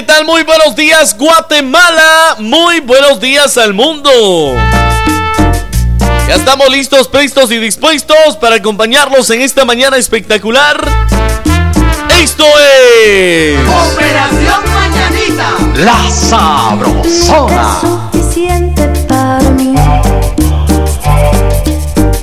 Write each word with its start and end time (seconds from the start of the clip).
¿qué 0.00 0.06
tal? 0.06 0.24
Muy 0.24 0.44
buenos 0.44 0.74
días 0.76 1.14
Guatemala, 1.18 2.36
muy 2.38 2.80
buenos 2.80 3.20
días 3.20 3.58
al 3.58 3.74
mundo. 3.74 4.10
Ya 6.26 6.36
estamos 6.36 6.70
listos, 6.70 7.06
prestos 7.06 7.52
y 7.52 7.58
dispuestos 7.58 8.38
para 8.40 8.56
acompañarlos 8.56 9.28
en 9.28 9.42
esta 9.42 9.66
mañana 9.66 9.98
espectacular. 9.98 10.82
Esto 12.18 12.46
es 12.46 13.58
Operación 13.92 14.64
Mañanita. 14.72 15.56
La 15.74 16.10
Sabrosona. 16.10 17.80
suficiente 17.82 18.86
para 19.06 19.50
mí. 19.50 19.74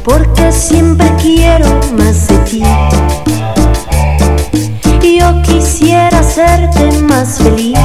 Porque 0.03 0.52
siempre 0.52 1.12
quiero 1.22 1.80
más 1.95 2.28
de 2.28 2.38
ti 2.39 2.64
yo 5.17 5.41
quisiera 5.41 6.20
hacerte 6.20 6.91
más 7.02 7.39
feliz. 7.39 7.80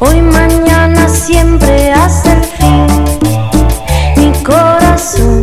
Hoy, 0.00 0.20
mañana, 0.20 1.08
siempre 1.08 1.92
hasta 1.92 2.32
el 2.34 2.44
fin. 2.44 2.86
Mi 4.16 4.32
corazón 4.42 5.42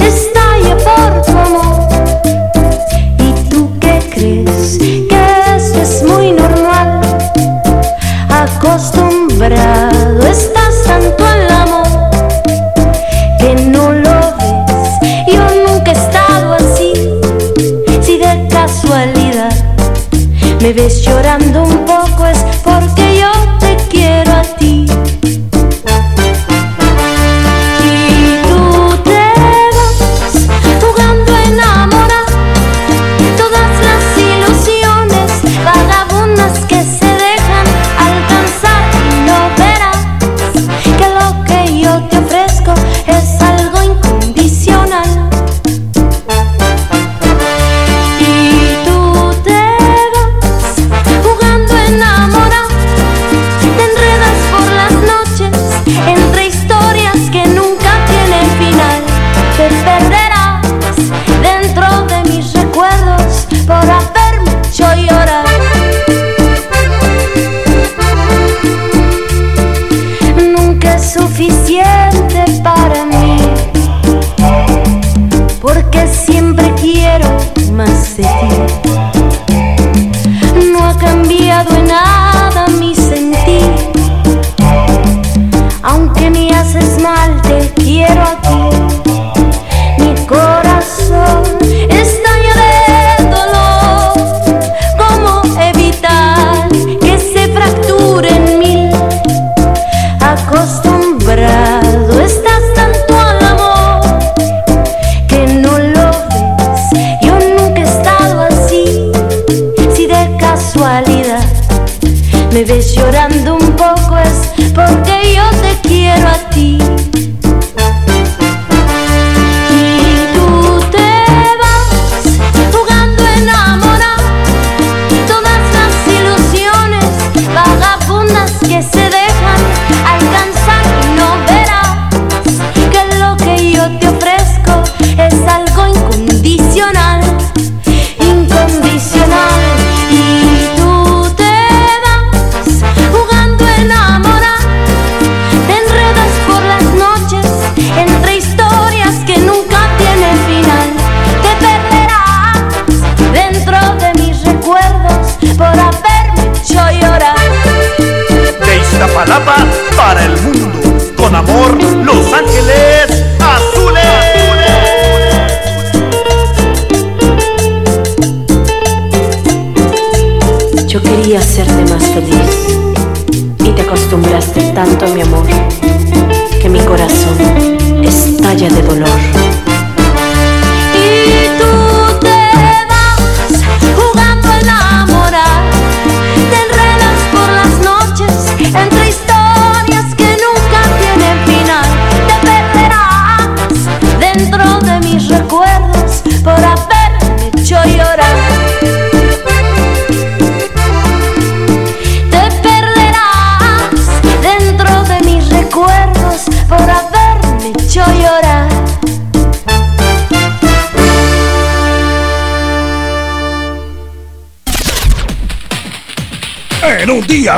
estalla 0.00 0.76
por 0.86 1.22
tu 1.22 1.32
amor. 1.32 1.88
¿Y 3.18 3.32
tú 3.48 3.70
qué 3.80 3.98
crees? 4.12 4.78
Que 4.78 5.24
eso 5.56 5.80
es 5.80 6.02
muy 6.02 6.32
normal. 6.32 7.00
Acostumbrado 8.28 10.26
estás 10.26 10.63
me 20.64 20.72
ves 20.72 21.02
llorando 21.02 21.62
un 21.62 21.83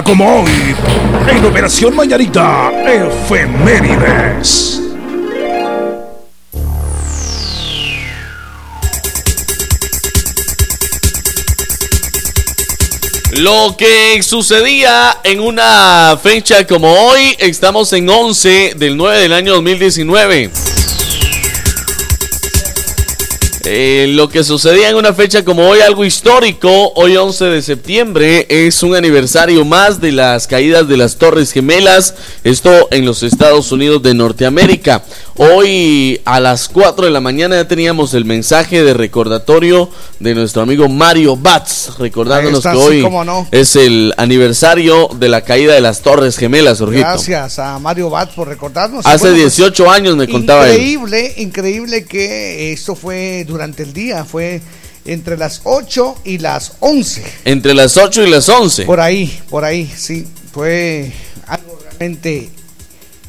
como 0.04 0.40
hoy, 0.40 0.74
en 1.28 1.44
Operación 1.44 1.94
Mañanita, 1.94 2.72
Efemérides. 2.86 4.80
Lo 13.32 13.76
que 13.76 14.22
sucedía 14.22 15.18
en 15.22 15.40
una 15.40 16.18
fecha 16.22 16.66
como 16.66 16.90
hoy, 16.90 17.36
estamos 17.38 17.92
en 17.92 18.08
11 18.08 18.72
del 18.76 18.96
9 18.96 19.18
del 19.20 19.34
año 19.34 19.52
2019. 19.56 20.65
Eh, 23.68 24.06
lo 24.10 24.28
que 24.28 24.44
sucedía 24.44 24.90
en 24.90 24.94
una 24.94 25.12
fecha 25.12 25.44
como 25.44 25.68
hoy, 25.68 25.80
algo 25.80 26.04
histórico, 26.04 26.92
hoy 26.94 27.16
11 27.16 27.46
de 27.46 27.62
septiembre, 27.62 28.46
es 28.48 28.80
un 28.84 28.94
aniversario 28.94 29.64
más 29.64 30.00
de 30.00 30.12
las 30.12 30.46
caídas 30.46 30.86
de 30.86 30.96
las 30.96 31.16
Torres 31.16 31.50
Gemelas, 31.50 32.14
esto 32.44 32.86
en 32.92 33.04
los 33.04 33.24
Estados 33.24 33.72
Unidos 33.72 34.04
de 34.04 34.14
Norteamérica. 34.14 35.02
Hoy 35.34 36.20
a 36.24 36.38
las 36.38 36.68
4 36.68 37.06
de 37.06 37.10
la 37.10 37.20
mañana 37.20 37.56
ya 37.56 37.66
teníamos 37.66 38.14
el 38.14 38.24
mensaje 38.24 38.84
de 38.84 38.94
recordatorio 38.94 39.90
de 40.20 40.34
nuestro 40.36 40.62
amigo 40.62 40.88
Mario 40.88 41.36
Batz, 41.36 41.98
recordándonos 41.98 42.62
que 42.62 42.68
hoy 42.68 43.04
es 43.50 43.74
el 43.74 44.14
aniversario 44.16 45.10
de 45.18 45.28
la 45.28 45.40
caída 45.40 45.74
de 45.74 45.80
las 45.80 46.02
Torres 46.02 46.38
Gemelas, 46.38 46.78
Jorgito. 46.78 47.04
Gracias 47.04 47.58
a 47.58 47.80
Mario 47.80 48.10
Batz 48.10 48.32
por 48.32 48.46
recordarnos. 48.46 49.04
Hace 49.04 49.32
18 49.32 49.84
pues, 49.84 49.96
años 49.96 50.16
me 50.16 50.28
contaba 50.28 50.68
increíble, 50.68 51.32
Increíble, 51.36 51.42
increíble 51.42 52.04
que 52.04 52.72
esto 52.72 52.94
fue 52.94 53.44
durante 53.44 53.55
el 53.62 53.92
día, 53.92 54.24
fue 54.24 54.60
entre 55.04 55.36
las 55.36 55.60
8 55.64 56.22
y 56.24 56.38
las 56.38 56.74
11. 56.80 57.24
Entre 57.44 57.74
las 57.74 57.96
8 57.96 58.24
y 58.24 58.30
las 58.30 58.48
11. 58.48 58.84
Por 58.84 59.00
ahí, 59.00 59.40
por 59.48 59.64
ahí, 59.64 59.90
sí. 59.96 60.26
Fue 60.52 61.12
algo 61.46 61.78
realmente 61.82 62.50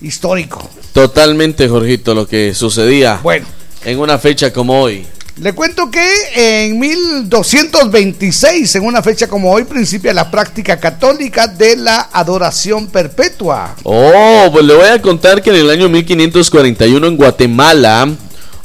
histórico. 0.01 0.69
Totalmente, 0.94 1.68
Jorgito, 1.68 2.15
lo 2.15 2.27
que 2.27 2.53
sucedía. 2.53 3.19
Bueno. 3.21 3.45
En 3.85 4.00
una 4.00 4.18
fecha 4.18 4.51
como 4.51 4.81
hoy. 4.81 5.06
Le 5.39 5.53
cuento 5.53 5.91
que 5.91 6.65
en 6.65 6.79
1226, 6.79 8.75
en 8.75 8.83
una 8.83 9.03
fecha 9.03 9.27
como 9.27 9.51
hoy, 9.51 9.65
principia 9.65 10.12
la 10.12 10.31
práctica 10.31 10.79
católica 10.79 11.47
de 11.47 11.75
la 11.75 12.09
adoración 12.12 12.88
perpetua. 12.88 13.75
Oh, 13.83 14.50
pues 14.51 14.65
le 14.65 14.74
voy 14.74 14.88
a 14.88 15.00
contar 15.00 15.44
que 15.44 15.51
en 15.51 15.57
el 15.57 15.69
año 15.69 15.89
1541 15.89 17.06
en 17.06 17.18
Guatemala 17.18 18.09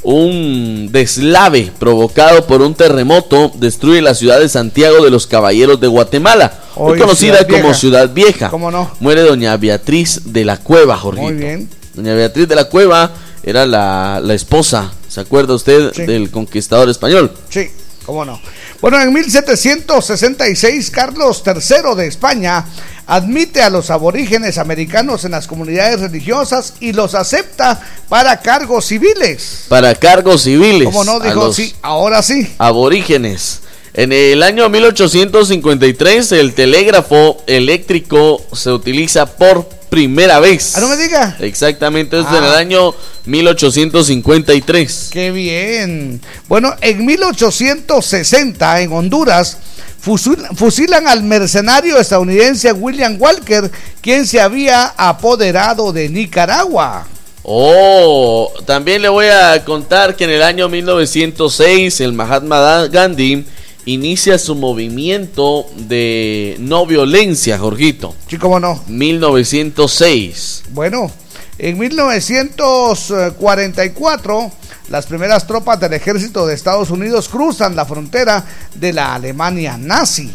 un 0.03 0.89
deslave 0.91 1.71
provocado 1.79 2.47
por 2.47 2.63
un 2.63 2.75
terremoto 2.75 3.53
destruye 3.55 4.03
la 4.03 4.15
ciudad 4.15 4.41
de 4.41 4.49
Santiago 4.49 5.05
de 5.05 5.11
los 5.11 5.27
Caballeros 5.27 5.81
de 5.81 5.87
Guatemala, 5.87 6.61
hoy 6.75 6.99
conocida 6.99 7.47
como 7.47 7.75
Ciudad 7.75 8.13
Vieja. 8.13 8.51
¿Cómo 8.51 8.71
no? 8.71 8.91
Muere 9.01 9.23
doña 9.23 9.57
Beatriz 9.57 10.21
de 10.33 10.45
la 10.45 10.57
Cueva, 10.59 10.97
Jorge. 10.97 11.23
Muy 11.23 11.35
bien. 11.35 11.69
Doña 11.95 12.15
Beatriz 12.15 12.49
de 12.49 12.55
la 12.57 12.65
Cueva 12.65 13.13
era 13.43 13.67
la, 13.67 14.21
la 14.23 14.35
esposa, 14.35 14.93
¿se 15.09 15.21
acuerda 15.21 15.55
usted 15.55 15.93
del 16.07 16.31
conquistador 16.31 16.89
español? 16.89 17.33
Sí, 17.49 17.71
cómo 18.05 18.25
no. 18.25 18.41
Bueno, 18.81 19.01
en 19.01 19.13
1766 19.13 20.91
Carlos 20.91 21.43
III 21.47 21.95
de 21.97 22.07
España 22.07 22.65
admite 23.07 23.63
a 23.63 23.71
los 23.71 23.91
aborígenes 23.91 24.59
americanos 24.59 25.25
en 25.25 25.33
las 25.33 25.47
comunidades 25.47 26.01
religiosas 26.01 26.75
y 26.81 26.93
los 26.93 27.15
acepta 27.15 27.81
para 28.09 28.41
cargos 28.41 28.87
civiles. 28.87 29.67
Para 29.69 29.95
cargos 29.95 30.43
civiles. 30.43 30.85
Como 30.85 31.05
no, 31.05 31.21
dijo, 31.21 31.53
sí, 31.53 31.75
ahora 31.83 32.23
sí. 32.23 32.53
Aborígenes. 32.59 33.61
En 33.95 34.13
el 34.13 34.43
año 34.43 34.69
1853 34.71 36.33
el 36.33 36.55
telégrafo 36.55 37.43
eléctrico 37.47 38.43
se 38.53 38.71
utiliza 38.71 39.27
por 39.27 39.69
primera 39.93 40.41
vez. 40.41 40.75
Ah, 40.75 40.81
no 40.81 40.89
me 40.89 40.97
diga. 40.97 41.37
Exactamente, 41.39 42.19
es 42.19 42.27
en 42.27 42.43
el 42.43 42.55
año 42.55 42.95
1853. 43.27 45.11
Qué 45.13 45.31
bien. 45.31 46.19
Bueno, 46.49 46.75
en 46.81 47.05
1860 47.05 48.81
en 48.81 48.91
Honduras 48.91 49.59
fusilan 50.01 51.07
al 51.07 51.23
mercenario 51.23 51.99
estadounidense 51.99 52.73
William 52.73 53.19
Walker, 53.21 53.71
quien 54.01 54.27
se 54.27 54.41
había 54.41 54.95
apoderado 54.97 55.93
de 55.93 56.09
Nicaragua. 56.09 57.07
Oh, 57.43 58.51
también 58.65 59.03
le 59.03 59.11
voy 59.11 59.27
a 59.27 59.63
contar 59.63 60.17
que 60.17 60.25
en 60.25 60.31
el 60.31 60.43
año 60.43 60.71
1906 60.71 62.01
el 62.01 62.15
Mahatma 62.15 62.87
Gandhi 62.87 63.45
inicia 63.87 64.39
su 64.39 64.55
movimiento 64.55 65.67
de 65.77 66.57
no 66.61 66.87
violencia, 66.87 67.59
Jorgito. 67.59 68.15
Sí, 68.29 68.39
cómo 68.39 68.61
no. 68.61 68.81
1906. 68.87 70.65
Bueno, 70.71 71.11
en 71.59 71.79
1944 71.79 74.53
las 74.89 75.07
primeras 75.07 75.47
tropas 75.47 75.79
del 75.81 75.95
ejército 75.95 76.47
de 76.47 76.55
Estados 76.55 76.91
Unidos 76.91 77.29
cruzan 77.29 77.75
la 77.75 77.87
frontera 77.87 78.45
de 78.75 78.93
la 78.93 79.15
Alemania 79.15 79.79
nazi. 79.79 80.31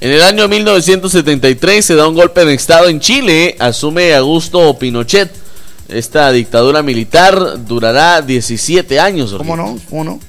En 0.00 0.10
el 0.10 0.22
año 0.22 0.48
1973 0.48 1.84
se 1.84 1.94
da 1.94 2.08
un 2.08 2.14
golpe 2.14 2.44
de 2.44 2.54
Estado 2.54 2.88
en 2.88 3.00
Chile, 3.00 3.56
asume 3.58 4.14
Augusto 4.14 4.76
Pinochet. 4.78 5.32
Esta 5.88 6.30
dictadura 6.32 6.82
militar 6.82 7.64
durará 7.64 8.20
17 8.20 8.98
años. 8.98 9.32
¿Cómo 9.34 9.56
no? 9.56 9.78
¿Cómo 9.88 10.04
no? 10.04 10.20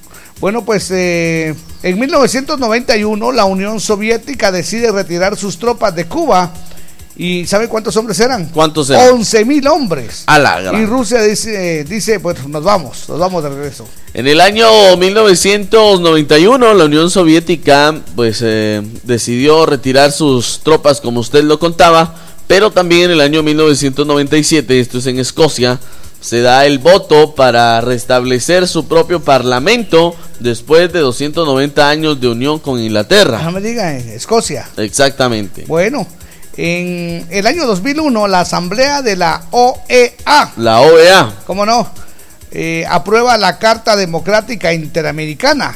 Bueno, 0.44 0.66
pues 0.66 0.92
eh, 0.92 1.56
en 1.84 2.00
1991 2.00 3.31
la 3.31 3.45
Unión 3.45 3.80
Soviética 3.80 4.51
decide 4.51 4.92
retirar 4.92 5.38
sus 5.38 5.57
tropas 5.57 5.95
de 5.95 6.04
Cuba 6.04 6.51
¿Y 7.16 7.45
sabe 7.45 7.69
cuántos 7.69 7.95
hombres 7.95 8.19
eran? 8.19 8.50
¿Cuántos 8.50 8.90
eran? 8.90 9.13
11 9.13 9.45
mil 9.45 9.66
hombres. 9.69 10.24
A 10.25 10.40
la 10.40 10.74
Y 10.74 10.86
Rusia 10.86 11.22
dice, 11.22 11.86
dice, 11.86 12.19
pues 12.19 12.45
nos 12.45 12.62
vamos, 12.62 13.07
nos 13.07 13.19
vamos 13.19 13.42
de 13.42 13.51
regreso. 13.51 13.88
En 14.13 14.28
el 14.28 14.42
año 14.42 14.68
1991 14.98 16.74
la 16.74 16.84
Unión 16.84 17.10
Soviética 17.10 17.96
pues 18.13 18.39
eh, 18.42 18.81
decidió 19.04 19.66
retirar 19.66 20.12
sus 20.12 20.60
tropas 20.62 21.00
como 21.00 21.22
usted 21.22 21.46
lo 21.46 21.57
contaba, 21.57 22.16
pero 22.48 22.69
también 22.69 23.04
en 23.04 23.12
el 23.12 23.22
año 23.22 23.44
1997, 23.44 24.78
esto 24.78 24.98
es 24.98 25.07
en 25.07 25.19
Escocia, 25.19 25.80
se 26.24 26.42
da 26.42 26.66
el 26.66 26.80
voto 26.80 27.36
para 27.36 27.80
restablecer 27.81 28.68
su 28.70 28.88
propio 28.88 29.22
parlamento 29.22 30.16
después 30.40 30.94
de 30.94 31.00
290 31.00 31.90
años 31.90 32.22
de 32.22 32.30
unión 32.30 32.60
con 32.60 32.80
Inglaterra. 32.80 33.42
No 33.44 33.52
me 33.52 33.60
diga, 33.60 33.94
Escocia. 33.94 34.70
Exactamente. 34.78 35.66
Bueno, 35.68 36.08
en 36.56 37.28
el 37.30 37.46
año 37.46 37.68
2001, 37.68 38.30
la 38.30 38.40
Asamblea 38.40 39.02
de 39.02 39.18
la 39.18 39.44
OEA. 39.52 40.54
La 40.56 40.80
OEA. 40.80 41.34
¿Cómo 41.46 41.66
no? 41.66 41.92
Eh, 42.52 42.86
aprueba 42.90 43.38
la 43.38 43.60
Carta 43.60 43.98
Democrática 43.98 44.72
Interamericana. 44.72 45.75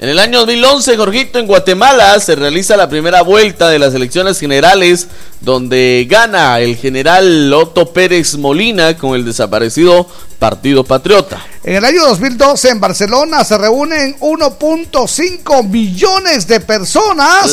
En 0.00 0.08
el 0.08 0.20
año 0.20 0.38
2011, 0.38 0.96
Jorgito, 0.96 1.40
en 1.40 1.48
Guatemala 1.48 2.20
se 2.20 2.36
realiza 2.36 2.76
la 2.76 2.88
primera 2.88 3.22
vuelta 3.22 3.68
de 3.68 3.80
las 3.80 3.92
elecciones 3.94 4.38
generales, 4.38 5.08
donde 5.40 6.06
gana 6.08 6.60
el 6.60 6.76
general 6.76 7.52
Otto 7.52 7.92
Pérez 7.92 8.36
Molina 8.36 8.96
con 8.96 9.16
el 9.16 9.24
desaparecido 9.24 10.06
Partido 10.38 10.84
Patriota. 10.84 11.44
En 11.64 11.74
el 11.74 11.84
año 11.84 12.04
2012, 12.04 12.68
en 12.68 12.80
Barcelona, 12.80 13.42
se 13.42 13.58
reúnen 13.58 14.16
1.5 14.20 15.68
millones 15.68 16.46
de 16.46 16.60
personas 16.60 17.50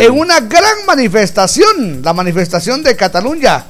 en 0.00 0.12
una 0.12 0.40
gran 0.40 0.86
manifestación, 0.86 2.00
la 2.02 2.14
manifestación 2.14 2.82
de 2.82 2.96
Cataluña 2.96 3.66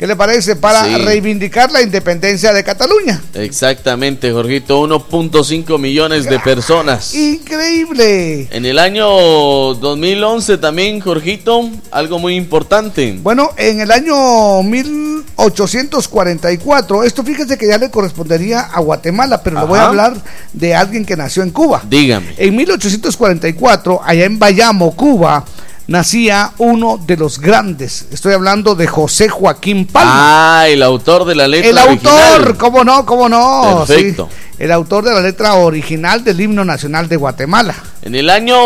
¿Qué 0.00 0.06
le 0.06 0.16
parece? 0.16 0.56
Para 0.56 0.82
reivindicar 0.96 1.70
la 1.70 1.82
independencia 1.82 2.54
de 2.54 2.64
Cataluña. 2.64 3.20
Exactamente, 3.34 4.32
Jorgito. 4.32 4.82
1.5 4.82 5.78
millones 5.78 6.24
de 6.24 6.40
personas. 6.40 7.14
Increíble. 7.14 8.48
En 8.50 8.64
el 8.64 8.78
año 8.78 9.06
2011 9.06 10.56
también, 10.56 11.00
Jorgito, 11.00 11.68
algo 11.90 12.18
muy 12.18 12.34
importante. 12.34 13.18
Bueno, 13.22 13.50
en 13.58 13.82
el 13.82 13.90
año 13.90 14.62
1844, 14.62 17.04
esto 17.04 17.22
fíjese 17.22 17.58
que 17.58 17.68
ya 17.68 17.76
le 17.76 17.90
correspondería 17.90 18.60
a 18.60 18.80
Guatemala, 18.80 19.42
pero 19.42 19.60
le 19.60 19.66
voy 19.66 19.80
a 19.80 19.88
hablar 19.88 20.14
de 20.54 20.74
alguien 20.74 21.04
que 21.04 21.14
nació 21.14 21.42
en 21.42 21.50
Cuba. 21.50 21.82
Dígame. 21.86 22.34
En 22.38 22.56
1844, 22.56 24.00
allá 24.02 24.24
en 24.24 24.38
Bayamo, 24.38 24.96
Cuba, 24.96 25.44
nacía 25.90 26.52
uno 26.58 27.00
de 27.04 27.16
los 27.16 27.40
grandes. 27.40 28.06
Estoy 28.12 28.32
hablando 28.32 28.76
de 28.76 28.86
José 28.86 29.28
Joaquín 29.28 29.86
Palma. 29.86 30.60
Ah, 30.60 30.68
el 30.68 30.84
autor 30.84 31.24
de 31.24 31.34
la 31.34 31.48
letra. 31.48 31.68
El 31.68 31.78
autor, 31.78 32.56
cómo 32.56 32.84
no, 32.84 33.04
cómo 33.04 33.28
no. 33.28 33.84
Perfecto. 33.84 34.28
el 34.60 34.70
autor 34.70 35.04
de 35.04 35.12
la 35.12 35.20
letra 35.20 35.54
original 35.54 36.22
del 36.22 36.40
himno 36.40 36.64
nacional 36.64 37.08
de 37.08 37.16
Guatemala. 37.16 37.74
En 38.02 38.14
el 38.14 38.30
año 38.30 38.56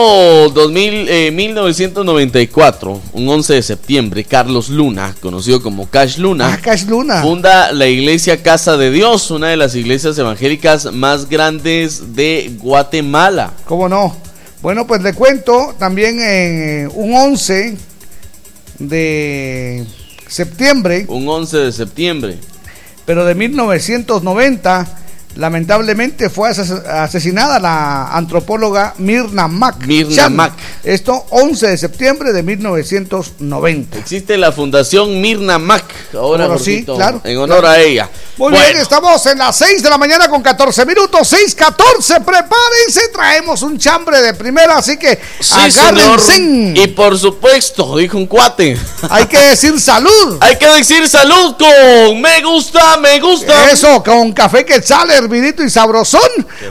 2000, 0.51 1.33
1994, 1.33 2.93
eh, 2.93 3.09
un 3.15 3.27
11 3.27 3.55
de 3.55 3.63
septiembre, 3.63 4.25
Carlos 4.25 4.69
Luna, 4.69 5.15
conocido 5.21 5.63
como 5.63 5.89
Cash 5.89 6.19
Luna, 6.19 6.61
ah, 6.63 6.77
Luna, 6.87 7.23
funda 7.23 7.73
la 7.73 7.87
iglesia 7.87 8.43
Casa 8.43 8.77
de 8.77 8.91
Dios, 8.91 9.31
una 9.31 9.49
de 9.49 9.57
las 9.57 9.75
iglesias 9.75 10.19
evangélicas 10.19 10.93
más 10.93 11.31
grandes 11.31 12.15
de 12.15 12.55
Guatemala. 12.61 13.53
¿Cómo 13.65 13.89
no? 13.89 14.15
Bueno, 14.65 14.87
pues 14.87 15.03
le 15.03 15.13
cuento 15.13 15.75
también 15.79 16.19
en 16.23 16.91
un 16.95 17.15
11 17.15 17.77
de 18.79 19.87
septiembre. 20.27 21.05
Un 21.07 21.29
11 21.29 21.59
de 21.59 21.71
septiembre. 21.71 22.39
Pero 23.05 23.27
de 23.27 23.35
1990 23.35 24.87
lamentablemente 25.37 26.31
fue 26.31 26.49
asesinada 26.49 27.59
la 27.59 28.17
antropóloga 28.17 28.95
Mirna 28.97 29.49
Mac. 29.49 29.85
Mirna 29.87 30.31
Mac. 30.31 30.55
Esto 30.83 31.27
11 31.29 31.69
de 31.69 31.77
septiembre 31.77 32.33
de 32.33 32.43
1990. 32.43 33.99
Existe 33.99 34.39
la 34.39 34.51
Fundación 34.51 35.21
Mirna 35.21 35.59
Mac, 35.59 35.85
ahora 36.15 36.59
sí, 36.59 36.85
claro, 36.85 37.21
en 37.23 37.37
honor 37.37 37.67
a 37.67 37.83
ella. 37.83 38.09
Muy 38.37 38.51
bien, 38.51 38.77
estamos 38.79 39.25
en 39.27 39.39
las 39.39 39.57
6 39.57 39.81
de 39.81 39.89
la 39.89 39.97
mañana 39.97 40.29
con 40.29 40.43
14 40.43 40.85
minutos, 40.85 41.33
6:14. 41.33 42.21
Prepárense, 42.25 43.09
traemos 43.13 43.63
un 43.63 43.79
chambre 43.79 44.21
de 44.21 44.35
primera, 44.35 44.79
así 44.79 44.97
que 44.97 45.21
sí, 45.39 45.55
agárrense. 45.55 46.73
Y 46.75 46.89
por 46.89 47.17
supuesto, 47.17 47.97
dijo 47.97 48.19
un 48.19 48.27
cuate. 48.27 48.77
Hay 49.09 49.27
que 49.27 49.39
decir 49.39 49.81
salud. 49.81 50.39
Hay 50.41 50.57
que 50.57 50.67
decir 50.67 51.09
salud 51.09 51.55
con 51.57 52.21
me 52.21 52.43
gusta, 52.43 52.97
me 52.97 53.21
gusta. 53.21 53.71
Eso, 53.71 54.03
con 54.03 54.33
café 54.33 54.65
que 54.65 54.83
sale 54.83 55.15
hervidito 55.15 55.63
y 55.63 55.71
sabrosón. 55.71 56.21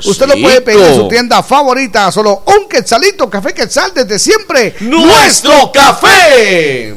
Usted 0.03 0.27
lo 0.27 0.35
puede 0.35 0.59
pedir 0.61 0.81
en 0.81 0.95
su 0.95 1.07
tienda 1.07 1.41
favorita. 1.43 2.11
Solo 2.11 2.43
un 2.45 2.67
quetzalito, 2.67 3.29
café 3.29 3.53
quetzal 3.53 3.93
desde 3.93 4.19
siempre. 4.19 4.75
¡Nuestro 4.81 5.71
café! 5.71 6.93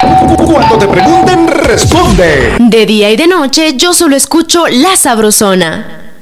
Cuando 0.00 0.78
te 0.78 0.86
pregunten, 0.86 1.48
responde. 1.48 2.56
De 2.58 2.86
día 2.86 3.10
y 3.10 3.16
de 3.16 3.26
noche 3.26 3.74
yo 3.76 3.92
solo 3.92 4.16
escucho 4.16 4.66
La 4.68 4.96
Sabrosona. 4.96 6.12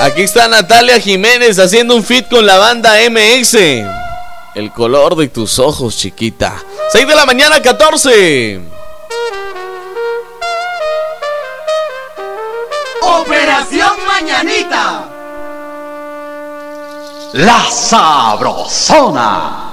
Aquí 0.00 0.22
está 0.22 0.46
Natalia 0.48 1.00
Jiménez 1.00 1.58
haciendo 1.58 1.96
un 1.96 2.04
fit 2.04 2.28
con 2.28 2.46
la 2.46 2.56
banda 2.58 2.94
MX. 3.10 3.54
El 4.54 4.72
color 4.72 5.16
de 5.16 5.28
tus 5.28 5.58
ojos, 5.58 5.96
chiquita. 5.96 6.54
6 6.92 7.06
de 7.06 7.14
la 7.14 7.26
mañana, 7.26 7.60
14. 7.60 8.60
La 17.40 17.70
Sabrosona. 17.70 19.67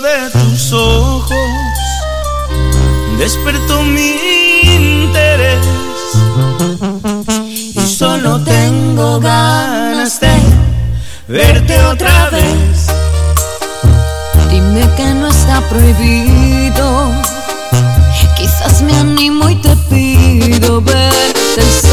De 0.00 0.30
tus 0.30 0.72
ojos 0.72 1.38
despertó 3.18 3.82
mi 3.82 4.16
interés 4.62 5.64
y 7.74 7.80
solo 7.80 8.42
tengo 8.44 9.18
ganas 9.20 10.20
de 10.20 10.34
verte 11.28 11.82
otra 11.84 12.28
vez. 12.30 12.88
Dime 14.50 14.86
que 14.96 15.14
no 15.14 15.28
está 15.28 15.62
prohibido, 15.62 17.10
quizás 18.36 18.82
me 18.82 18.94
animo 18.98 19.48
y 19.48 19.54
te 19.56 19.74
pido 19.88 20.82
verte 20.82 21.85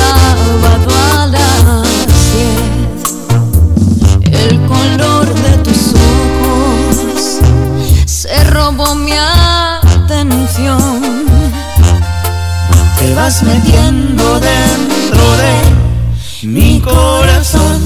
vas 13.23 13.41
metiendo 13.41 14.37
dentro 14.41 15.23
de 15.43 16.47
mi 16.47 16.81
corazón. 16.81 17.79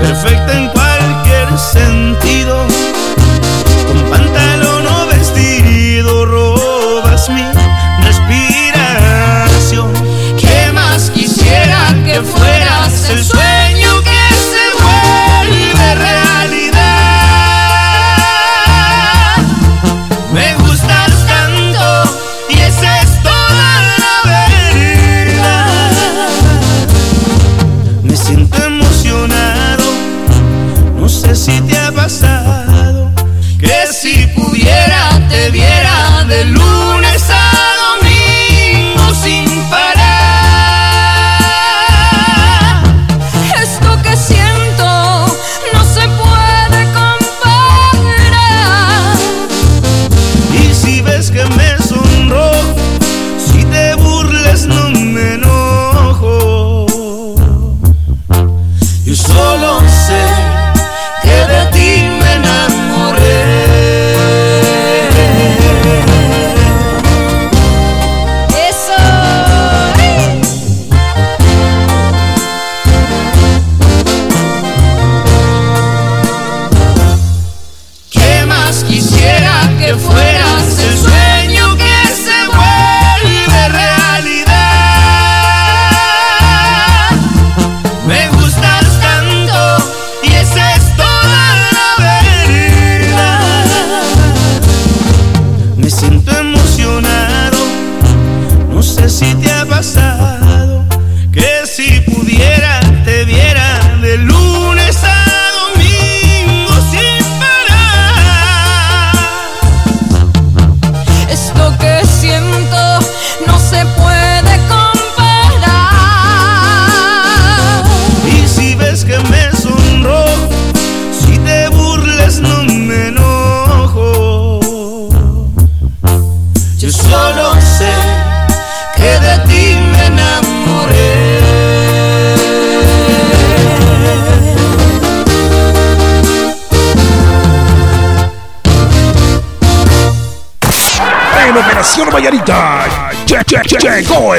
Perfecta 0.00 0.52
en 0.56 0.68
cualquier 0.70 1.58
sentido. 1.58 2.66
Con 3.86 3.98
pantalón 4.10 4.86
o 4.86 5.06
vestido 5.06 6.24
robas 6.24 7.28
mi 7.28 7.44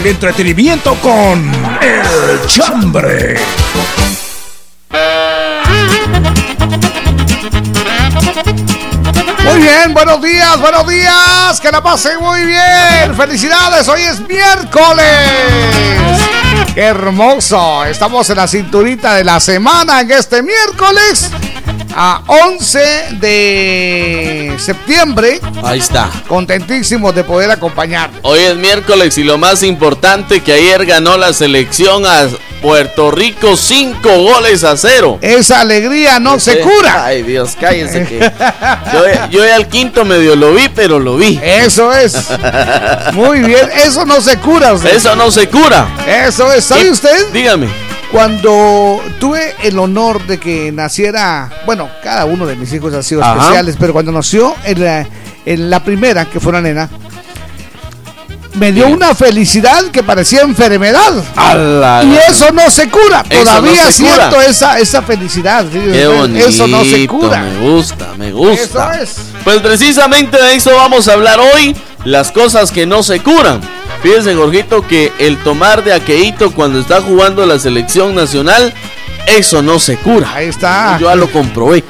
entretenimiento 0.09 0.95
con 0.95 1.51
El 1.81 2.45
Chambre. 2.47 3.35
Muy 9.43 9.59
bien, 9.61 9.93
buenos 9.93 10.21
días, 10.21 10.59
buenos 10.59 10.87
días, 10.87 11.61
que 11.61 11.71
la 11.71 11.81
pasen 11.81 12.19
muy 12.19 12.45
bien. 12.45 13.15
Felicidades, 13.15 13.87
hoy 13.87 14.01
es 14.01 14.19
miércoles. 14.27 15.05
Qué 16.73 16.81
hermoso, 16.81 17.85
estamos 17.85 18.29
en 18.29 18.37
la 18.37 18.47
cinturita 18.47 19.15
de 19.15 19.23
la 19.23 19.39
semana 19.39 20.01
en 20.01 20.11
este 20.11 20.41
miércoles 20.41 21.29
a 21.95 22.23
11 22.25 22.79
de 23.19 24.42
septiembre. 24.59 25.39
Ahí 25.63 25.79
está. 25.79 26.09
Contentísimos 26.27 27.13
de 27.15 27.23
poder 27.23 27.51
acompañar. 27.51 28.09
Hoy 28.21 28.39
es 28.39 28.55
miércoles 28.55 29.17
y 29.17 29.23
lo 29.23 29.37
más 29.37 29.63
importante 29.63 30.41
que 30.41 30.53
ayer 30.53 30.85
ganó 30.85 31.17
la 31.17 31.33
selección 31.33 32.05
a 32.05 32.27
Puerto 32.63 33.11
Rico 33.11 33.57
5 33.57 34.09
goles 34.19 34.63
a 34.63 34.77
0. 34.77 35.19
Esa 35.21 35.59
alegría 35.59 36.19
no 36.19 36.39
se 36.39 36.61
cura. 36.61 37.05
Ay 37.05 37.21
Dios, 37.21 37.57
cállense 37.59 38.05
que 38.05 38.19
yo, 38.19 39.29
yo 39.29 39.53
al 39.53 39.67
quinto 39.67 40.05
medio 40.05 40.37
lo 40.37 40.53
vi, 40.53 40.69
pero 40.69 40.97
lo 40.97 41.17
vi. 41.17 41.39
Eso 41.43 41.91
es. 41.91 42.15
Muy 43.13 43.41
bien, 43.41 43.69
eso 43.85 44.05
no 44.05 44.21
se 44.21 44.37
cura. 44.37 44.75
Eso 44.89 45.13
no 45.15 45.29
se 45.29 45.49
cura. 45.49 45.87
Eso 46.07 46.53
es. 46.53 46.63
¿Sabe 46.63 46.89
usted? 46.89 47.33
Dígame. 47.33 47.67
Cuando 48.13 49.01
tuve 49.19 49.55
el 49.63 49.79
honor 49.79 50.27
de 50.27 50.39
que 50.39 50.71
naciera, 50.71 51.49
bueno, 51.65 51.89
cada 52.03 52.25
uno 52.25 52.45
de 52.45 52.55
mis 52.55 52.71
hijos 52.71 52.93
ha 52.93 53.01
sido 53.01 53.23
especiales, 53.23 53.75
pero 53.79 53.91
cuando 53.91 54.11
nació 54.11 54.55
en 54.63 54.83
la, 54.83 55.07
en 55.47 55.69
la 55.71 55.83
primera, 55.83 56.25
que 56.25 56.39
fue 56.39 56.51
una 56.51 56.61
nena, 56.61 56.87
me 58.53 58.71
dio 58.71 58.87
una 58.87 59.15
felicidad 59.15 59.85
que 59.85 60.03
parecía 60.03 60.41
enfermedad. 60.41 61.11
y 62.05 62.31
eso 62.31 62.51
no 62.51 62.69
se 62.69 62.87
cura. 62.87 63.23
Todavía 63.23 63.91
siento 63.91 64.39
esa, 64.41 64.77
esa 64.77 65.01
felicidad. 65.01 65.65
eso 65.75 66.67
no 66.67 66.85
se 66.85 67.07
cura. 67.07 67.41
Me 67.41 67.71
gusta, 67.71 68.09
me 68.15 68.31
gusta. 68.31 68.91
Pues 69.43 69.59
precisamente 69.59 70.39
de 70.39 70.55
eso 70.55 70.69
vamos 70.75 71.07
a 71.07 71.13
hablar 71.13 71.39
hoy. 71.39 71.75
Las 72.05 72.31
cosas 72.31 72.71
que 72.71 72.85
no 72.85 73.01
se 73.01 73.21
curan. 73.21 73.59
Fíjense, 74.03 74.35
Jorgito, 74.35 74.85
que 74.85 75.11
el 75.17 75.37
tomar 75.37 75.83
de 75.83 75.93
aqueíto 75.93 76.51
cuando 76.51 76.79
está 76.79 77.01
jugando 77.01 77.45
la 77.45 77.57
selección 77.57 78.13
nacional 78.13 78.73
eso 79.25 79.61
no 79.61 79.79
se 79.79 79.97
cura. 79.97 80.31
Ahí 80.33 80.47
está. 80.47 80.97
Yo 80.99 81.07
ya 81.07 81.15
lo 81.15 81.31
comprobé. 81.31 81.83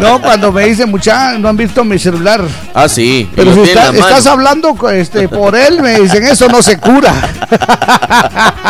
No, 0.00 0.20
cuando 0.20 0.50
me 0.52 0.66
dicen, 0.66 0.90
mucha, 0.90 1.38
no 1.38 1.48
han 1.48 1.56
visto 1.56 1.84
mi 1.84 1.98
celular. 1.98 2.42
Ah, 2.74 2.88
sí. 2.88 3.30
Pero 3.34 3.54
si 3.54 3.70
estás 3.70 4.26
hablando 4.26 4.76
este, 4.90 5.28
por 5.28 5.54
él, 5.54 5.80
me 5.80 6.00
dicen, 6.00 6.24
eso 6.24 6.48
no 6.48 6.62
se 6.62 6.78
cura. 6.78 7.14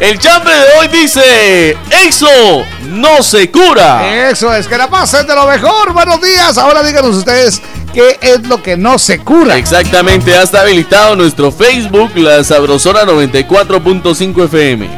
El 0.00 0.18
chambre 0.18 0.54
de 0.54 0.64
hoy 0.78 0.88
dice, 0.88 1.76
eso 2.06 2.62
no 2.90 3.22
se 3.22 3.50
cura. 3.50 4.30
Eso 4.30 4.54
es, 4.54 4.68
que 4.68 4.78
la 4.78 4.88
pasen 4.88 5.26
de 5.26 5.34
lo 5.34 5.46
mejor. 5.46 5.92
Buenos 5.92 6.20
días. 6.22 6.56
Ahora 6.58 6.82
díganos 6.82 7.16
ustedes 7.16 7.60
qué 7.92 8.18
es 8.20 8.46
lo 8.46 8.62
que 8.62 8.76
no 8.76 8.98
se 8.98 9.18
cura. 9.18 9.56
Exactamente, 9.56 10.30
ya 10.30 10.42
está 10.42 10.62
habilitado 10.62 11.16
nuestro 11.16 11.52
Facebook, 11.52 12.16
la 12.16 12.42
Sabrosora 12.44 13.04
94.5 13.04 14.44
FM. 14.44 14.88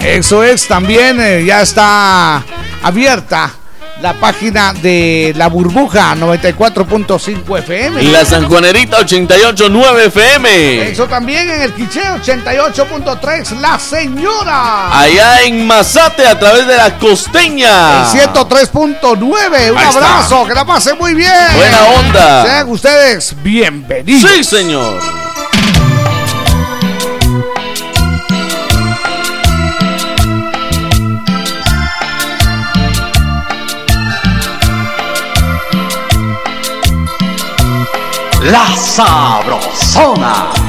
Eso 0.00 0.44
es, 0.44 0.66
también 0.66 1.20
eh, 1.20 1.44
ya 1.44 1.62
está 1.62 2.44
abierta 2.82 3.57
la 4.00 4.14
página 4.14 4.72
de 4.72 5.32
La 5.36 5.48
Burbuja 5.48 6.14
94.5 6.14 7.58
FM. 7.58 8.02
Y 8.02 8.08
la 8.08 8.24
Sanjuanerita 8.24 8.98
88.9 8.98 10.06
FM. 10.06 10.90
Eso 10.90 11.06
también 11.06 11.50
en 11.50 11.62
el 11.62 11.74
Quiché 11.74 12.02
88.3 12.02 13.58
La 13.60 13.78
Señora. 13.78 14.98
Allá 14.98 15.42
en 15.42 15.66
Mazate 15.66 16.26
a 16.26 16.38
través 16.38 16.66
de 16.66 16.76
la 16.76 16.98
costeña. 16.98 18.10
103.9. 18.12 19.70
Un 19.72 19.78
abrazo, 19.78 20.46
que 20.46 20.54
la 20.54 20.64
pase 20.64 20.94
muy 20.94 21.14
bien. 21.14 21.32
Buena 21.56 21.84
onda. 21.98 22.44
Sean 22.44 22.68
ustedes 22.68 23.34
bienvenidos. 23.42 24.30
Sí, 24.30 24.44
señor. 24.44 25.17
La 38.50 38.64
Sabrosona. 38.74 40.67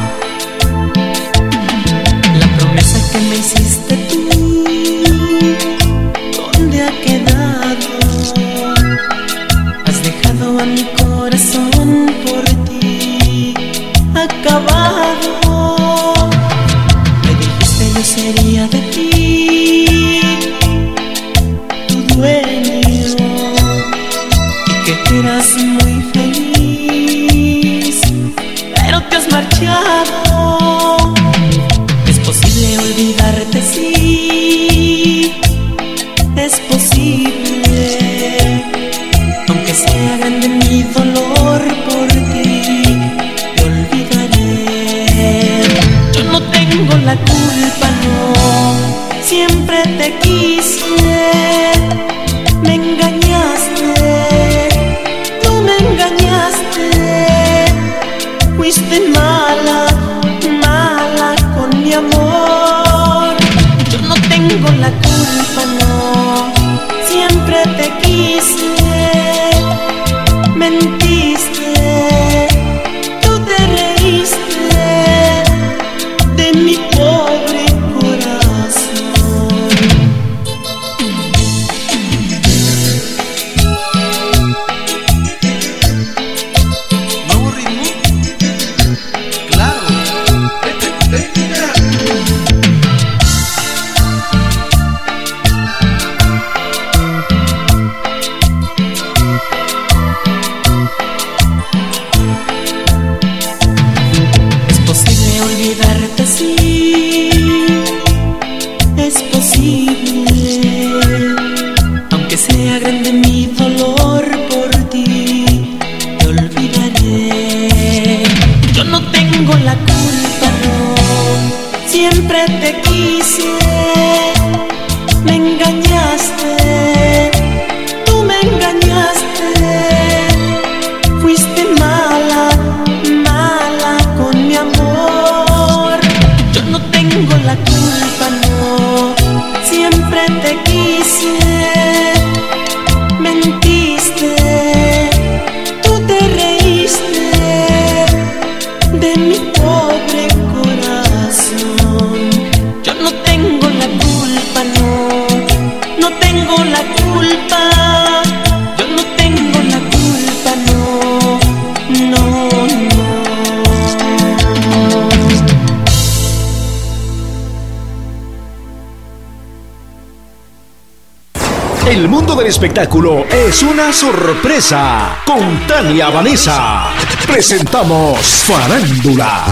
Es 173.50 173.64
una 173.64 173.92
sorpresa. 173.92 175.24
Con 175.26 175.66
Tania 175.66 176.10
Vanessa 176.10 176.92
presentamos 177.26 178.20
Farándula. 178.48 179.44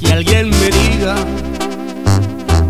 Que 0.00 0.12
alguien 0.12 0.50
me 0.50 0.66
diga 0.66 1.16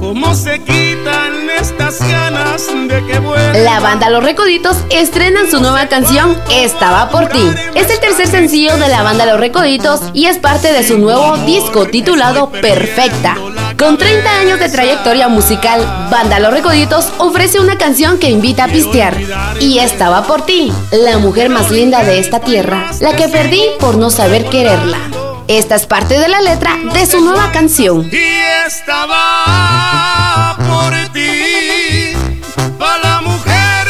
cómo 0.00 0.34
se 0.34 0.58
quitan 0.60 1.50
estas 1.50 2.00
ganas 2.00 2.66
de 2.66 3.04
que 3.04 3.18
vuelva. 3.18 3.58
La 3.58 3.80
banda 3.80 4.08
Los 4.08 4.24
Recoditos 4.24 4.78
estrenan 4.90 5.50
su 5.50 5.60
nueva 5.60 5.86
canción 5.88 6.34
Estaba 6.50 7.10
por 7.10 7.28
ti. 7.28 7.46
Es 7.74 7.90
el 7.90 8.00
tercer 8.00 8.26
sencillo 8.26 8.78
de 8.78 8.88
la 8.88 9.02
banda 9.02 9.26
Los 9.26 9.38
Recoditos 9.38 10.00
y 10.14 10.26
es 10.26 10.38
parte 10.38 10.72
de 10.72 10.82
su 10.82 10.96
nuevo 10.96 11.36
disco 11.38 11.86
titulado 11.88 12.50
Perfecta. 12.50 13.36
Con 13.78 13.96
30 13.96 14.40
años 14.40 14.58
de 14.58 14.68
trayectoria 14.68 15.28
musical, 15.28 15.80
Banda 16.10 16.40
Los 16.40 16.52
Recoditos 16.52 17.12
ofrece 17.18 17.60
una 17.60 17.78
canción 17.78 18.18
que 18.18 18.28
invita 18.28 18.64
a 18.64 18.68
pistear. 18.68 19.16
Y 19.60 19.78
estaba 19.78 20.24
por 20.24 20.44
ti, 20.44 20.72
la 20.90 21.18
mujer 21.18 21.48
más 21.48 21.70
linda 21.70 22.02
de 22.02 22.18
esta 22.18 22.40
tierra, 22.40 22.90
la 22.98 23.14
que 23.14 23.28
perdí 23.28 23.62
por 23.78 23.96
no 23.96 24.10
saber 24.10 24.46
quererla. 24.46 24.98
Esta 25.46 25.76
es 25.76 25.86
parte 25.86 26.18
de 26.18 26.28
la 26.28 26.40
letra 26.40 26.76
de 26.92 27.06
su 27.06 27.20
nueva 27.20 27.52
canción. 27.52 28.10
Y 28.12 28.16
estaba 28.66 30.56
por 30.58 30.92
ti, 31.12 32.16
para 32.80 32.98
la 32.98 33.20
mujer 33.20 33.86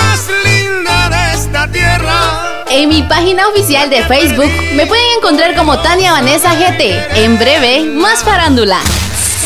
más 0.00 0.20
linda 0.44 1.08
de 1.08 1.34
esta 1.34 1.68
tierra. 1.68 2.64
En 2.70 2.88
mi 2.88 3.02
página 3.02 3.48
oficial 3.48 3.90
de 3.90 4.04
Facebook 4.04 4.52
me 4.74 4.86
pueden 4.86 5.04
encontrar 5.18 5.56
como 5.56 5.80
Tania 5.80 6.12
Vanessa 6.12 6.54
GT. 6.54 7.24
En 7.24 7.36
breve, 7.40 7.80
más 7.82 8.22
farándula. 8.22 8.78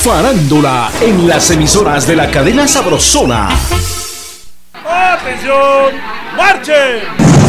Farándula 0.06 0.88
en 1.00 1.26
las 1.26 1.50
emisoras 1.50 2.06
de 2.06 2.14
la 2.14 2.30
cadena 2.30 2.68
Sabrosona. 2.68 3.48
¡Atención! 4.72 6.00
¡Marchen! 6.36 7.45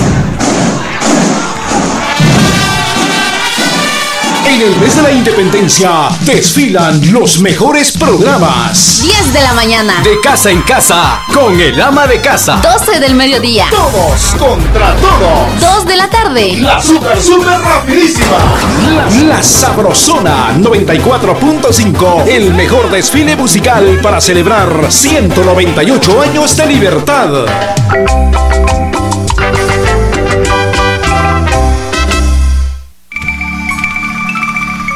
En 4.47 4.61
el 4.61 4.77
mes 4.77 4.95
de 4.95 5.01
la 5.01 5.11
independencia 5.11 6.07
desfilan 6.21 7.11
los 7.11 7.39
mejores 7.39 7.91
programas. 7.97 9.01
10 9.01 9.33
de 9.33 9.41
la 9.41 9.51
mañana. 9.51 10.01
De 10.03 10.21
casa 10.21 10.49
en 10.51 10.61
casa, 10.61 11.21
con 11.33 11.59
el 11.59 11.81
ama 11.81 12.07
de 12.07 12.21
casa. 12.21 12.61
12 12.63 13.01
del 13.01 13.15
mediodía. 13.15 13.65
Todos 13.69 14.35
contra 14.39 14.95
todos. 14.95 15.59
2 15.59 15.85
de 15.85 15.97
la 15.97 16.09
tarde. 16.09 16.57
La 16.61 16.81
super, 16.81 17.21
super 17.21 17.59
rapidísima. 17.59 18.37
La, 18.95 19.35
la 19.35 19.43
Sabrosona 19.43 20.55
94.5. 20.59 22.27
El 22.27 22.53
mejor 22.53 22.89
desfile 22.89 23.35
musical 23.35 23.99
para 24.01 24.21
celebrar 24.21 24.89
198 24.89 26.21
años 26.21 26.55
de 26.55 26.65
libertad. 26.67 27.29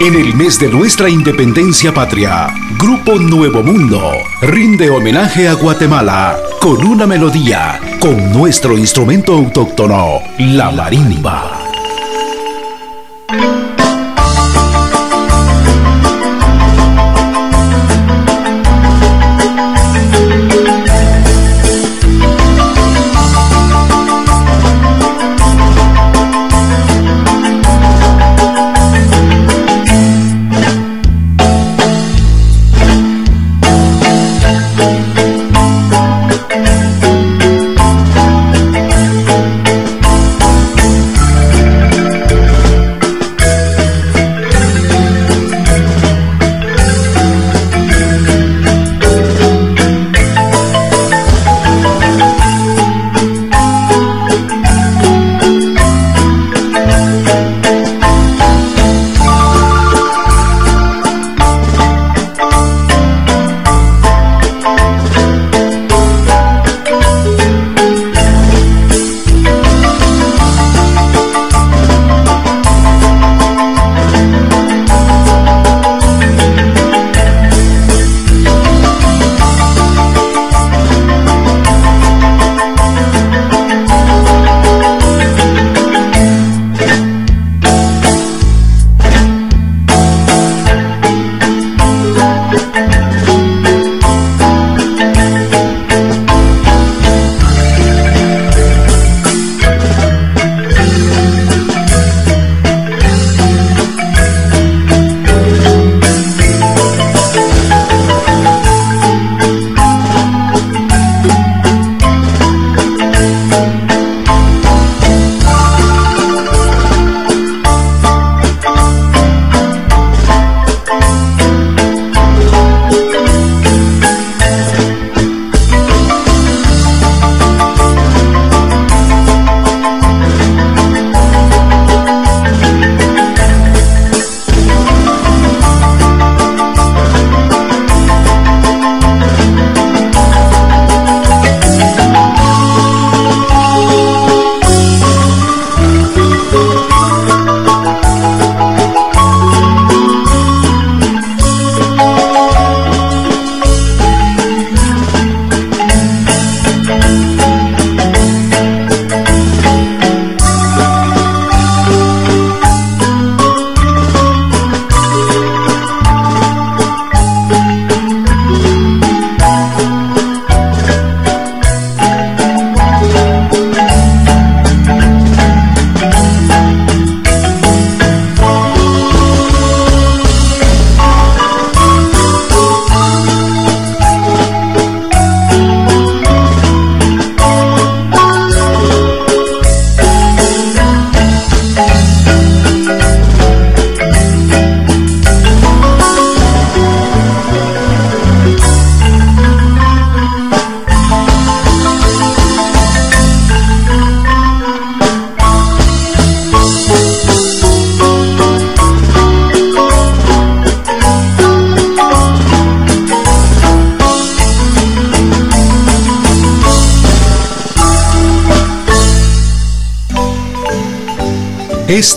En 0.02 0.16
el 0.16 0.34
mes 0.34 0.60
de 0.60 0.68
nuestra 0.68 1.12
independencia 1.12 1.94
patria, 1.94 2.48
Grupo 2.80 3.20
Nuevo 3.20 3.62
Mundo 3.62 4.02
rinde 4.42 4.90
homenaje 4.90 5.48
a 5.48 5.54
Guatemala 5.54 6.40
con 6.60 6.84
una 6.84 7.06
melodía, 7.06 7.80
con 8.00 8.32
nuestro 8.32 8.76
instrumento 8.76 9.34
autóctono, 9.34 10.24
la 10.40 10.72
marimba. 10.72 11.60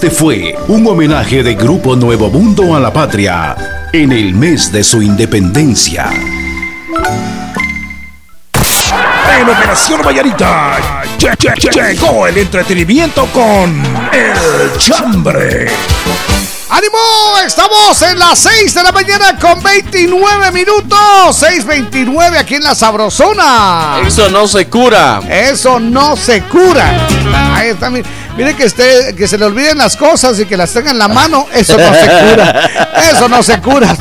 Este 0.05 0.17
fue 0.17 0.55
un 0.69 0.87
homenaje 0.87 1.43
de 1.43 1.55
Grupo 1.55 1.97
Nuevo 1.97 2.29
Mundo 2.29 2.77
a 2.77 2.79
la 2.79 2.93
patria 2.93 3.89
en 3.91 4.13
el 4.13 4.35
mes 4.35 4.71
de 4.71 4.85
su 4.85 5.01
independencia. 5.01 6.11
En 9.41 9.49
Operación 9.49 10.03
Vallarita 10.05 11.05
llegó 11.73 12.27
el 12.27 12.37
entretenimiento 12.37 13.25
con 13.33 13.83
El 14.13 14.77
Chambre. 14.77 15.69
¡Ánimo! 16.69 16.99
Estamos 17.47 18.03
en 18.03 18.19
las 18.19 18.39
6 18.41 18.75
de 18.75 18.83
la 18.83 18.93
mañana 18.93 19.39
con 19.39 19.63
29 19.63 20.51
minutos. 20.51 20.99
6.29 21.43 22.37
aquí 22.37 22.57
en 22.57 22.65
la 22.65 22.75
Sabrosona. 22.75 24.01
Eso 24.07 24.29
no 24.29 24.49
se 24.49 24.67
cura. 24.67 25.21
Eso 25.31 25.79
no 25.79 26.17
se 26.17 26.43
cura. 26.43 27.07
Ahí 27.55 27.69
está. 27.69 27.91
Mire, 28.37 28.57
que, 28.57 28.65
esté, 28.65 29.15
que 29.15 29.29
se 29.29 29.39
le 29.39 29.45
olviden 29.45 29.79
las 29.79 29.97
cosas 29.97 30.39
y 30.41 30.47
que 30.47 30.57
las 30.57 30.73
tenga 30.73 30.91
en 30.91 30.99
la 30.99 31.09
mano. 31.09 31.47
Eso 31.53 31.77
no 31.79 31.95
se 31.95 32.07
cura. 32.07 32.71
Eso 33.11 33.29
no 33.29 33.43
se 33.43 33.61
cura. 33.61 33.93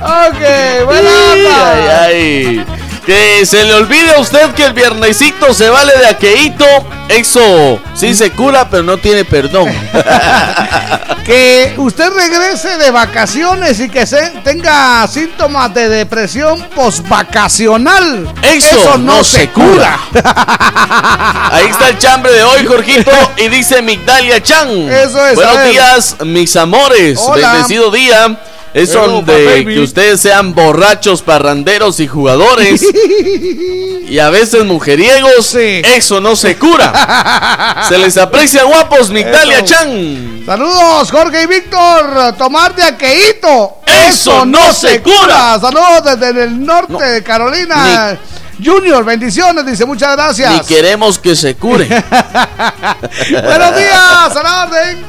ok, 0.00 0.84
bueno. 0.86 1.10
Ay, 1.62 1.86
ay. 2.00 2.66
Que 3.04 3.44
se 3.44 3.64
le 3.64 3.74
olvide 3.74 4.14
a 4.14 4.20
usted 4.20 4.50
que 4.52 4.64
el 4.64 4.72
viernesito 4.72 5.52
se 5.52 5.68
vale 5.68 5.92
de 5.98 6.06
aqueíto. 6.06 6.64
Eso 7.10 7.80
sí 7.94 8.14
se 8.14 8.30
cura, 8.30 8.70
pero 8.70 8.84
no 8.84 8.96
tiene 8.96 9.24
perdón. 9.24 9.68
que 11.24 11.74
usted 11.76 12.08
regrese 12.08 12.78
de 12.78 12.92
vacaciones 12.92 13.80
y 13.80 13.88
que 13.88 14.06
se, 14.06 14.30
tenga 14.44 15.06
síntomas 15.08 15.74
de 15.74 15.88
depresión 15.88 16.64
postvacacional. 16.74 18.32
Eso, 18.42 18.96
no, 18.98 19.24
se 19.24 19.48
cura. 19.50 19.98
Ahí 21.52 21.66
está 21.66 21.88
el 21.88 21.98
chambre 21.98 22.32
de 22.32 22.44
hoy, 22.44 22.64
Jorgito. 22.64 23.10
Y 23.36 23.48
dice 23.48 23.82
Migdalia 23.82 24.40
Chan. 24.40 24.68
Eso 24.68 25.26
es. 25.26 25.34
Buenos 25.34 25.64
días, 25.64 26.16
mis 26.24 26.54
amores. 26.54 27.20
Bendecido 27.34 27.90
día. 27.90 28.40
Eso 28.72 29.22
de 29.22 29.64
que 29.64 29.80
ustedes 29.80 30.20
sean 30.20 30.54
borrachos, 30.54 31.22
parranderos 31.22 31.98
y 31.98 32.06
jugadores. 32.06 32.86
y 34.10 34.18
a 34.18 34.28
veces 34.28 34.64
mujeriegos. 34.64 35.54
Eso 35.54 36.20
no 36.20 36.34
se 36.34 36.58
cura. 36.58 37.84
se 37.88 37.96
les 37.96 38.16
aprecia 38.16 38.64
guapos, 38.64 39.10
Migdalia 39.10 39.64
Chan. 39.64 40.42
Saludos, 40.44 41.10
Jorge 41.10 41.44
y 41.44 41.46
Víctor. 41.46 42.34
Tomar 42.36 42.74
de 42.74 42.82
aqueíto. 42.82 43.78
Eso, 43.86 44.44
no, 44.44 44.72
se 44.72 45.00
cura. 45.00 45.58
Saludos 45.60 46.18
desde 46.18 46.44
el 46.44 46.64
norte 46.64 47.02
de 47.02 47.22
Carolina. 47.22 48.18
Junior, 48.62 49.04
bendiciones, 49.04 49.64
dice, 49.64 49.86
muchas 49.86 50.14
gracias. 50.16 50.54
Y 50.54 50.66
queremos 50.66 51.18
que 51.18 51.34
se 51.34 51.54
cure. 51.54 51.86
Buenos 51.86 53.76
días, 53.76 54.36
a 54.36 54.42
la 54.42 54.64
orden. 54.64 55.06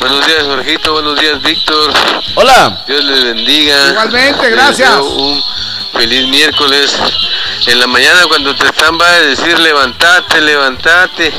Buenos 0.00 0.26
días, 0.26 0.42
Jorgito. 0.44 0.92
Buenos 0.94 1.20
días, 1.20 1.42
Víctor. 1.42 1.92
Hola. 2.34 2.82
Dios 2.88 3.04
les 3.04 3.24
bendiga. 3.24 3.90
Igualmente, 3.90 4.50
gracias. 4.50 5.00
Un 5.00 5.40
feliz 5.92 6.28
miércoles. 6.28 6.96
En 7.66 7.80
la 7.80 7.86
mañana 7.86 8.20
cuando 8.28 8.54
te 8.54 8.66
están 8.66 8.98
va 9.00 9.08
a 9.08 9.20
decir 9.20 9.58
levantate, 9.58 10.40
levantate. 10.40 11.32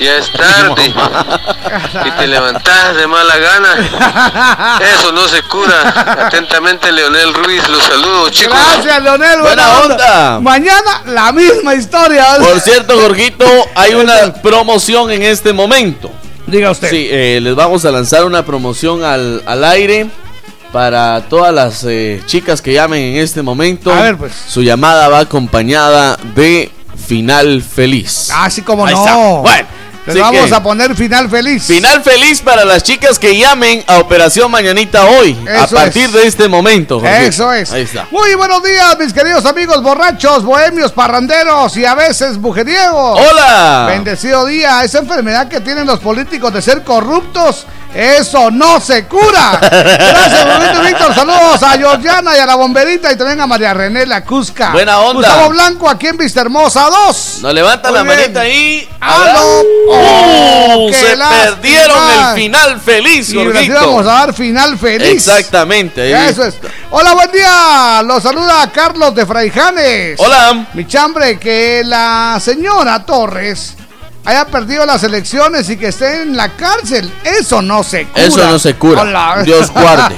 Ya 0.00 0.16
es 0.16 0.32
tarde. 0.32 0.82
y 2.04 2.10
te 2.10 2.26
levantas 2.26 2.96
de 2.96 3.06
mala 3.06 3.36
gana. 3.38 4.78
Eso 4.80 5.12
no 5.12 5.28
se 5.28 5.42
cura. 5.44 6.26
Atentamente, 6.26 6.90
Leonel 6.90 7.32
Ruiz. 7.34 7.66
Los 7.68 7.82
saludo, 7.84 8.30
chicos. 8.30 8.58
Gracias, 8.58 9.02
Leonel. 9.02 9.40
Buena, 9.40 9.80
onda. 9.80 10.40
Mañana 10.40 11.02
la 11.06 11.32
misma 11.32 11.74
historia. 11.74 12.26
Por 12.38 12.60
cierto, 12.60 12.98
Jorgito, 13.00 13.46
hay 13.74 13.94
una 13.94 14.32
promoción 14.42 15.10
en 15.10 15.22
este 15.22 15.52
momento. 15.52 16.10
Diga 16.46 16.70
usted. 16.70 16.90
Sí, 16.90 17.08
eh, 17.10 17.38
les 17.40 17.54
vamos 17.54 17.84
a 17.84 17.90
lanzar 17.92 18.24
una 18.24 18.44
promoción 18.44 19.04
al, 19.04 19.42
al 19.46 19.64
aire 19.64 20.08
para 20.72 21.22
todas 21.28 21.52
las 21.52 21.84
eh, 21.84 22.22
chicas 22.26 22.62
que 22.62 22.72
llamen 22.72 23.02
en 23.02 23.16
este 23.16 23.42
momento. 23.42 23.92
A 23.92 24.02
ver, 24.02 24.16
pues. 24.16 24.32
Su 24.48 24.62
llamada 24.62 25.08
va 25.08 25.20
acompañada 25.20 26.16
de 26.34 26.70
final 26.96 27.62
feliz. 27.62 28.30
Así 28.32 28.60
ah, 28.60 28.64
como 28.64 28.86
no. 28.86 29.42
Bueno. 29.42 29.80
Les 30.06 30.18
vamos 30.18 30.50
a 30.50 30.62
poner 30.62 30.96
final 30.96 31.28
feliz. 31.28 31.64
Final 31.64 32.02
feliz 32.02 32.40
para 32.40 32.64
las 32.64 32.82
chicas 32.82 33.18
que 33.18 33.38
llamen 33.38 33.84
a 33.86 33.98
Operación 33.98 34.50
Mañanita 34.50 35.04
hoy. 35.04 35.36
a 35.56 35.66
partir 35.66 36.10
de 36.10 36.26
este 36.26 36.48
momento. 36.48 37.04
Eso 37.04 37.52
es. 37.52 37.70
Ahí 37.72 37.82
está. 37.82 38.06
Muy 38.10 38.34
buenos 38.34 38.62
días, 38.62 38.96
mis 38.98 39.12
queridos 39.12 39.44
amigos 39.44 39.82
borrachos, 39.82 40.42
bohemios, 40.42 40.92
parranderos 40.92 41.76
y 41.76 41.84
a 41.84 41.94
veces 41.94 42.38
mujeriegos. 42.38 43.20
Hola. 43.20 43.86
Bendecido 43.88 44.46
día. 44.46 44.82
Esa 44.82 44.98
enfermedad 44.98 45.48
que 45.48 45.60
tienen 45.60 45.86
los 45.86 46.00
políticos 46.00 46.52
de 46.52 46.62
ser 46.62 46.82
corruptos 46.82 47.66
eso 47.94 48.50
no 48.50 48.80
se 48.80 49.06
cura. 49.06 49.58
Gracias, 49.60 50.44
Roberto 50.44 50.82
Víctor. 50.82 51.14
Saludos 51.14 51.62
a 51.62 51.70
Georgiana 51.72 52.36
y 52.36 52.38
a 52.38 52.46
la 52.46 52.54
bomberita 52.54 53.12
y 53.12 53.16
también 53.16 53.40
a 53.40 53.46
María 53.46 53.74
René 53.74 54.06
La 54.06 54.24
Cusca. 54.24 54.70
Buena 54.70 55.00
onda. 55.00 55.28
Gustavo 55.28 55.50
Blanco 55.50 55.88
aquí 55.88 56.06
en 56.06 56.16
Vista 56.16 56.42
Hermosa 56.42 56.88
2. 57.06 57.38
Nos 57.42 57.54
levanta 57.54 57.90
la 57.90 58.04
manita 58.04 58.40
ahí. 58.40 58.88
¡Aló! 59.00 59.64
¡Oh! 59.88 60.90
se 60.92 61.16
perdieron 61.16 62.10
el 62.10 62.34
final 62.34 62.80
feliz, 62.80 63.30
Y 63.30 63.68
vamos 63.70 64.06
a 64.06 64.12
dar 64.12 64.34
final 64.34 64.78
feliz. 64.78 65.08
Exactamente. 65.08 66.28
Eso 66.28 66.44
es. 66.44 66.56
Hola, 66.90 67.14
buen 67.14 67.30
día. 67.32 68.02
Los 68.04 68.22
saluda 68.22 68.70
Carlos 68.72 69.14
de 69.14 69.26
Fraijanes. 69.26 70.18
Hola. 70.18 70.66
Mi 70.74 70.86
chambre, 70.86 71.38
que 71.38 71.82
la 71.84 72.38
señora 72.40 73.04
Torres 73.04 73.76
haya 74.24 74.46
perdido 74.46 74.86
las 74.86 75.02
elecciones 75.02 75.68
y 75.70 75.76
que 75.76 75.88
esté 75.88 76.22
en 76.22 76.36
la 76.36 76.50
cárcel. 76.56 77.10
Eso 77.24 77.62
no 77.62 77.82
se 77.82 78.06
cura. 78.06 78.24
Eso 78.24 78.46
no 78.46 78.58
se 78.58 78.74
cura. 78.74 79.42
Dios 79.44 79.70
guarde. 79.70 80.16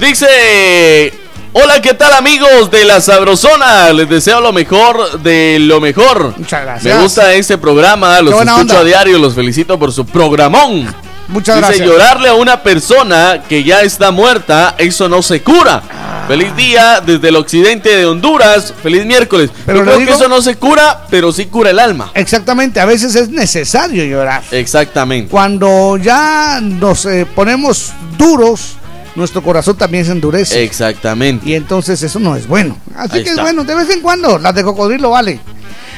Dice, 0.06 1.12
hola, 1.52 1.80
¿qué 1.80 1.94
tal 1.94 2.12
amigos 2.14 2.70
de 2.70 2.84
la 2.84 3.00
Sabrosona? 3.00 3.92
Les 3.92 4.08
deseo 4.08 4.40
lo 4.40 4.52
mejor 4.52 5.20
de 5.20 5.58
lo 5.60 5.80
mejor. 5.80 6.34
Muchas 6.36 6.62
gracias. 6.62 6.94
Me 6.94 7.02
gusta 7.02 7.32
este 7.34 7.58
programa, 7.58 8.20
los 8.22 8.40
escucho 8.40 8.78
a 8.78 8.84
diario, 8.84 9.18
los 9.18 9.34
felicito 9.34 9.78
por 9.78 9.92
su 9.92 10.06
programón. 10.06 10.94
Muchas 11.34 11.56
Dice, 11.56 11.66
gracias. 11.66 11.88
llorarle 11.88 12.28
a 12.28 12.34
una 12.34 12.62
persona 12.62 13.42
que 13.48 13.64
ya 13.64 13.80
está 13.80 14.12
muerta, 14.12 14.76
eso 14.78 15.08
no 15.08 15.20
se 15.20 15.42
cura. 15.42 15.82
Ah. 15.90 16.26
Feliz 16.28 16.54
día 16.54 17.02
desde 17.04 17.28
el 17.28 17.34
occidente 17.34 17.88
de 17.96 18.06
Honduras. 18.06 18.72
Feliz 18.80 19.04
miércoles. 19.04 19.50
Pero 19.66 19.80
Yo 19.80 19.84
creo 19.84 19.98
que 20.06 20.12
eso 20.12 20.28
no 20.28 20.40
se 20.40 20.54
cura, 20.54 21.06
pero 21.10 21.32
sí 21.32 21.46
cura 21.46 21.70
el 21.70 21.80
alma. 21.80 22.12
Exactamente, 22.14 22.78
a 22.78 22.84
veces 22.84 23.16
es 23.16 23.30
necesario 23.30 24.04
llorar. 24.04 24.44
Exactamente. 24.52 25.28
Cuando 25.28 25.96
ya 25.96 26.60
nos 26.62 27.04
eh, 27.06 27.26
ponemos 27.34 27.90
duros, 28.16 28.76
nuestro 29.16 29.42
corazón 29.42 29.76
también 29.76 30.04
se 30.04 30.12
endurece. 30.12 30.62
Exactamente. 30.62 31.50
Y 31.50 31.54
entonces 31.54 32.00
eso 32.00 32.20
no 32.20 32.36
es 32.36 32.46
bueno. 32.46 32.78
Así 32.94 33.24
que 33.24 33.30
es 33.30 33.40
bueno, 33.40 33.64
de 33.64 33.74
vez 33.74 33.90
en 33.90 34.02
cuando, 34.02 34.38
las 34.38 34.54
de 34.54 34.62
cocodrilo 34.62 35.10
vale. 35.10 35.40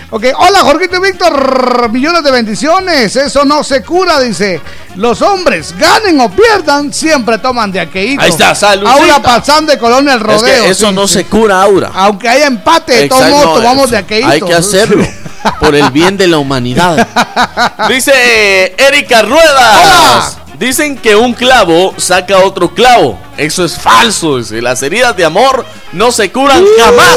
Ok, 0.09 0.25
hola 0.39 0.61
Jorgito 0.61 0.99
y 0.99 1.01
Víctor, 1.01 1.91
millones 1.91 2.23
de 2.23 2.31
bendiciones, 2.31 3.17
eso 3.17 3.45
no 3.45 3.65
se 3.65 3.83
cura, 3.83 4.21
dice. 4.21 4.61
Los 4.95 5.21
hombres, 5.21 5.75
ganen 5.77 6.21
o 6.21 6.31
pierdan, 6.31 6.93
siempre 6.93 7.39
toman 7.39 7.73
de 7.73 7.81
aquello. 7.81 8.21
Ahí 8.21 8.31
está, 8.31 8.55
salud. 8.55 8.87
Aura 8.87 9.21
Pazán 9.21 9.67
de 9.67 9.77
Colonia 9.77 10.15
El 10.15 10.21
Rodeo. 10.21 10.67
eso 10.67 10.93
no 10.93 11.09
se 11.09 11.25
cura, 11.25 11.61
Aura. 11.61 11.91
Aunque 11.93 12.29
haya 12.29 12.47
empate, 12.47 13.09
todos 13.09 13.55
tomamos 13.57 13.91
de 13.91 13.97
aquello. 13.97 14.29
Hay 14.29 14.41
que 14.41 14.55
hacerlo, 14.55 15.05
por 15.59 15.75
el 15.75 15.91
bien 15.91 16.17
de 16.17 16.29
la 16.29 16.39
humanidad. 16.39 17.09
dice 17.89 18.75
Erika 18.79 19.23
Ruedas. 19.23 20.39
Dicen 20.57 20.97
que 20.97 21.17
un 21.17 21.35
clavo 21.35 21.95
saca 21.99 22.39
otro 22.39 22.73
clavo. 22.73 23.19
Eso 23.37 23.65
es 23.65 23.77
falso. 23.77 24.39
Las 24.53 24.83
heridas 24.83 25.17
de 25.17 25.25
amor 25.25 25.67
no 25.93 26.13
se 26.13 26.31
curan 26.31 26.65
jamás. 26.79 27.17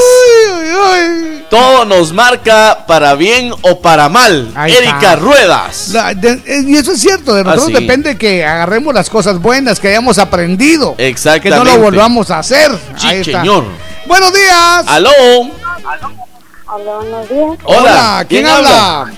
Todo 1.49 1.83
nos 1.85 2.13
marca 2.13 2.85
para 2.85 3.15
bien 3.15 3.51
o 3.61 3.79
para 3.81 4.07
mal. 4.07 4.53
Erika 4.67 5.15
Ruedas. 5.15 5.93
Eh, 5.95 6.63
y 6.67 6.75
eso 6.75 6.91
es 6.91 7.01
cierto. 7.01 7.33
De 7.33 7.43
nosotros 7.43 7.71
ah, 7.75 7.79
depende 7.79 8.17
que 8.17 8.45
agarremos 8.45 8.93
las 8.93 9.09
cosas 9.09 9.41
buenas 9.41 9.79
que 9.79 9.87
hayamos 9.87 10.19
aprendido. 10.19 10.95
Exactamente. 10.97 11.49
Que 11.49 11.71
no 11.71 11.77
lo 11.77 11.83
volvamos 11.83 12.29
a 12.29 12.39
hacer. 12.39 12.71
Sí, 12.97 13.23
señor. 13.23 13.65
Buenos 14.05 14.33
días. 14.33 14.85
Aló. 14.87 15.09
Aló. 16.67 16.99
buenos 16.99 17.29
días. 17.29 17.57
Hola, 17.63 18.25
¿quién, 18.29 18.45
habla? 18.45 19.11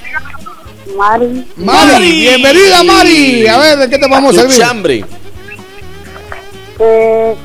Mari. 0.97 1.47
Mari. 1.57 2.11
bienvenida 2.11 2.83
Mari. 2.83 3.47
A 3.47 3.57
ver, 3.57 3.79
¿de 3.79 3.89
qué 3.89 3.97
te 3.97 4.07
vamos 4.07 4.37
a 4.37 4.41
servir? 4.41 4.57
chambre. 4.57 5.05
Pues, 6.77 7.37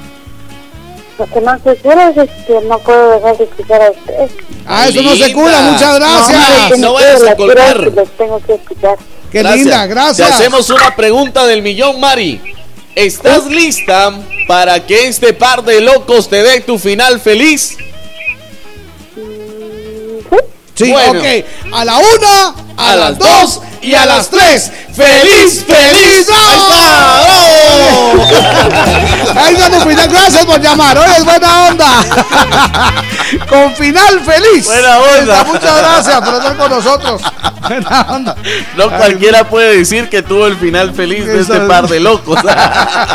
lo 1.18 1.26
que 1.26 1.40
más 1.40 1.60
se 1.62 1.76
cura 1.76 2.10
es 2.10 2.30
que 2.46 2.60
no 2.66 2.78
puedo 2.80 3.10
dejar 3.12 3.38
de 3.38 3.44
escuchar 3.44 3.82
a 3.82 3.90
ustedes. 3.90 4.30
Ah, 4.66 4.88
eso 4.88 5.02
no 5.02 5.16
se 5.16 5.32
cura, 5.32 5.60
muchas 5.62 5.94
gracias. 5.94 6.78
No, 6.78 6.92
vayas 6.92 7.22
a 7.22 7.36
colgar. 7.36 7.80
Los 7.80 8.10
tengo 8.10 8.40
que 8.40 8.54
escuchar. 8.54 8.98
Qué 9.30 9.42
linda, 9.42 9.86
gracias. 9.86 10.28
Te 10.28 10.34
hacemos 10.34 10.68
una 10.70 10.94
pregunta 10.94 11.46
del 11.46 11.62
millón, 11.62 11.98
Mari. 12.00 12.40
¿Estás 12.94 13.46
lista 13.46 14.12
para 14.48 14.84
que 14.84 15.08
este 15.08 15.32
par 15.32 15.62
de 15.62 15.80
locos 15.80 16.28
te 16.28 16.42
dé 16.42 16.60
tu 16.60 16.78
final 16.78 17.20
feliz? 17.20 17.76
Mm, 19.16 20.36
¿Sí? 20.74 20.86
Sí, 20.86 20.92
ok. 20.92 21.74
A 21.74 21.84
la 21.84 21.98
una, 21.98 22.65
a, 22.76 22.96
las 22.96 23.18
dos 23.18 23.60
y 23.82 23.94
a 23.94 24.06
las 24.06 24.28
tres. 24.30 24.70
¡Feliz, 24.94 25.64
feliz! 25.66 26.26
Ahí 29.36 29.54
está 29.54 29.80
final. 29.80 30.08
Gracias 30.08 30.44
por 30.46 30.60
llamar. 30.60 30.96
Hoy 30.96 31.10
es 31.18 31.24
buena 31.24 31.68
onda. 31.68 32.04
con 33.48 33.74
final 33.74 34.20
feliz. 34.20 34.66
Buena 34.66 34.98
onda. 34.98 35.44
Muchas 35.44 35.78
gracias 35.78 36.20
por 36.20 36.34
estar 36.34 36.56
con 36.56 36.70
nosotros. 36.70 37.22
Buena 37.68 38.06
onda. 38.08 38.36
No 38.76 38.88
cualquiera 38.88 39.48
puede 39.48 39.78
decir 39.78 40.08
que 40.08 40.22
tuvo 40.22 40.46
el 40.46 40.56
final 40.56 40.94
feliz 40.94 41.26
de 41.26 41.40
este 41.40 41.60
par 41.60 41.88
de 41.88 42.00
locos. 42.00 42.38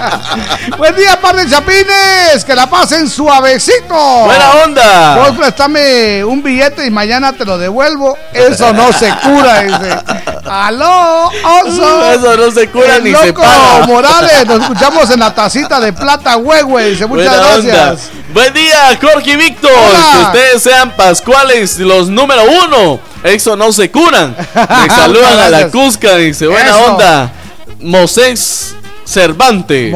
Buen 0.78 0.95
día, 0.95 1.19
par 1.19 1.36
de 1.36 1.50
chapines. 1.50 2.45
Que 2.45 2.56
la 2.56 2.69
pasen 2.69 3.10
suavecito. 3.10 3.95
Buena 4.26 4.52
onda. 4.63 5.15
Vos 5.17 5.38
préstame 5.38 6.24
un 6.24 6.43
billete 6.43 6.86
y 6.86 6.91
mañana 6.91 7.34
te 7.34 7.45
lo 7.45 7.58
devuelvo. 7.58 8.17
Eso 8.34 8.74
no 8.74 8.91
se 8.93 9.10
cura, 9.24 9.50
dice. 9.59 9.99
¡Aló, 10.49 11.27
oso! 11.27 12.11
Eso 12.11 12.37
no 12.37 12.51
se 12.51 12.69
cura 12.69 12.99
ni 12.99 13.13
se 13.13 13.33
paga. 13.33 13.85
Morales, 13.87 14.45
nos 14.47 14.61
escuchamos 14.61 15.09
en 15.09 15.19
la 15.19 15.33
tacita 15.33 15.79
de 15.79 15.93
plata, 15.93 16.35
güey, 16.35 16.91
Dice, 16.91 17.05
muchas 17.05 17.63
gracias. 17.63 18.09
Buen 18.33 18.53
día, 18.53 18.97
Jorge 19.01 19.31
y 19.31 19.35
Víctor. 19.35 19.71
Que 19.71 20.23
ustedes 20.23 20.63
sean 20.63 20.95
pascuales 20.95 21.79
los 21.79 22.09
número 22.09 22.43
uno. 22.65 22.99
Eso 23.23 23.55
no 23.55 23.71
se 23.71 23.91
curan. 23.91 24.35
Me 24.55 24.89
saludan 24.89 25.39
a 25.39 25.49
la 25.49 25.69
Cusca. 25.69 26.15
Dice, 26.15 26.47
buena 26.47 26.77
onda. 26.77 27.31
Mosés 27.79 28.75
Cervantes. 29.05 29.93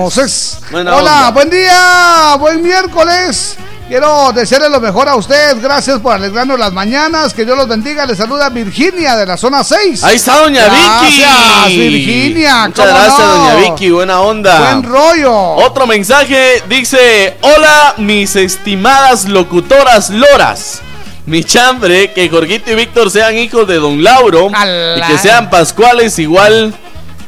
Hola, 0.71 1.31
buen 1.33 1.49
día. 1.49 2.35
Buen 2.39 2.61
miércoles. 2.61 3.55
Quiero 3.87 4.31
desearle 4.33 4.67
lo 4.69 4.81
mejor 4.81 5.07
a 5.07 5.15
usted. 5.15 5.61
Gracias 5.61 5.99
por 5.99 6.13
alegrarnos 6.13 6.57
las 6.57 6.73
mañanas. 6.73 7.35
Que 7.35 7.45
Dios 7.45 7.55
los 7.55 7.67
bendiga. 7.67 8.05
Le 8.07 8.15
saluda 8.15 8.49
Virginia 8.49 9.15
de 9.15 9.27
la 9.27 9.37
zona 9.37 9.63
6. 9.63 10.03
Ahí 10.03 10.15
está 10.15 10.39
Doña 10.39 10.65
Vicky. 10.65 11.21
Gracias, 11.21 11.67
Virginia. 11.67 12.67
Muchas 12.67 12.87
gracias, 12.87 13.17
Doña 13.19 13.55
Vicky. 13.55 13.91
Buena 13.91 14.21
onda. 14.21 14.59
Buen 14.59 14.83
rollo. 14.83 15.33
Otro 15.33 15.85
mensaje 15.85 16.63
dice: 16.67 17.37
Hola, 17.41 17.93
mis 17.97 18.35
estimadas 18.35 19.25
locutoras 19.25 20.09
loras. 20.09 20.81
Mi 21.27 21.43
chambre, 21.43 22.11
que 22.11 22.27
Jorgito 22.27 22.71
y 22.71 22.75
Víctor 22.75 23.11
sean 23.11 23.37
hijos 23.37 23.67
de 23.67 23.75
Don 23.75 24.03
Lauro 24.03 24.49
y 24.49 25.01
que 25.01 25.17
sean 25.19 25.49
pascuales 25.51 26.17
igual 26.17 26.73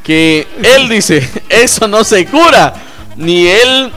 que 0.04 0.48
él 0.64 0.90
dice. 0.90 1.30
Eso 1.50 1.88
no 1.88 2.04
se 2.04 2.26
cura. 2.26 2.74
Ni 3.16 3.48
él. 3.48 3.92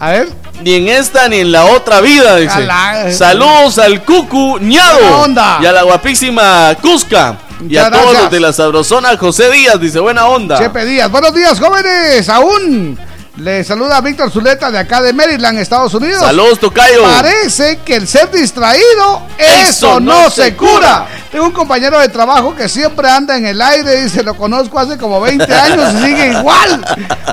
A 0.00 0.10
ver 0.10 0.43
ni 0.62 0.74
en 0.74 0.88
esta 0.88 1.28
ni 1.28 1.40
en 1.40 1.52
la 1.52 1.64
otra 1.66 2.00
vida. 2.00 2.36
Dice. 2.36 2.68
Saludos 3.12 3.78
al 3.78 4.04
Cucu 4.04 4.58
Ñado 4.60 5.26
y 5.60 5.66
a 5.66 5.72
la 5.72 5.82
guapísima 5.82 6.74
Cusca. 6.80 7.38
y 7.68 7.76
a 7.76 7.90
todos 7.90 8.12
los 8.14 8.30
de 8.30 8.40
la 8.40 8.52
sabrosona 8.52 9.16
José 9.16 9.50
Díaz, 9.50 9.80
dice 9.80 10.00
buena 10.00 10.26
onda. 10.26 10.58
Chepe 10.58 10.84
Díaz, 10.84 11.10
buenos 11.10 11.34
días 11.34 11.58
jóvenes, 11.58 12.28
aún 12.28 12.98
le 13.36 13.64
saluda 13.64 14.00
Víctor 14.00 14.30
Zuleta 14.30 14.70
de 14.70 14.78
acá 14.78 15.02
de 15.02 15.12
Maryland, 15.12 15.58
Estados 15.58 15.92
Unidos. 15.94 16.20
Saludos, 16.20 16.60
Tocayo. 16.60 17.02
Parece 17.02 17.80
que 17.84 17.96
el 17.96 18.06
ser 18.06 18.30
distraído, 18.30 19.22
eso, 19.38 19.98
no, 19.98 20.30
se 20.30 20.54
cura. 20.54 21.06
Tengo 21.34 21.46
un 21.46 21.52
compañero 21.52 21.98
de 21.98 22.08
trabajo 22.08 22.54
que 22.54 22.68
siempre 22.68 23.08
anda 23.08 23.36
en 23.36 23.44
el 23.44 23.60
aire 23.60 24.04
y 24.04 24.08
se 24.08 24.22
lo 24.22 24.36
conozco 24.36 24.78
hace 24.78 24.96
como 24.96 25.20
20 25.20 25.52
años 25.52 25.92
y 25.94 26.04
sigue 26.04 26.28
igual. 26.28 26.84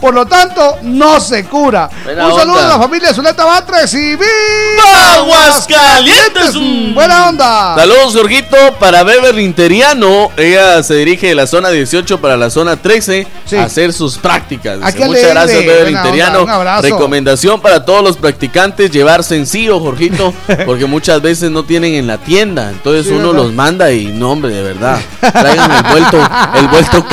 Por 0.01 0.15
lo 0.15 0.25
tanto, 0.25 0.79
no 0.81 1.19
se 1.19 1.43
cura. 1.43 1.87
un 2.07 2.35
saludo 2.35 2.57
a 2.57 2.67
la 2.67 2.79
familia 2.79 3.13
Zuleta 3.13 3.45
Batres 3.45 3.93
y 3.93 4.15
¡Viva 4.15 5.13
Aguascalientes! 5.17 6.95
Buena 6.95 7.29
onda. 7.29 7.75
Saludos, 7.75 8.15
Jorgito, 8.15 8.57
para 8.79 9.03
Beverly 9.03 9.43
Interiano. 9.43 10.31
Ella 10.35 10.81
se 10.81 10.95
dirige 10.95 11.27
de 11.27 11.35
la 11.35 11.45
zona 11.45 11.69
18 11.69 12.19
para 12.19 12.37
la 12.37 12.49
zona 12.49 12.77
13 12.77 13.27
a 13.55 13.63
hacer 13.65 13.93
sus 13.93 14.17
prácticas. 14.17 14.79
Muchas 14.79 15.29
gracias, 15.29 15.63
Beverly 15.63 15.93
Interiano. 15.93 16.47
Recomendación 16.81 17.61
para 17.61 17.85
todos 17.85 18.03
los 18.03 18.17
practicantes: 18.17 18.89
llevar 18.89 19.23
sencillo, 19.23 19.79
Jorgito, 19.79 20.33
porque 20.65 20.87
muchas 20.87 21.21
veces 21.21 21.51
no 21.51 21.65
tienen 21.65 21.93
en 21.93 22.07
la 22.07 22.17
tienda. 22.17 22.71
Entonces 22.71 23.11
uno 23.11 23.31
los 23.31 23.53
manda 23.53 23.90
y 23.95 24.07
no, 24.07 24.31
hombre, 24.31 24.51
de 24.51 24.63
verdad. 24.63 24.99
Traigan 25.19 25.71
el 25.71 25.83
vuelto, 25.83 26.17
el 26.55 26.67
vuelto 26.67 27.05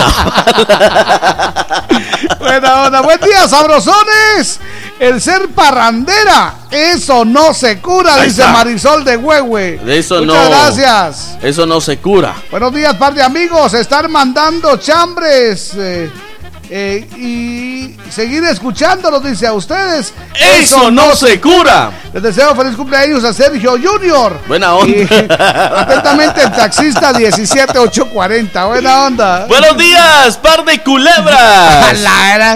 Buena 2.38 2.82
onda, 2.82 3.00
buen 3.02 3.20
día, 3.20 3.48
sabrosones. 3.48 4.60
El 4.98 5.20
ser 5.20 5.48
parrandera, 5.50 6.54
eso 6.70 7.24
no 7.24 7.54
se 7.54 7.80
cura, 7.80 8.16
dice 8.22 8.44
Marisol 8.48 9.04
de 9.04 9.16
Huehue. 9.16 9.80
Eso 9.86 10.22
Muchas 10.22 10.48
gracias. 10.48 11.38
Eso 11.40 11.66
no 11.66 11.80
se 11.80 11.98
cura. 11.98 12.34
Buenos 12.50 12.74
días, 12.74 12.94
par 12.94 13.14
de 13.14 13.22
amigos. 13.22 13.74
Estar 13.74 14.08
mandando 14.08 14.76
chambres. 14.76 15.72
Eh, 15.76 16.10
eh, 16.70 17.06
y 17.16 17.96
seguir 18.10 18.44
escuchándolos, 18.44 19.24
dice 19.24 19.46
a 19.46 19.52
ustedes. 19.52 20.12
Eso, 20.58 20.90
no, 20.90 21.14
se 21.14 21.40
cura. 21.40 21.90
Les 22.12 22.22
deseo 22.22 22.54
feliz 22.54 22.76
cumpleaños 22.76 23.24
a 23.24 23.32
Sergio 23.32 23.78
Junior. 23.82 24.38
Buena 24.46 24.74
onda. 24.74 25.80
atentamente 25.80 26.42
el 26.42 26.52
taxista 26.52 27.12
17840. 27.12 28.66
Buena 28.66 29.06
onda. 29.06 29.46
Buenos 29.46 29.76
días, 29.76 30.36
par 30.36 30.64
de 30.64 30.82
culebras. 30.82 31.98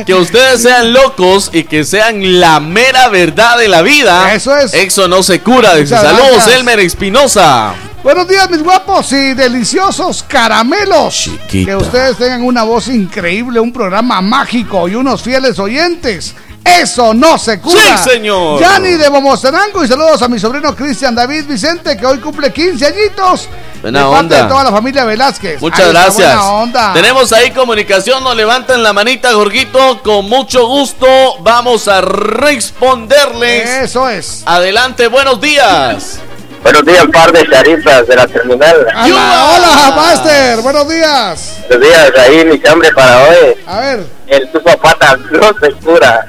que 0.06 0.14
ustedes 0.14 0.62
sean 0.62 0.92
locos 0.92 1.50
y 1.52 1.64
que 1.64 1.84
sean 1.84 2.40
la 2.40 2.60
mera 2.60 3.08
verdad 3.08 3.56
de 3.58 3.68
la 3.68 3.82
vida. 3.82 4.34
Eso 4.34 4.56
es. 4.56 4.74
Eso 4.74 5.08
no 5.08 5.22
se 5.22 5.40
cura. 5.40 5.74
Dice, 5.74 5.96
saludos, 5.96 6.46
Elmer 6.48 6.80
Espinosa. 6.80 7.74
Buenos 8.02 8.26
días, 8.26 8.50
mis 8.50 8.64
guapos 8.64 9.12
y 9.12 9.32
deliciosos 9.32 10.24
caramelos. 10.24 11.30
Que 11.48 11.76
ustedes 11.76 12.18
tengan 12.18 12.42
una 12.42 12.64
voz 12.64 12.88
increíble, 12.88 13.60
un 13.60 13.72
programa 13.72 14.20
mágico 14.20 14.88
y 14.88 14.96
unos 14.96 15.22
fieles 15.22 15.56
oyentes. 15.60 16.34
Eso 16.64 17.14
no 17.14 17.38
se 17.38 17.60
cura. 17.60 17.98
Sí, 17.98 18.10
señor. 18.10 18.60
Yani 18.60 18.94
de 18.94 19.08
Momostenango 19.08 19.84
y 19.84 19.88
saludos 19.88 20.20
a 20.20 20.26
mi 20.28 20.40
sobrino 20.40 20.74
Cristian 20.74 21.14
David 21.14 21.44
Vicente 21.46 21.96
que 21.96 22.04
hoy 22.04 22.18
cumple 22.18 22.52
15 22.52 22.86
añitos. 22.86 23.48
Buena 23.80 24.00
de 24.00 24.04
onda. 24.04 24.42
de 24.42 24.48
toda 24.48 24.64
la 24.64 24.72
familia 24.72 25.04
Velázquez. 25.04 25.60
Muchas 25.60 25.88
gracias. 25.92 26.36
onda. 26.40 26.92
Tenemos 26.94 27.32
ahí 27.32 27.52
comunicación, 27.52 28.24
nos 28.24 28.34
levantan 28.34 28.82
la 28.82 28.92
manita, 28.92 29.32
Jorgito. 29.32 30.02
Con 30.02 30.28
mucho 30.28 30.66
gusto 30.66 31.06
vamos 31.40 31.86
a 31.86 32.00
responderles. 32.00 33.68
Eso 33.84 34.08
es. 34.08 34.42
Adelante, 34.44 35.06
buenos 35.06 35.40
días. 35.40 36.18
Buenos 36.62 36.84
días, 36.84 37.04
par 37.12 37.32
de 37.32 37.48
charifas 37.50 38.06
de 38.06 38.14
la 38.16 38.26
terminal. 38.26 38.86
Hola, 39.04 39.46
hola, 39.50 39.92
Master. 39.96 40.60
Buenos 40.60 40.88
días. 40.88 41.58
Buenos 41.68 41.88
días, 41.88 42.12
ahí 42.18 42.44
mi 42.44 42.60
chambre 42.62 42.92
para 42.92 43.22
hoy. 43.24 43.56
A 43.66 43.80
ver. 43.80 44.06
El 44.28 44.48
tu 44.50 44.62
papata 44.62 45.16
no 45.30 45.48
se 45.60 45.72
cura. 45.84 46.26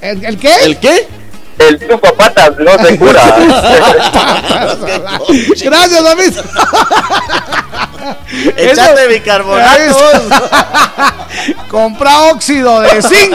¿El, 0.00 0.24
¿El, 0.24 0.38
qué? 0.38 0.54
¿El 0.62 0.78
qué? 0.78 1.06
El 1.58 1.78
tu 1.78 2.00
papata 2.00 2.50
no 2.58 2.78
se 2.84 2.98
cura. 2.98 3.22
Gracias, 5.62 6.04
David. 6.04 6.32
Échate 8.56 9.08
bicarbonato. 9.08 9.98
Compra 11.70 12.20
óxido 12.32 12.80
de 12.80 13.02
zinc. 13.02 13.34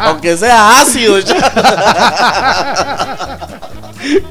Aunque 0.00 0.36
sea 0.36 0.80
ácido. 0.80 1.18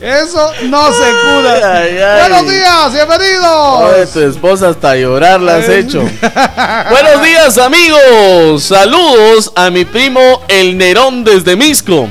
Eso 0.02 0.52
no 0.64 0.88
se 0.94 1.12
cura. 1.22 1.84
Buenos 2.20 2.50
días, 2.50 2.94
bienvenidos. 2.94 4.14
tu 4.14 4.20
esposa 4.22 4.70
hasta 4.70 4.96
llorar 4.96 5.42
la 5.42 5.58
has 5.58 5.70
hecho. 5.70 6.00
Buenos 6.90 7.24
días, 7.24 7.58
amigos. 7.58 8.64
Saludos 8.64 9.52
a 9.56 9.70
mi 9.70 9.84
primo 9.84 10.42
El 10.48 10.78
Nerón 10.78 11.24
desde 11.24 11.56
Misco. 11.56 12.08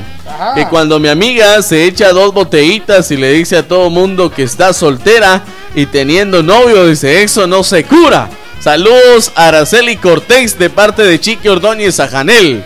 Que 0.53 0.67
cuando 0.67 0.99
mi 0.99 1.07
amiga 1.07 1.61
se 1.61 1.85
echa 1.85 2.11
dos 2.11 2.33
botellitas 2.33 3.09
y 3.11 3.17
le 3.17 3.31
dice 3.31 3.57
a 3.57 3.67
todo 3.67 3.89
mundo 3.89 4.31
que 4.31 4.43
está 4.43 4.73
soltera 4.73 5.43
y 5.73 5.85
teniendo 5.85 6.43
novio, 6.43 6.85
dice, 6.85 7.23
eso 7.23 7.47
no 7.47 7.63
se 7.63 7.83
cura. 7.83 8.29
Saludos 8.59 9.31
a 9.35 9.47
Araceli 9.47 9.97
Cortés 9.97 10.57
de 10.59 10.69
parte 10.69 11.03
de 11.03 11.19
Chiqui 11.19 11.47
Ordóñez 11.47 11.99
a 11.99 12.07
Janel. 12.07 12.65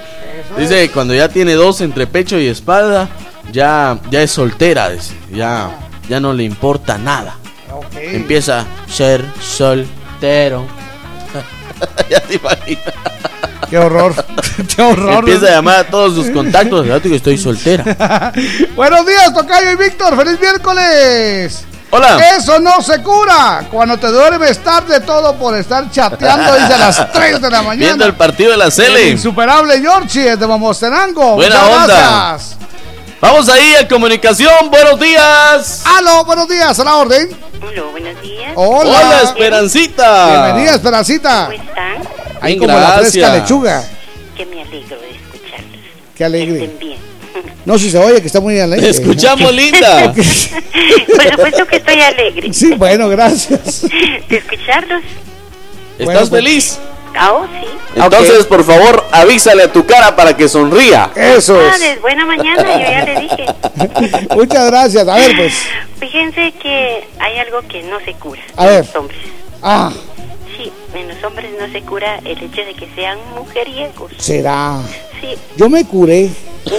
Dice, 0.58 0.90
cuando 0.92 1.14
ya 1.14 1.30
tiene 1.30 1.54
dos 1.54 1.82
entre 1.82 2.08
pecho 2.08 2.40
y 2.40 2.48
espalda, 2.48 3.08
ya, 3.52 3.98
ya 4.10 4.22
es 4.22 4.32
soltera, 4.32 4.90
ya, 5.32 5.72
ya 6.08 6.20
no 6.20 6.34
le 6.34 6.44
importa 6.44 6.98
nada. 6.98 7.36
Empieza 7.96 8.62
a 8.62 8.66
ser 8.92 9.26
soltero. 9.42 10.66
ya 12.10 12.20
te 12.22 12.36
imaginas. 12.36 12.94
Qué 13.70 13.78
horror. 13.78 14.14
Qué 14.76 14.82
horror. 14.82 15.20
Empieza 15.20 15.48
a 15.48 15.50
llamar 15.52 15.76
a 15.78 15.84
todos 15.86 16.16
sus 16.16 16.30
contactos. 16.32 16.86
Que 17.02 17.16
estoy 17.16 17.38
soltera. 17.38 18.34
Buenos 18.76 19.06
días, 19.06 19.34
Tocayo 19.34 19.72
y 19.72 19.76
Víctor. 19.76 20.18
¡Feliz 20.18 20.40
miércoles! 20.40 21.66
Hola. 21.92 22.20
Eso 22.38 22.60
no 22.60 22.82
se 22.82 23.02
cura. 23.02 23.66
Cuando 23.72 23.98
te 23.98 24.08
duermes 24.08 24.60
tarde, 24.64 25.00
todo 25.02 25.36
por 25.36 25.56
estar 25.56 25.90
chateando 25.90 26.54
desde 26.54 26.78
las 26.78 27.12
3 27.12 27.42
de 27.42 27.50
la 27.50 27.62
mañana. 27.64 27.86
Viendo 27.86 28.06
el 28.06 28.14
partido 28.14 28.52
de 28.52 28.58
la 28.58 28.70
Cele. 28.70 29.10
insuperable 29.10 29.82
Yorchi 29.82 30.22
de 30.22 30.48
Mamostenango. 30.48 31.36
Buena 31.36 31.66
onda. 31.66 31.86
Gracias. 31.88 32.58
Vamos 33.22 33.50
ahí 33.50 33.76
a 33.76 33.88
comunicación. 33.88 34.70
Buenos 34.72 35.00
días. 35.00 35.84
Aló, 35.86 36.24
buenos 36.26 36.48
días, 36.48 36.80
a 36.80 36.84
la 36.84 36.96
orden. 36.96 37.30
Hola, 37.62 37.82
buenos 37.92 38.22
días. 38.22 38.54
Hola. 38.56 38.90
Hola, 38.90 39.22
Esperancita. 39.24 40.28
Bienvenida, 40.44 40.76
Esperancita. 40.76 41.46
¿Cómo 41.52 41.62
están? 41.64 42.02
Ahí 42.42 42.58
como 42.58 42.74
la 42.74 42.92
fresca 43.00 43.36
lechuga. 43.36 43.84
Que 44.38 44.46
me 44.46 44.62
alegro 44.62 44.98
de 45.02 45.10
escucharlos. 45.10 45.80
Qué 46.16 46.24
alegre. 46.26 46.64
Estén 46.64 46.80
bien. 46.80 47.00
No, 47.66 47.78
si 47.78 47.92
se 47.92 47.98
oye 48.00 48.20
que 48.22 48.28
está 48.28 48.40
muy 48.40 48.58
alegre. 48.60 48.86
Te 48.86 48.90
escuchamos, 48.90 49.54
linda. 49.54 50.12
Por 50.14 50.24
supuesto 50.24 51.68
que 51.68 51.76
estoy 51.76 52.02
alegre. 52.02 52.54
Sí, 52.54 52.74
bueno, 52.74 53.10
gracias. 53.10 53.82
De 54.30 54.38
escucharlos. 54.38 55.04
¿Estás 55.04 56.06
Bueno, 56.06 56.20
pues- 56.22 56.30
feliz? 56.30 56.80
Ah, 56.80 56.99
oh, 57.32 57.46
sí. 57.46 57.68
Entonces, 57.96 58.46
por 58.46 58.64
favor, 58.64 59.04
avísale 59.12 59.64
a 59.64 59.72
tu 59.72 59.86
cara 59.86 60.16
para 60.16 60.36
que 60.38 60.48
sonría. 60.48 61.12
Eso 61.16 61.60
Ah, 61.60 61.76
es. 61.76 62.02
buena 62.02 62.26
mañana, 62.26 62.64
yo 62.64 62.80
ya 62.80 63.06
le 63.06 63.20
dije. 63.22 63.46
Muchas 64.36 64.68
gracias. 64.72 65.08
A 65.08 65.16
ver, 65.16 65.36
pues. 65.36 65.54
Fíjense 66.00 66.54
que 66.62 67.08
hay 67.20 67.38
algo 67.40 67.62
que 67.68 67.84
no 67.84 68.00
se 68.02 68.14
cura. 68.14 68.42
A 68.56 68.66
ver. 68.66 68.86
Los 68.86 68.96
hombres. 68.96 69.20
Ah, 69.62 69.92
Sí, 70.58 70.72
en 70.94 71.08
los 71.08 71.24
hombres 71.24 71.52
no 71.58 71.72
se 71.72 71.82
cura 71.84 72.18
el 72.26 72.38
hecho 72.38 72.62
de 72.66 72.74
que 72.74 72.86
sean 72.94 73.18
mujeriegos. 73.34 74.12
será. 74.18 74.80
Sí. 75.22 75.36
Yo 75.58 75.70
me 75.70 75.86
curé. 75.86 76.30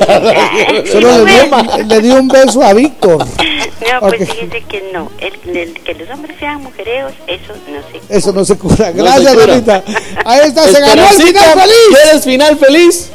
Solo 0.92 1.24
le 1.24 1.32
di, 1.32 1.84
le 1.88 2.00
di 2.00 2.10
un 2.10 2.28
beso 2.28 2.62
a 2.62 2.72
Víctor. 2.72 3.26
No, 3.80 3.98
pues 4.00 4.20
Ok. 4.20 4.28
fíjense 4.30 4.62
que 4.68 4.90
no. 4.92 5.10
El, 5.18 5.56
el- 5.56 5.72
que 5.82 5.94
los 5.94 6.08
hombres 6.10 6.36
sean 6.38 6.62
mujereos, 6.62 7.12
eso 7.26 7.54
no 7.66 7.80
se 8.08 8.14
Eso 8.18 8.32
no 8.32 8.44
se 8.44 8.56
cura. 8.58 8.90
No 8.94 9.02
Gracias, 9.02 9.32
cura. 9.32 9.46
Dorita. 9.46 9.82
Ahí 10.26 10.40
está, 10.48 10.68
se 10.68 10.80
ganó 10.80 11.02
el 11.08 11.14
final 11.22 11.54
feliz. 11.54 11.74
¿Quieres 11.90 12.24
final 12.24 12.58
feliz? 12.58 13.10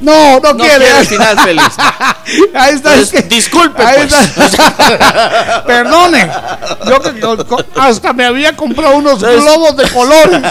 No, 0.00 0.38
no, 0.40 0.52
No 0.54 0.64
quiere. 0.64 0.86
final 1.04 1.38
feliz. 1.40 1.62
Ahí 2.54 2.74
está. 2.76 2.90
Pues, 2.94 3.02
es 3.02 3.10
que- 3.10 3.22
disculpe, 3.22 3.82
ahí 3.82 4.06
pues. 4.08 4.52
está. 4.52 5.64
Perdone. 5.66 6.30
Yo 6.86 7.46
co- 7.46 7.64
hasta 7.76 8.12
me 8.12 8.24
había 8.24 8.54
comprado 8.56 8.96
unos 8.96 9.20
globos 9.20 9.76
de 9.76 9.88
colores. 9.90 10.42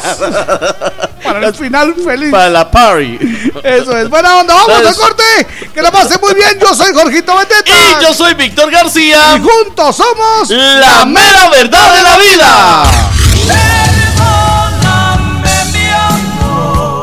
Para 1.26 1.48
el 1.48 1.56
final 1.56 1.96
feliz. 2.04 2.32
Para 2.32 2.50
la 2.50 2.70
party. 2.72 3.20
Eso 3.64 3.98
es. 3.98 4.10
Buena 4.10 4.38
onda. 4.40 4.54
Vamos 4.54 4.70
Entonces- 4.78 5.02
al 5.04 5.08
corte. 5.08 5.48
Que 5.74 5.82
la 5.82 5.92
pase 5.92 6.18
muy 6.20 6.34
bien. 6.34 6.58
Yo 6.60 6.74
soy 6.76 6.94
Jorgito 6.94 7.36
Beteta. 7.38 7.72
Y 7.72 8.04
yo 8.04 8.14
soy 8.14 8.34
Víctor 8.36 8.72
García. 8.72 9.36
Y 9.38 9.42
juntos 9.42 9.96
somos 9.96 10.50
La 10.50 11.06
mera 11.06 11.50
verdad 11.50 11.94
de 11.96 12.04
la 12.04 12.18
vida. 12.18 12.84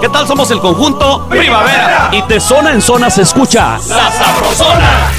¿Qué 0.01 0.09
tal? 0.09 0.27
Somos 0.27 0.51
el 0.51 0.59
conjunto 0.61 1.27
Primavera. 1.29 2.09
Y 2.13 2.23
de 2.23 2.41
zona 2.41 2.73
en 2.73 2.83
zona 2.83 3.09
se 3.11 3.23
escucha 3.23 3.79
La 3.89 4.11
Sabrosona. 4.11 5.11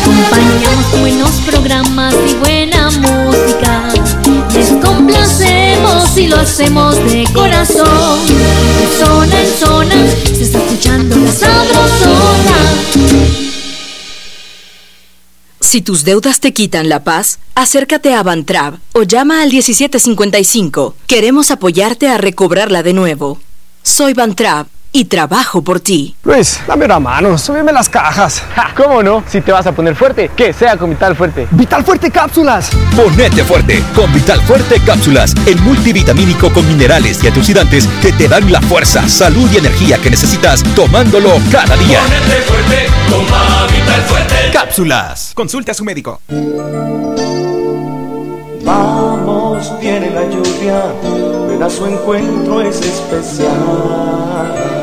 Acompañamos 0.00 1.00
buenos 1.00 1.30
programas 1.46 2.14
y 2.26 2.34
buena 2.34 2.90
música. 2.90 3.87
Lo 6.28 6.36
hacemos 6.36 6.96
de 6.96 7.24
corazón. 7.32 8.26
De 8.26 9.04
zona 9.04 9.40
en 9.40 9.54
zona 9.54 10.06
se 10.24 10.42
está 10.42 10.58
escuchando 10.58 11.16
la 11.16 11.32
sabrosona. 11.32 12.56
Si 15.60 15.82
tus 15.82 16.04
deudas 16.04 16.40
te 16.40 16.52
quitan 16.52 16.88
la 16.88 17.02
paz, 17.02 17.38
acércate 17.54 18.14
a 18.14 18.22
Bantrab 18.22 18.78
o 18.94 19.02
llama 19.02 19.42
al 19.42 19.50
1755. 19.50 20.94
Queremos 21.06 21.50
apoyarte 21.50 22.08
a 22.08 22.18
recobrarla 22.18 22.82
de 22.82 22.92
nuevo. 22.92 23.38
Soy 23.82 24.12
Bantrab 24.12 24.66
y 24.92 25.04
trabajo 25.06 25.62
por 25.62 25.80
ti. 25.80 26.16
Luis, 26.24 26.60
dame 26.66 26.84
una 26.84 26.98
mano, 26.98 27.38
súbeme 27.38 27.72
las 27.72 27.88
cajas. 27.88 28.42
¿Cómo 28.76 29.02
no? 29.02 29.22
Si 29.28 29.40
te 29.40 29.52
vas 29.52 29.66
a 29.66 29.72
poner 29.72 29.94
fuerte, 29.94 30.30
que 30.34 30.52
sea 30.52 30.76
con 30.76 30.90
Vital 30.90 31.16
Fuerte. 31.16 31.46
¡Vital 31.50 31.84
Fuerte 31.84 32.10
Cápsulas! 32.10 32.70
Ponete 32.96 33.44
fuerte 33.44 33.82
con 33.94 34.12
Vital 34.12 34.40
Fuerte 34.42 34.80
Cápsulas, 34.84 35.34
el 35.46 35.60
multivitamínico 35.60 36.52
con 36.52 36.66
minerales 36.66 37.22
y 37.22 37.28
antioxidantes 37.28 37.86
que 38.00 38.12
te 38.12 38.28
dan 38.28 38.50
la 38.50 38.60
fuerza, 38.60 39.08
salud 39.08 39.48
y 39.52 39.58
energía 39.58 39.98
que 39.98 40.10
necesitas 40.10 40.62
tomándolo 40.74 41.34
cada 41.50 41.76
día. 41.76 42.00
Ponete 42.00 42.42
fuerte, 42.42 42.86
toma 43.08 43.66
Vital 43.66 44.02
Fuerte. 44.02 44.50
Cápsulas. 44.52 45.32
Consulte 45.34 45.70
a 45.70 45.74
su 45.74 45.84
médico. 45.84 46.20
Vamos, 48.64 49.72
viene 49.80 50.10
la 50.10 50.24
lluvia, 50.24 50.82
ven 51.48 51.62
a 51.62 51.70
su 51.70 51.86
encuentro 51.86 52.60
es 52.60 52.80
especial. 52.80 54.77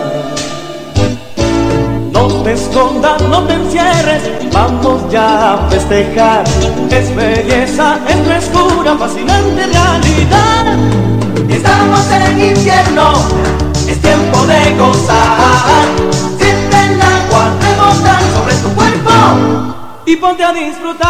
No 2.28 2.42
te 2.42 2.54
escondas, 2.54 3.22
no 3.22 3.44
te 3.44 3.54
encierres, 3.54 4.24
vamos 4.52 5.04
ya 5.12 5.54
a 5.54 5.70
festejar. 5.70 6.44
Es 6.90 7.16
belleza, 7.16 8.00
es 8.08 8.16
frescura, 8.26 8.96
fascinante 8.98 9.68
realidad. 9.68 10.76
Estamos 11.48 12.02
en 12.10 12.58
invierno, 12.58 13.14
es 13.88 14.02
tiempo 14.02 14.44
de 14.48 14.76
gozar. 14.76 15.86
Siente 16.40 16.76
el 16.88 17.00
agua 17.00 17.54
rebotar 17.62 18.22
sobre 18.34 18.56
tu 18.56 18.70
cuerpo 18.74 19.12
y 20.08 20.16
ponte 20.16 20.44
a 20.44 20.52
disfrutar. 20.52 21.06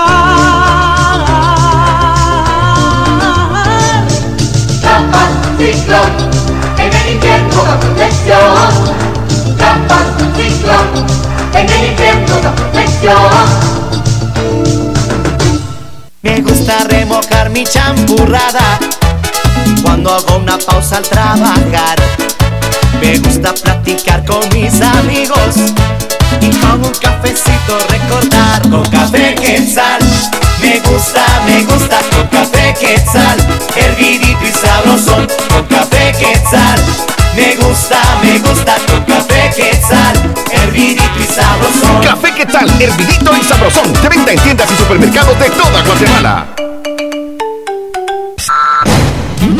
Trampas, 4.82 5.30
ciclón, 5.58 6.12
en 6.78 6.94
el 6.94 7.14
invierno 7.14 7.55
Me 16.22 16.42
gusta 16.42 16.84
remojar 16.90 17.50
mi 17.50 17.64
champurrada 17.64 18.80
cuando 19.84 20.14
hago 20.14 20.38
una 20.38 20.58
pausa 20.58 20.98
al 20.98 21.04
trabajar. 21.04 21.96
Me 23.00 23.18
gusta 23.20 23.54
platicar 23.54 24.26
con 24.26 24.42
mis 24.50 24.82
amigos 24.82 25.56
y 26.42 26.50
con 26.58 26.84
un 26.84 26.94
cafecito 26.94 27.78
recordar 27.90 28.62
con 28.70 28.84
café 28.90 29.36
quetzal. 29.36 30.02
Me 30.62 30.80
gusta, 30.82 31.26
me 31.46 31.64
gusta 31.64 32.00
con 32.12 32.28
café 32.28 32.74
quetzal, 32.80 33.38
hervidito 33.76 34.46
y 34.46 34.52
sabrosón 34.52 35.28
con 35.50 35.64
café 35.68 36.12
quetzal. 36.20 36.80
Me 37.36 37.56
gusta, 37.58 38.00
me 38.24 38.40
gusta 38.40 38.76
con 38.88 39.04
café 39.04 39.52
quetzal, 39.56 40.36
hervidito 40.52 41.04
y 41.20 41.24
sabrosón. 41.24 42.02
Café 42.02 42.34
Quetzal, 42.34 42.82
hervidito 42.82 43.32
y 43.36 43.44
sabrosón. 43.44 43.94
De 44.02 44.10
venta 44.10 44.32
en 44.32 44.40
tiendas 44.40 44.72
y 44.72 44.76
supermercados 44.76 45.38
de 45.40 45.50
toda 45.50 45.84
Guatemala. 45.84 46.48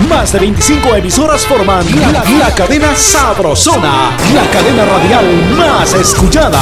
Más 0.10 0.32
de 0.32 0.40
25 0.40 0.96
emisoras 0.96 1.46
forman 1.46 1.86
la, 2.00 2.24
la 2.24 2.56
cadena 2.56 2.96
Sabrosona, 2.96 4.12
la 4.34 4.50
cadena 4.52 4.86
radial 4.86 5.26
más 5.58 5.94
escuchada. 5.94 6.62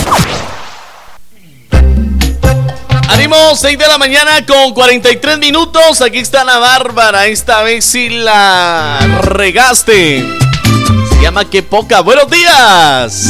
Ánimo, 3.31 3.55
6 3.55 3.77
de 3.77 3.87
la 3.87 3.97
mañana 3.97 4.45
con 4.45 4.73
43 4.73 5.37
minutos. 5.39 6.01
Aquí 6.01 6.17
está 6.17 6.43
la 6.43 6.57
Bárbara. 6.57 7.27
Esta 7.27 7.61
vez 7.63 7.85
sí 7.85 8.09
la 8.09 8.99
regaste. 9.21 10.25
Se 11.09 11.21
llama 11.21 11.45
Que 11.45 11.63
Poca. 11.63 12.01
Buenos 12.01 12.29
días. 12.29 13.27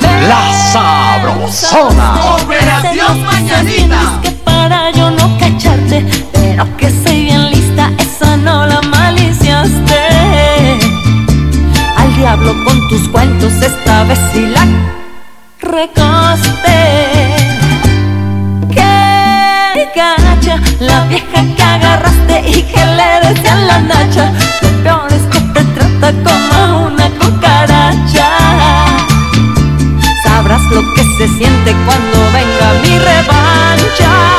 La 0.00 0.72
sabrosona. 0.72 2.36
Operación 2.36 3.22
Mañanita. 3.22 4.18
Que 4.22 4.30
para 4.30 4.92
yo 4.92 5.10
no 5.10 5.38
cacharte, 5.38 6.06
pero 6.32 6.76
que 6.78 6.90
soy 7.04 7.24
bien 7.24 7.50
lista, 7.50 7.92
esa 7.98 8.36
no 8.38 8.66
la 8.66 8.80
maliciaste. 8.80 9.98
Al 11.96 12.16
diablo 12.16 12.54
con 12.64 12.88
tus 12.88 13.08
cuentos, 13.08 13.52
esta 13.60 14.04
vez 14.04 14.18
sí 14.32 14.46
la 14.46 14.66
recaste. 15.60 17.28
Vieja 21.08 21.42
que 21.56 21.62
agarraste 21.62 22.42
y 22.46 22.62
que 22.62 22.84
le 22.84 23.28
decían 23.28 23.66
la 23.66 23.80
nacha. 23.80 24.32
Lo 24.62 24.82
peor 24.82 25.12
es 25.12 25.22
que 25.32 25.40
te 25.40 25.64
trata 25.64 26.12
como 26.24 26.86
una 26.86 27.08
cucaracha. 27.10 28.28
Sabrás 30.22 30.62
lo 30.70 30.82
que 30.94 31.02
se 31.16 31.28
siente 31.38 31.74
cuando 31.84 32.18
venga 32.32 32.72
mi 32.82 32.98
revancha. 32.98 34.37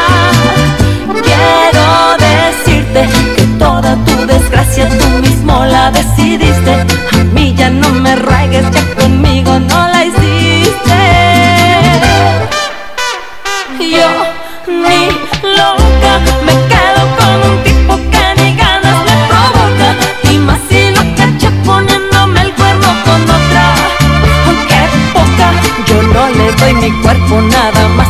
Doy 26.73 26.81
mi 26.81 27.01
cuerpo 27.01 27.41
nada 27.41 27.87
más 27.89 28.08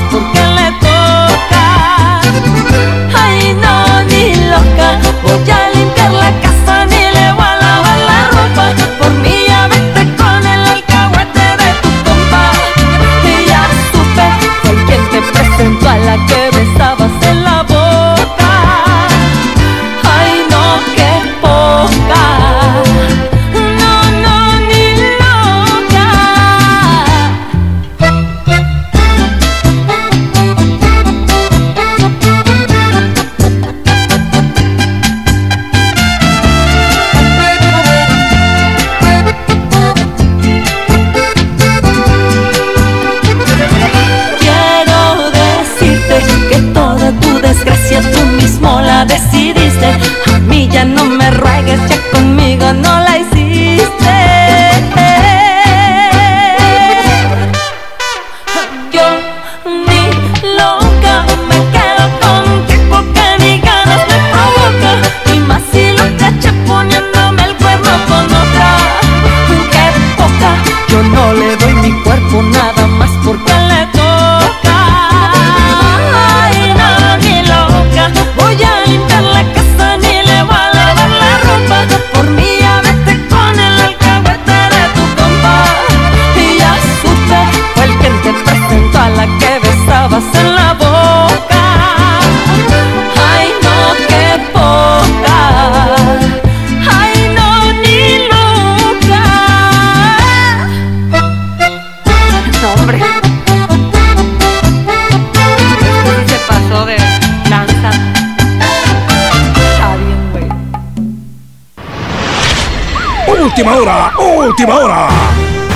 Última 113.59 113.75
hora, 113.75 114.13
última 114.17 114.79
hora. 114.79 115.07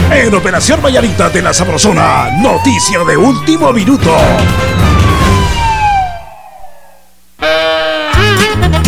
En 0.09 0.33
Operación 0.33 0.81
Vallarita 0.81 1.27
de 1.29 1.41
la 1.41 1.53
Sabrosona, 1.53 2.29
noticia 2.41 3.03
de 3.03 3.17
último 3.17 3.73
minuto. 3.73 4.09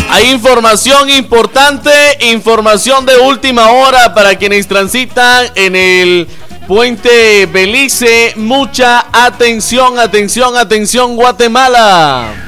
Hay 0.09 0.31
información 0.31 1.09
importante, 1.09 1.91
información 2.31 3.05
de 3.05 3.17
última 3.17 3.69
hora 3.71 4.13
para 4.13 4.35
quienes 4.35 4.65
transitan 4.65 5.47
en 5.55 5.75
el 5.75 6.29
puente 6.65 7.47
Belice. 7.47 8.31
Mucha 8.37 9.07
atención, 9.11 9.99
atención, 9.99 10.55
atención, 10.55 11.17
Guatemala. 11.17 12.44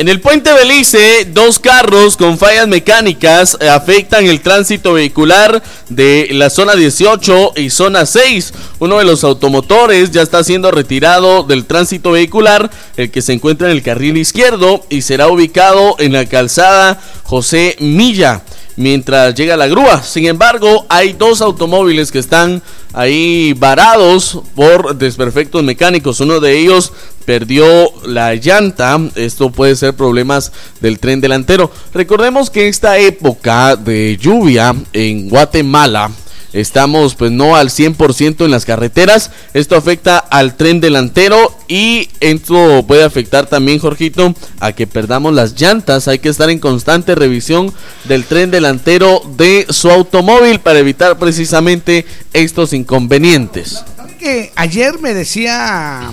En 0.00 0.08
el 0.08 0.18
puente 0.18 0.50
Belice, 0.54 1.26
dos 1.26 1.58
carros 1.58 2.16
con 2.16 2.38
fallas 2.38 2.66
mecánicas 2.66 3.58
eh, 3.60 3.68
afectan 3.68 4.24
el 4.24 4.40
tránsito 4.40 4.94
vehicular 4.94 5.62
de 5.90 6.28
la 6.30 6.48
zona 6.48 6.74
18 6.74 7.52
y 7.56 7.68
zona 7.68 8.06
6. 8.06 8.54
Uno 8.78 8.96
de 8.96 9.04
los 9.04 9.24
automotores 9.24 10.10
ya 10.10 10.22
está 10.22 10.42
siendo 10.42 10.70
retirado 10.70 11.42
del 11.42 11.66
tránsito 11.66 12.12
vehicular, 12.12 12.70
el 12.96 13.10
que 13.10 13.20
se 13.20 13.34
encuentra 13.34 13.66
en 13.70 13.76
el 13.76 13.82
carril 13.82 14.16
izquierdo 14.16 14.86
y 14.88 15.02
será 15.02 15.28
ubicado 15.28 15.96
en 15.98 16.14
la 16.14 16.24
calzada 16.24 16.98
José 17.24 17.76
Milla 17.78 18.42
mientras 18.76 19.34
llega 19.34 19.58
la 19.58 19.68
grúa. 19.68 20.02
Sin 20.02 20.26
embargo, 20.26 20.86
hay 20.88 21.12
dos 21.12 21.42
automóviles 21.42 22.10
que 22.10 22.18
están 22.18 22.62
ahí 22.94 23.52
varados 23.52 24.40
por 24.54 24.96
desperfectos 24.96 25.62
mecánicos. 25.62 26.20
Uno 26.20 26.40
de 26.40 26.58
ellos 26.58 26.92
perdió 27.30 27.92
la 28.06 28.34
llanta. 28.34 28.98
Esto 29.14 29.52
puede 29.52 29.76
ser 29.76 29.94
problemas 29.94 30.50
del 30.80 30.98
tren 30.98 31.20
delantero. 31.20 31.70
Recordemos 31.94 32.50
que 32.50 32.66
esta 32.66 32.98
época 32.98 33.76
de 33.76 34.18
lluvia 34.20 34.74
en 34.92 35.28
Guatemala 35.28 36.10
estamos 36.52 37.14
pues 37.14 37.30
no 37.30 37.54
al 37.54 37.68
100% 37.68 38.44
en 38.44 38.50
las 38.50 38.64
carreteras. 38.64 39.30
Esto 39.54 39.76
afecta 39.76 40.18
al 40.18 40.56
tren 40.56 40.80
delantero 40.80 41.56
y 41.68 42.08
esto 42.18 42.84
puede 42.84 43.04
afectar 43.04 43.46
también, 43.46 43.78
Jorgito, 43.78 44.34
a 44.58 44.72
que 44.72 44.88
perdamos 44.88 45.32
las 45.32 45.54
llantas. 45.54 46.08
Hay 46.08 46.18
que 46.18 46.30
estar 46.30 46.50
en 46.50 46.58
constante 46.58 47.14
revisión 47.14 47.72
del 48.08 48.24
tren 48.24 48.50
delantero 48.50 49.22
de 49.36 49.66
su 49.70 49.88
automóvil 49.88 50.58
para 50.58 50.80
evitar 50.80 51.16
precisamente 51.16 52.04
estos 52.32 52.72
inconvenientes. 52.72 53.84
que 54.18 54.50
ayer 54.56 54.98
me 54.98 55.14
decía 55.14 56.12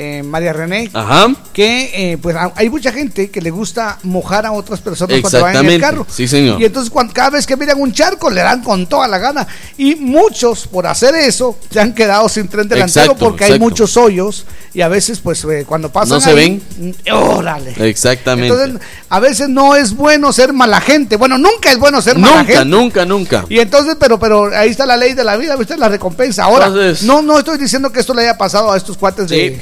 eh, 0.00 0.22
María 0.22 0.52
René 0.52 0.88
Ajá. 0.92 1.34
que 1.52 2.12
eh, 2.12 2.18
pues 2.18 2.36
hay 2.54 2.70
mucha 2.70 2.92
gente 2.92 3.30
que 3.30 3.40
le 3.40 3.50
gusta 3.50 3.98
mojar 4.04 4.46
a 4.46 4.52
otras 4.52 4.80
personas 4.80 5.20
cuando 5.20 5.40
van 5.42 5.56
en 5.56 5.66
el 5.72 5.80
carro. 5.80 6.06
Sí, 6.08 6.28
señor. 6.28 6.60
Y 6.60 6.64
entonces 6.66 6.90
cuando, 6.90 7.12
cada 7.12 7.30
vez 7.30 7.46
que 7.46 7.56
miran 7.56 7.80
un 7.80 7.92
charco 7.92 8.30
le 8.30 8.40
dan 8.42 8.62
con 8.62 8.86
toda 8.86 9.08
la 9.08 9.18
gana. 9.18 9.46
Y 9.76 9.96
muchos 9.96 10.66
por 10.66 10.86
hacer 10.86 11.14
eso 11.16 11.58
se 11.70 11.80
han 11.80 11.94
quedado 11.94 12.28
sin 12.28 12.46
tren 12.48 12.68
delantero 12.68 13.04
Exacto, 13.12 13.24
porque 13.24 13.44
hay 13.44 13.58
muchos 13.58 13.96
hoyos 13.96 14.46
y 14.72 14.80
a 14.82 14.88
veces 14.88 15.18
pues 15.20 15.44
eh, 15.44 15.64
cuando 15.66 15.90
pasan 15.90 16.10
No 16.16 16.20
se 16.20 16.30
ahí, 16.30 16.36
ven. 16.36 16.62
mm, 17.06 17.12
órale. 17.12 17.74
Exactamente. 17.88 18.54
Entonces 18.54 18.80
a 19.08 19.20
veces 19.20 19.48
no 19.48 19.74
es 19.74 19.94
bueno 19.94 20.32
ser 20.32 20.52
mala 20.52 20.80
gente. 20.80 21.16
Bueno, 21.16 21.38
nunca 21.38 21.70
es 21.72 21.78
bueno 21.78 22.00
ser 22.00 22.18
mala 22.18 22.38
nunca, 22.42 22.52
gente. 22.52 22.64
nunca, 22.64 23.04
nunca. 23.04 23.44
Y 23.48 23.58
entonces, 23.58 23.96
pero, 23.98 24.18
pero 24.18 24.54
ahí 24.56 24.70
está 24.70 24.86
la 24.86 24.96
ley 24.96 25.14
de 25.14 25.24
la 25.24 25.36
vida, 25.36 25.56
¿viste? 25.56 25.76
La 25.76 25.88
recompensa. 25.88 26.44
Ahora, 26.44 26.66
Entonces- 26.66 27.02
no, 27.02 27.22
no 27.22 27.38
estoy 27.38 27.58
diciendo 27.58 27.90
que 27.90 28.00
esto 28.00 28.14
le 28.14 28.22
haya 28.22 28.38
pasado 28.38 28.72
a 28.72 28.76
estos 28.76 28.96
cuates 28.96 29.28
de, 29.28 29.60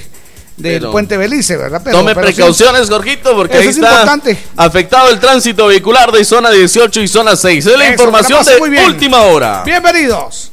del 0.57 0.81
pero- 0.81 0.91
Puente 0.93 1.17
Belice, 1.17 1.57
¿verdad? 1.57 1.81
Pero- 1.85 1.99
Tome 1.99 2.15
pero 2.15 2.27
sí. 2.29 2.35
precauciones, 2.35 2.89
Jorgito, 2.89 3.35
porque 3.37 3.57
ahí 3.59 3.69
es 3.69 3.77
está 3.77 3.89
importante. 3.91 4.39
afectado 4.57 5.09
el 5.11 5.21
tránsito 5.21 5.67
vehicular 5.67 6.11
de 6.13 6.25
zona 6.25 6.51
18 6.51 7.01
y 7.03 7.09
zona 7.09 7.37
6. 7.37 7.67
Es 7.67 7.77
la 7.77 7.85
Eso, 7.85 7.93
información 7.93 8.41
la 8.45 8.53
de 8.53 8.59
muy 8.59 8.71
bien. 8.71 8.87
última 8.87 9.23
hora. 9.23 9.63
Bienvenidos. 9.65 10.51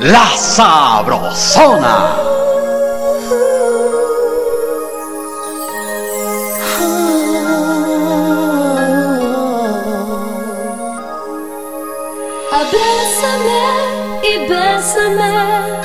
La 0.00 0.30
Sabrosona. 0.36 2.16
Abrázame 12.62 13.62
y 14.22 14.48
bésame 14.48 15.81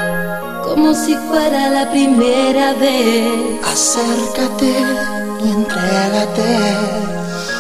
como 0.78 0.93
si 0.93 1.15
fuera 1.15 1.69
la 1.69 1.89
primera 1.89 2.73
vez. 2.73 3.59
Acércate 3.65 4.75
y 5.43 5.49
entrégate. 5.49 6.57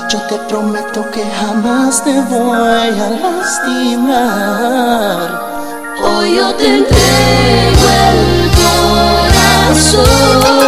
Yo 0.09 0.21
te 0.29 0.37
prometo 0.47 1.09
que 1.11 1.25
jamás 1.25 2.03
te 2.03 2.21
voy 2.21 2.89
a 3.05 3.09
lastimar. 3.23 4.47
Hoy 6.03 6.35
yo 6.35 6.53
te 6.55 6.67
entrego 6.75 7.87
el 8.11 8.51
corazón. 9.71 10.66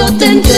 Yo 0.00 0.06
te 0.16 0.49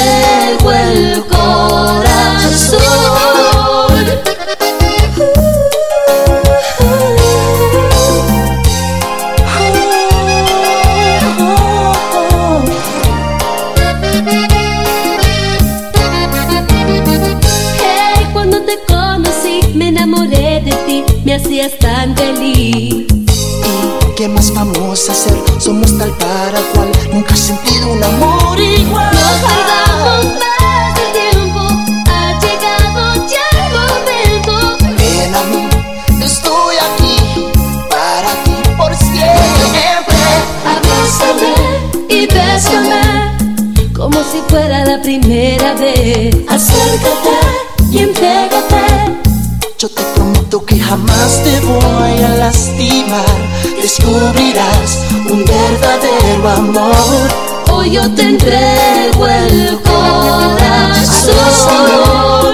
amor. 56.79 57.29
Hoy 57.71 57.93
yo 57.93 58.11
te 58.15 58.23
entrego 58.23 59.27
el 59.27 59.79
corazón 59.83 60.97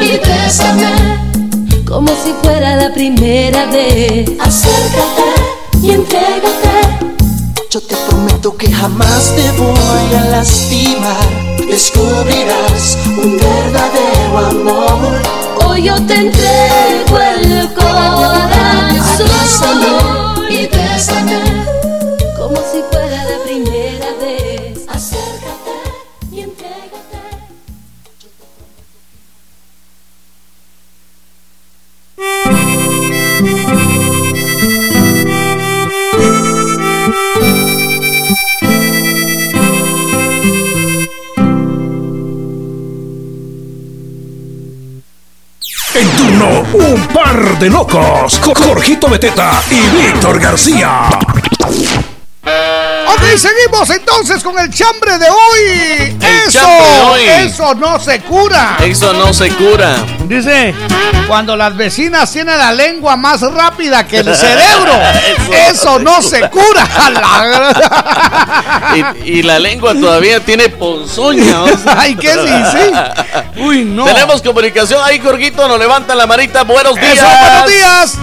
y 0.02 0.18
bésame 0.18 0.92
como 1.86 2.08
si 2.08 2.32
fuera 2.42 2.76
la 2.76 2.92
primera 2.92 3.66
vez. 3.66 4.30
Acércate 4.40 5.32
y 5.82 5.90
entrégate. 5.92 6.98
Yo 7.70 7.80
te 7.80 7.96
prometo 8.08 8.56
que 8.56 8.72
jamás 8.72 9.34
te 9.36 9.50
voy 9.52 10.14
a 10.16 10.24
lastimar. 10.30 11.16
Descubrirás 11.68 12.98
un 13.22 13.36
verdadero 13.36 14.38
amor. 14.38 15.22
Hoy 15.64 15.82
yo 15.84 15.94
te 16.06 16.14
entrego 16.14 17.18
el 17.18 17.72
corazón 17.74 18.48
Abrázame 19.20 19.92
y 20.50 20.66
bésame. 20.66 21.40
como 22.36 22.56
si 22.56 22.82
fuera 22.90 22.97
par 47.38 47.58
de 47.58 47.70
locos. 47.70 48.38
Con 48.38 48.54
Jorgito 48.54 49.08
Beteta 49.08 49.62
y 49.70 49.96
Víctor 49.96 50.40
García. 50.40 51.08
Ok, 52.44 53.22
seguimos 53.36 53.90
entonces 53.90 54.42
con 54.42 54.58
el 54.58 54.72
chambre 54.72 55.18
de 55.18 55.28
hoy. 55.28 56.16
El 56.20 56.48
eso, 56.48 56.58
chambre 56.58 56.90
de 56.90 57.00
hoy. 57.00 57.46
eso 57.46 57.74
no 57.74 58.00
se 58.00 58.20
cura. 58.20 58.78
Eso 58.80 59.12
no 59.12 59.32
se 59.32 59.50
cura. 59.50 59.96
Dice, 60.28 60.74
cuando 61.26 61.56
las 61.56 61.74
vecinas 61.76 62.30
tienen 62.30 62.58
la 62.58 62.70
lengua 62.72 63.16
más 63.16 63.40
rápida 63.40 64.06
que 64.06 64.18
el 64.18 64.36
cerebro, 64.36 64.92
eso, 65.70 65.98
no 65.98 66.20
se 66.20 66.48
cura. 66.50 66.86
La- 67.12 69.14
Y, 69.24 69.30
y 69.38 69.42
la 69.42 69.58
lengua 69.58 69.94
todavía 69.94 70.40
tiene 70.40 70.68
ponzoña. 70.68 71.62
o 71.62 71.68
sea. 71.68 71.94
Ay, 72.00 72.14
¿qué 72.16 72.34
sí, 72.34 72.62
sí? 72.72 72.92
Uy, 73.60 73.84
no. 73.84 74.04
Tenemos 74.04 74.42
comunicación 74.42 75.00
ahí, 75.04 75.18
Jorgito. 75.18 75.66
Nos 75.66 75.78
levantan 75.78 76.18
la 76.18 76.26
manita. 76.26 76.64
Buenos 76.64 76.94
días. 76.96 77.16
Eso, 77.16 77.26
buenos 77.40 77.66
días. 77.66 78.14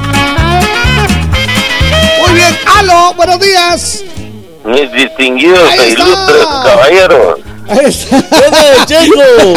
Muy 2.21 2.33
bien, 2.35 2.55
aló, 2.77 3.13
buenos 3.15 3.39
días. 3.39 4.03
Mis 4.63 4.91
distinguidos 4.91 5.73
e 5.79 5.89
ilustres 5.89 6.45
caballeros. 6.63 7.39
Ahí 7.67 7.85
está. 7.85 8.85
Checo! 8.85 9.55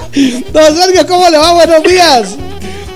Don 0.52 0.76
Sergio, 0.76 1.06
¿cómo 1.06 1.28
le 1.28 1.38
va? 1.38 1.52
Buenos 1.54 1.82
días. 1.82 2.36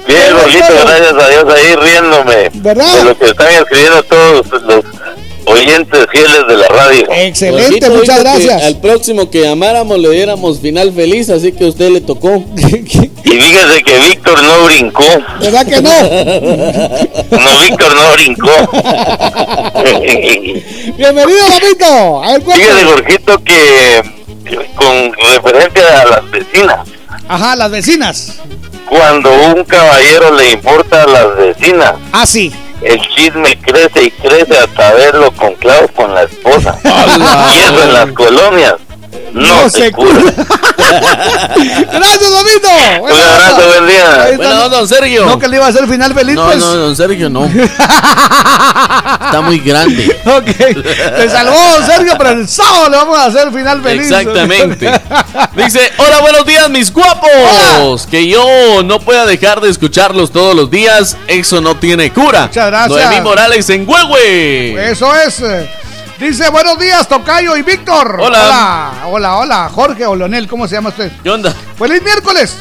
Bien, 0.07 0.33
Rolito, 0.33 0.73
gracias 0.85 1.15
a 1.15 1.29
Dios 1.29 1.45
ahí 1.53 1.75
riéndome 1.75 2.51
¿Verdad? 2.55 2.99
de 2.99 3.05
lo 3.05 3.19
que 3.19 3.27
están 3.27 3.49
escribiendo 3.55 4.03
todos 4.05 4.47
los 4.63 4.85
oyentes 5.47 6.07
fieles 6.13 6.47
de 6.49 6.57
la 6.57 6.69
radio. 6.69 7.07
Excelente, 7.11 7.65
Jorgito 7.69 7.91
muchas 7.91 8.21
gracias. 8.21 8.63
Al 8.63 8.81
próximo 8.81 9.31
que 9.31 9.43
llamáramos 9.43 9.99
le 9.99 10.11
diéramos 10.11 10.61
final 10.61 10.93
feliz, 10.93 11.31
así 11.31 11.53
que 11.53 11.65
a 11.65 11.69
usted 11.69 11.91
le 11.91 12.01
tocó. 12.01 12.45
Y 12.57 13.31
fíjese 13.31 13.83
que 13.83 13.99
Víctor 13.99 14.41
no 14.43 14.65
brincó. 14.67 15.05
¿Verdad 15.41 15.67
que 15.67 15.83
no? 15.83 15.91
No, 17.39 17.61
Víctor 17.61 17.95
no 17.95 18.13
brincó. 18.13 18.51
Bienvenido, 20.97 21.49
ver, 22.33 22.43
Fíjese. 22.43 22.85
Jorgito, 22.85 23.43
que 23.45 24.16
con 24.75 25.13
referencia 25.33 26.03
a 26.03 26.05
las 26.07 26.31
vecinas, 26.31 26.89
Ajá, 27.29 27.57
las 27.57 27.71
vecinas. 27.71 28.35
cuando 28.89 29.31
un 29.33 29.65
caballero 29.65 30.33
le 30.35 30.53
importa 30.53 31.03
a 31.03 31.07
las 31.07 31.37
vecinas, 31.37 31.95
Ah, 32.13 32.27
sí. 32.27 32.53
el 32.83 33.01
chisme 33.15 33.59
crece 33.61 34.05
y 34.05 34.11
crece 34.11 34.59
hasta 34.59 34.93
verlo 34.95 35.31
con 35.33 35.55
clavos 35.55 35.91
con 35.93 36.15
la 36.15 36.23
esposa. 36.25 36.79
y 36.85 37.59
eso 37.59 37.83
en 37.83 37.93
las 37.93 38.13
colonias 38.13 38.75
no, 39.33 39.63
No 39.63 39.71
se, 39.71 39.79
se 39.81 39.93
cura. 39.93 40.21
Gracias, 41.93 42.31
Domito. 42.31 42.69
Un 43.01 43.11
abrazo, 43.11 43.69
buen 43.69 43.87
día. 43.87 44.23
Ahí 44.23 44.37
don 44.37 44.89
Sergio. 44.89 45.27
No, 45.27 45.39
que 45.39 45.49
le 45.49 45.57
iba 45.57 45.67
a 45.67 45.69
hacer 45.69 45.89
final 45.89 46.15
feliz, 46.15 46.35
No, 46.37 46.47
pues. 46.47 46.59
no, 46.59 46.75
don 46.75 46.97
Sergio, 46.97 47.31
no. 47.31 47.45
Está 49.27 49.41
muy 49.43 49.59
grande. 49.61 50.21
Ok, 50.25 50.45
te 50.45 51.31
salvó 51.31 51.57
don 51.73 51.87
Sergio, 51.87 52.15
pero 52.19 52.31
el 52.31 52.49
sábado 52.49 52.91
le 52.91 52.97
vamos 52.97 53.19
a 53.19 53.25
hacer 53.27 53.53
final 53.53 53.83
feliz. 53.83 54.11
Exactamente. 54.11 54.91
Dice, 55.57 55.93
hola, 55.99 56.21
buenos 56.21 56.47
días, 56.47 56.69
mis 56.71 56.93
guapos. 56.93 58.07
Que 58.11 58.29
yo 58.29 58.83
no 58.85 59.01
pueda 59.01 59.27
dejar 59.27 59.61
de 59.61 59.71
escucharlos 59.71 60.31
todos 60.31 60.55
los 60.55 60.71
días, 60.71 61.17
eso 61.27 61.61
no 61.61 61.77
tiene 61.77 62.13
cura. 62.13 62.47
Muchas 62.47 62.67
gracias. 62.67 63.05
Noemí 63.05 63.21
Morales 63.23 63.69
en 63.71 63.89
Huehue. 63.89 64.91
Eso 64.91 65.15
es. 65.15 65.43
Dice, 66.19 66.49
buenos 66.49 66.79
días, 66.79 67.07
Tocayo 67.09 67.57
y 67.57 67.63
Víctor. 67.63 68.19
Hola. 68.21 68.93
Hola, 69.05 69.07
hola, 69.07 69.37
hola. 69.37 69.69
Jorge 69.73 70.07
o 70.07 70.17
Leonel, 70.17 70.49
¿cómo 70.49 70.67
se 70.67 70.77
llama 70.77 70.89
usted? 70.89 71.13
¿Qué 71.23 71.29
onda? 71.31 71.55
Feliz 71.79 72.03
miércoles. 72.03 72.57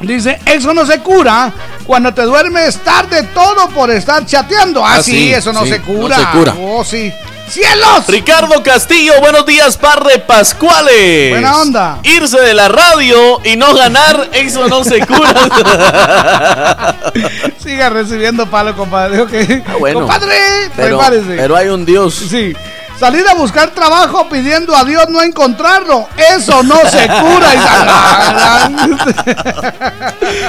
Dice, 0.00 0.38
eso 0.44 0.74
no 0.74 0.84
se 0.84 0.98
cura 1.00 1.50
cuando 1.86 2.12
te 2.12 2.22
duermes 2.22 2.78
tarde 2.78 3.22
todo 3.34 3.68
por 3.70 3.90
estar 3.90 4.26
chateando. 4.26 4.84
Ah, 4.84 4.96
Ah, 4.96 5.02
sí, 5.02 5.12
sí, 5.12 5.32
eso 5.32 5.52
no 5.54 5.62
sí, 5.62 5.70
se 5.70 5.78
no 5.78 5.84
cura. 5.86 6.16
se 6.18 6.38
cura. 6.38 6.54
Oh, 6.60 6.84
sí. 6.84 7.10
¡Cielos! 7.48 8.06
Ricardo 8.08 8.62
Castillo, 8.62 9.12
buenos 9.20 9.44
días, 9.46 9.76
par 9.76 10.02
de 10.04 10.18
Pascuales. 10.18 11.30
Buena 11.30 11.58
onda. 11.58 11.98
Irse 12.02 12.40
de 12.40 12.54
la 12.54 12.68
radio 12.68 13.40
y 13.44 13.56
no 13.56 13.74
ganar, 13.74 14.28
eso 14.32 14.66
no 14.68 14.82
se 14.82 15.00
cura. 15.06 15.34
Siga 17.62 17.90
recibiendo 17.90 18.46
palo, 18.50 18.74
compadre. 18.74 19.20
ok. 19.20 19.32
Ah, 19.66 19.74
bueno. 19.78 20.00
Compadre, 20.00 20.34
Pero, 20.74 20.96
prepárese. 20.98 21.36
pero 21.36 21.56
hay 21.56 21.68
un 21.68 21.84
Dios. 21.84 22.14
Sí. 22.14 22.54
Salir 22.98 23.26
a 23.28 23.34
buscar 23.34 23.70
trabajo 23.70 24.28
pidiendo 24.28 24.74
a 24.74 24.84
Dios 24.84 25.08
no 25.08 25.20
encontrarlo. 25.20 26.08
Eso 26.16 26.62
no 26.62 26.76
se 26.88 27.06
cura. 27.08 27.48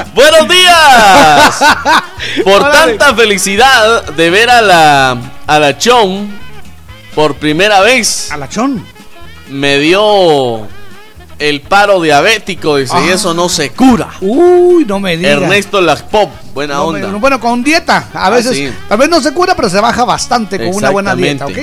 Buenos 0.14 0.48
días. 0.48 1.64
Por 2.44 2.72
tanta 2.72 3.14
felicidad 3.16 4.04
de 4.04 4.30
ver 4.30 4.50
a 4.50 4.62
la 4.62 5.18
a 5.48 5.60
la 5.60 5.78
Chon 5.78 6.45
por 7.16 7.36
primera 7.36 7.80
vez. 7.80 8.32
A 8.32 8.38
la 8.38 8.50
Chon. 8.50 8.86
Me 9.50 9.80
dio 9.80 10.68
el 11.40 11.62
paro 11.62 12.02
diabético, 12.02 12.78
dice, 12.78 12.96
y 13.08 13.10
eso 13.10 13.34
no 13.34 13.50
se 13.50 13.72
cura. 13.72 14.12
Uy, 14.22 14.86
no 14.86 15.00
me 15.00 15.18
digas. 15.18 15.42
Ernesto 15.42 15.80
Pop, 16.12 16.32
buena 16.54 16.82
onda. 16.82 17.08
bueno, 17.14 17.40
con 17.40 17.64
dieta, 17.64 18.10
a 18.14 18.30
veces, 18.30 18.74
tal 18.88 18.98
vez 18.98 19.10
no 19.10 19.22
se 19.22 19.34
cura, 19.34 19.56
pero 19.56 19.70
se 19.70 19.80
baja 19.80 20.04
bastante 20.04 20.58
con 20.58 20.76
una 20.76 20.90
buena 20.90 21.16
dieta, 21.16 21.46
¿ok? 21.46 21.58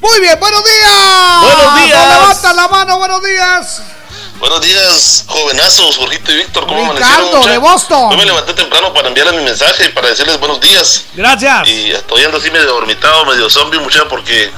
Muy 0.00 0.20
bien, 0.20 0.38
buenos 0.40 0.64
días. 0.64 1.40
Buenos 1.42 1.84
días. 1.84 2.08
levanta 2.08 2.52
la 2.52 2.68
mano, 2.68 2.98
buenos 2.98 3.22
días. 3.22 3.82
Buenos 4.40 4.60
días, 4.60 5.24
jovenazos, 5.28 5.96
Jorgito 5.96 6.32
y 6.32 6.36
Víctor, 6.38 6.66
¿cómo 6.66 6.92
Ricardo, 6.92 7.46
de 7.46 7.58
Boston. 7.58 8.10
Yo 8.10 8.16
me 8.16 8.24
levanté 8.24 8.52
temprano 8.54 8.92
para 8.92 9.06
enviarles 9.06 9.36
mi 9.36 9.44
mensaje 9.44 9.84
y 9.84 9.88
para 9.90 10.08
decirles 10.08 10.40
buenos 10.40 10.60
días. 10.60 11.04
Gracias. 11.14 11.68
Y 11.68 11.92
estoy 11.92 12.24
ando 12.24 12.38
así 12.38 12.50
medio 12.50 12.66
dormitado, 12.66 13.24
medio 13.24 13.48
zombie, 13.48 13.78
muchacho, 13.78 14.08
porque 14.08 14.50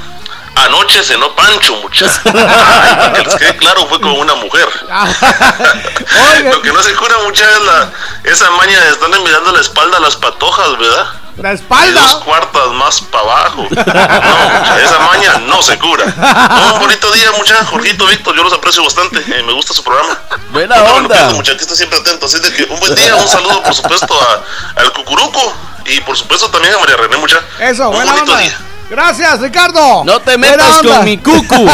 Anoche 0.56 1.02
cenó 1.02 1.34
Pancho, 1.34 1.76
muchachos. 1.76 2.18
que 2.22 3.22
les 3.22 3.34
quede 3.36 3.56
claro, 3.56 3.86
fue 3.88 4.00
como 4.00 4.14
una 4.14 4.34
mujer. 4.36 4.68
Lo 6.44 6.62
que 6.62 6.72
no 6.72 6.82
se 6.82 6.94
cura 6.94 7.16
mucha 7.24 7.44
es 7.44 7.60
la, 7.62 7.92
esa 8.24 8.50
maña 8.52 8.80
de 8.80 8.90
estarle 8.90 9.18
mirando 9.20 9.52
la 9.52 9.60
espalda 9.60 9.96
a 9.96 10.00
las 10.00 10.16
patojas, 10.16 10.78
¿verdad? 10.78 11.06
La 11.36 11.52
espalda. 11.52 12.00
dos 12.00 12.16
cuartas 12.16 12.68
más 12.68 13.00
para 13.00 13.24
abajo. 13.24 13.66
No, 13.74 14.76
esa 14.78 14.98
maña 15.00 15.38
no 15.38 15.62
se 15.62 15.78
cura. 15.78 16.04
un 16.04 16.80
bonito 16.80 17.10
día, 17.12 17.32
muchachos. 17.36 17.68
Jorgito, 17.68 18.06
Víctor, 18.06 18.36
yo 18.36 18.44
los 18.44 18.52
aprecio 18.52 18.82
bastante. 18.82 19.18
Eh, 19.18 19.42
me 19.42 19.52
gusta 19.52 19.74
su 19.74 19.82
programa. 19.82 20.18
Buena 20.50 20.82
onda. 20.84 21.30
Muchachos, 21.30 21.66
siempre 21.76 21.98
atento. 21.98 22.26
Así 22.26 22.38
de 22.38 22.52
que 22.52 22.64
un 22.64 22.78
buen 22.78 22.94
día, 22.94 23.14
un 23.16 23.28
saludo, 23.28 23.62
por 23.62 23.74
supuesto, 23.74 24.14
a, 24.14 24.80
al 24.80 24.92
Cucuruco. 24.92 25.54
Y 25.86 26.00
por 26.00 26.16
supuesto 26.16 26.50
también 26.50 26.74
a 26.74 26.78
María 26.78 26.96
René, 26.96 27.16
mucha. 27.16 27.40
Eso, 27.58 27.90
un 27.90 27.96
bonito 27.96 28.22
onda. 28.22 28.38
día. 28.38 28.58
Gracias, 28.90 29.40
Ricardo. 29.40 30.04
No 30.04 30.20
te 30.20 30.36
metas 30.36 30.82
con 30.82 31.04
mi 31.04 31.16
cucu. 31.18 31.66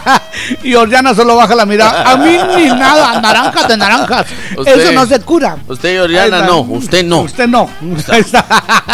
y 0.62 0.74
Oriana 0.74 1.14
solo 1.14 1.36
baja 1.36 1.54
la 1.54 1.66
mirada. 1.66 2.10
A 2.10 2.16
mí 2.16 2.38
ni 2.56 2.66
nada, 2.66 3.20
naranjas 3.20 3.68
de 3.68 3.76
naranjas. 3.76 4.26
Eso 4.66 4.92
no 4.92 5.06
se 5.06 5.20
cura. 5.20 5.56
Usted 5.66 5.94
y 5.94 5.98
Oriana 5.98 6.42
no, 6.42 6.60
usted 6.60 7.04
no. 7.04 7.20
Usted 7.22 7.48
no. 7.48 7.68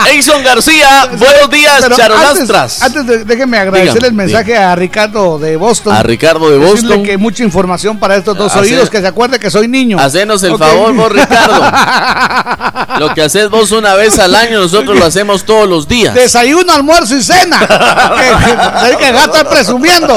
Eison 0.08 0.42
García, 0.44 1.08
buenos 1.18 1.50
días, 1.50 1.88
charolastras. 1.96 2.82
Antes, 2.82 3.06
de, 3.06 3.24
déjeme 3.24 3.58
agradecer 3.58 4.04
el 4.04 4.12
mensaje 4.12 4.56
a 4.56 4.74
Ricardo 4.76 5.38
de 5.38 5.56
Boston. 5.56 5.94
A 5.94 6.02
Ricardo 6.02 6.50
de 6.50 6.58
Boston. 6.58 6.88
Decirle 6.88 7.02
que 7.02 7.18
mucha 7.18 7.42
información 7.42 7.98
para 7.98 8.16
estos 8.16 8.36
dos 8.36 8.54
oídos, 8.56 8.90
que 8.90 9.00
se 9.00 9.06
acuerde 9.06 9.38
que 9.38 9.50
soy 9.50 9.68
niño. 9.68 9.98
Hacenos 9.98 10.42
el 10.42 10.56
favor, 10.56 10.94
vos, 10.94 11.12
Ricardo. 11.12 11.62
lo 12.98 13.14
que 13.14 13.22
haces 13.22 13.50
vos 13.50 13.72
una 13.72 13.94
vez 13.94 14.18
al 14.18 14.34
año, 14.34 14.60
nosotros 14.60 14.98
lo 14.98 15.04
hacemos 15.04 15.44
todos 15.44 15.68
los 15.68 15.88
días. 15.88 16.14
Desayuno, 16.14 16.72
almuerzo 16.72 17.16
y 17.16 17.22
cena. 17.22 17.55
Hay 17.58 18.96
que 18.98 19.08
estar 19.08 19.48
presumiendo. 19.48 20.16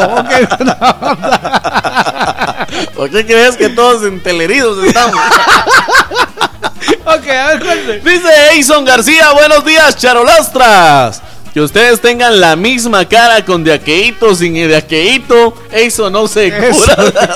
¿Por 2.95 3.09
qué 3.09 3.25
crees 3.25 3.55
que 3.57 3.69
todos 3.69 4.03
enteleridos 4.03 4.83
estamos? 4.83 5.19
ok, 7.05 7.27
a 7.27 7.47
ver, 7.47 8.03
Dice 8.03 8.51
Eison 8.51 8.85
García, 8.85 9.31
buenos 9.33 9.65
días, 9.65 9.95
charolastras. 9.97 11.21
Que 11.53 11.61
ustedes 11.61 11.99
tengan 11.99 12.39
la 12.39 12.55
misma 12.55 13.05
cara 13.05 13.43
con 13.43 13.63
diaqueito, 13.63 14.35
sin 14.35 14.53
diaqueito, 14.53 15.55
eso 15.71 16.09
no 16.09 16.27
se 16.27 16.51
cura. 16.51 17.35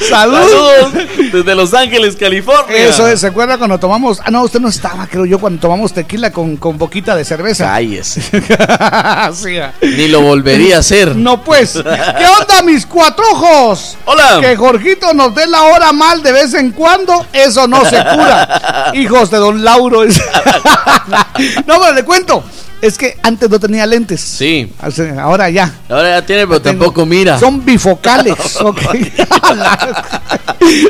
Saludos 0.08 0.92
desde 1.32 1.54
Los 1.54 1.72
Ángeles, 1.72 2.16
California. 2.16 2.88
Eso 2.88 3.06
es, 3.06 3.20
¿se 3.20 3.28
acuerda 3.28 3.58
cuando 3.58 3.78
tomamos? 3.78 4.20
Ah, 4.24 4.30
no, 4.30 4.42
usted 4.42 4.58
no 4.58 4.68
estaba, 4.68 5.06
creo 5.06 5.26
yo, 5.26 5.38
cuando 5.38 5.60
tomamos 5.60 5.92
tequila 5.92 6.32
con, 6.32 6.56
con 6.56 6.76
boquita 6.76 7.14
de 7.14 7.24
cerveza. 7.24 7.66
Cállese. 7.66 8.20
sí, 9.32 9.58
ah. 9.58 9.72
Ni 9.80 10.08
lo 10.08 10.22
volvería 10.22 10.76
a 10.76 10.80
hacer. 10.80 11.14
No, 11.14 11.42
pues. 11.42 11.74
¿Qué 11.74 12.26
onda, 12.26 12.62
mis 12.64 12.84
cuatro 12.84 13.24
ojos? 13.32 13.96
Hola. 14.06 14.38
Que 14.40 14.56
Jorgito 14.56 15.14
nos 15.14 15.34
dé 15.34 15.46
la 15.46 15.62
hora 15.62 15.92
mal 15.92 16.22
de 16.22 16.32
vez 16.32 16.54
en 16.54 16.72
cuando, 16.72 17.26
eso 17.32 17.68
no 17.68 17.84
se 17.84 17.96
cura. 17.96 18.90
Hijos 18.94 19.30
de 19.30 19.38
don 19.38 19.62
Lauro. 19.62 20.04
no, 20.04 21.80
pero 21.80 21.92
le 21.94 22.04
cuento. 22.04 22.44
Es 22.82 22.98
que 22.98 23.16
antes 23.22 23.48
no 23.48 23.58
tenía 23.60 23.86
lentes. 23.86 24.20
Sí. 24.20 24.72
Ahora 25.20 25.48
ya. 25.48 25.72
Ahora 25.88 26.18
ya 26.18 26.26
tiene, 26.26 26.48
pero 26.48 26.60
tampoco 26.60 27.06
mira. 27.06 27.38
Son 27.38 27.64
bifocales. 27.64 28.34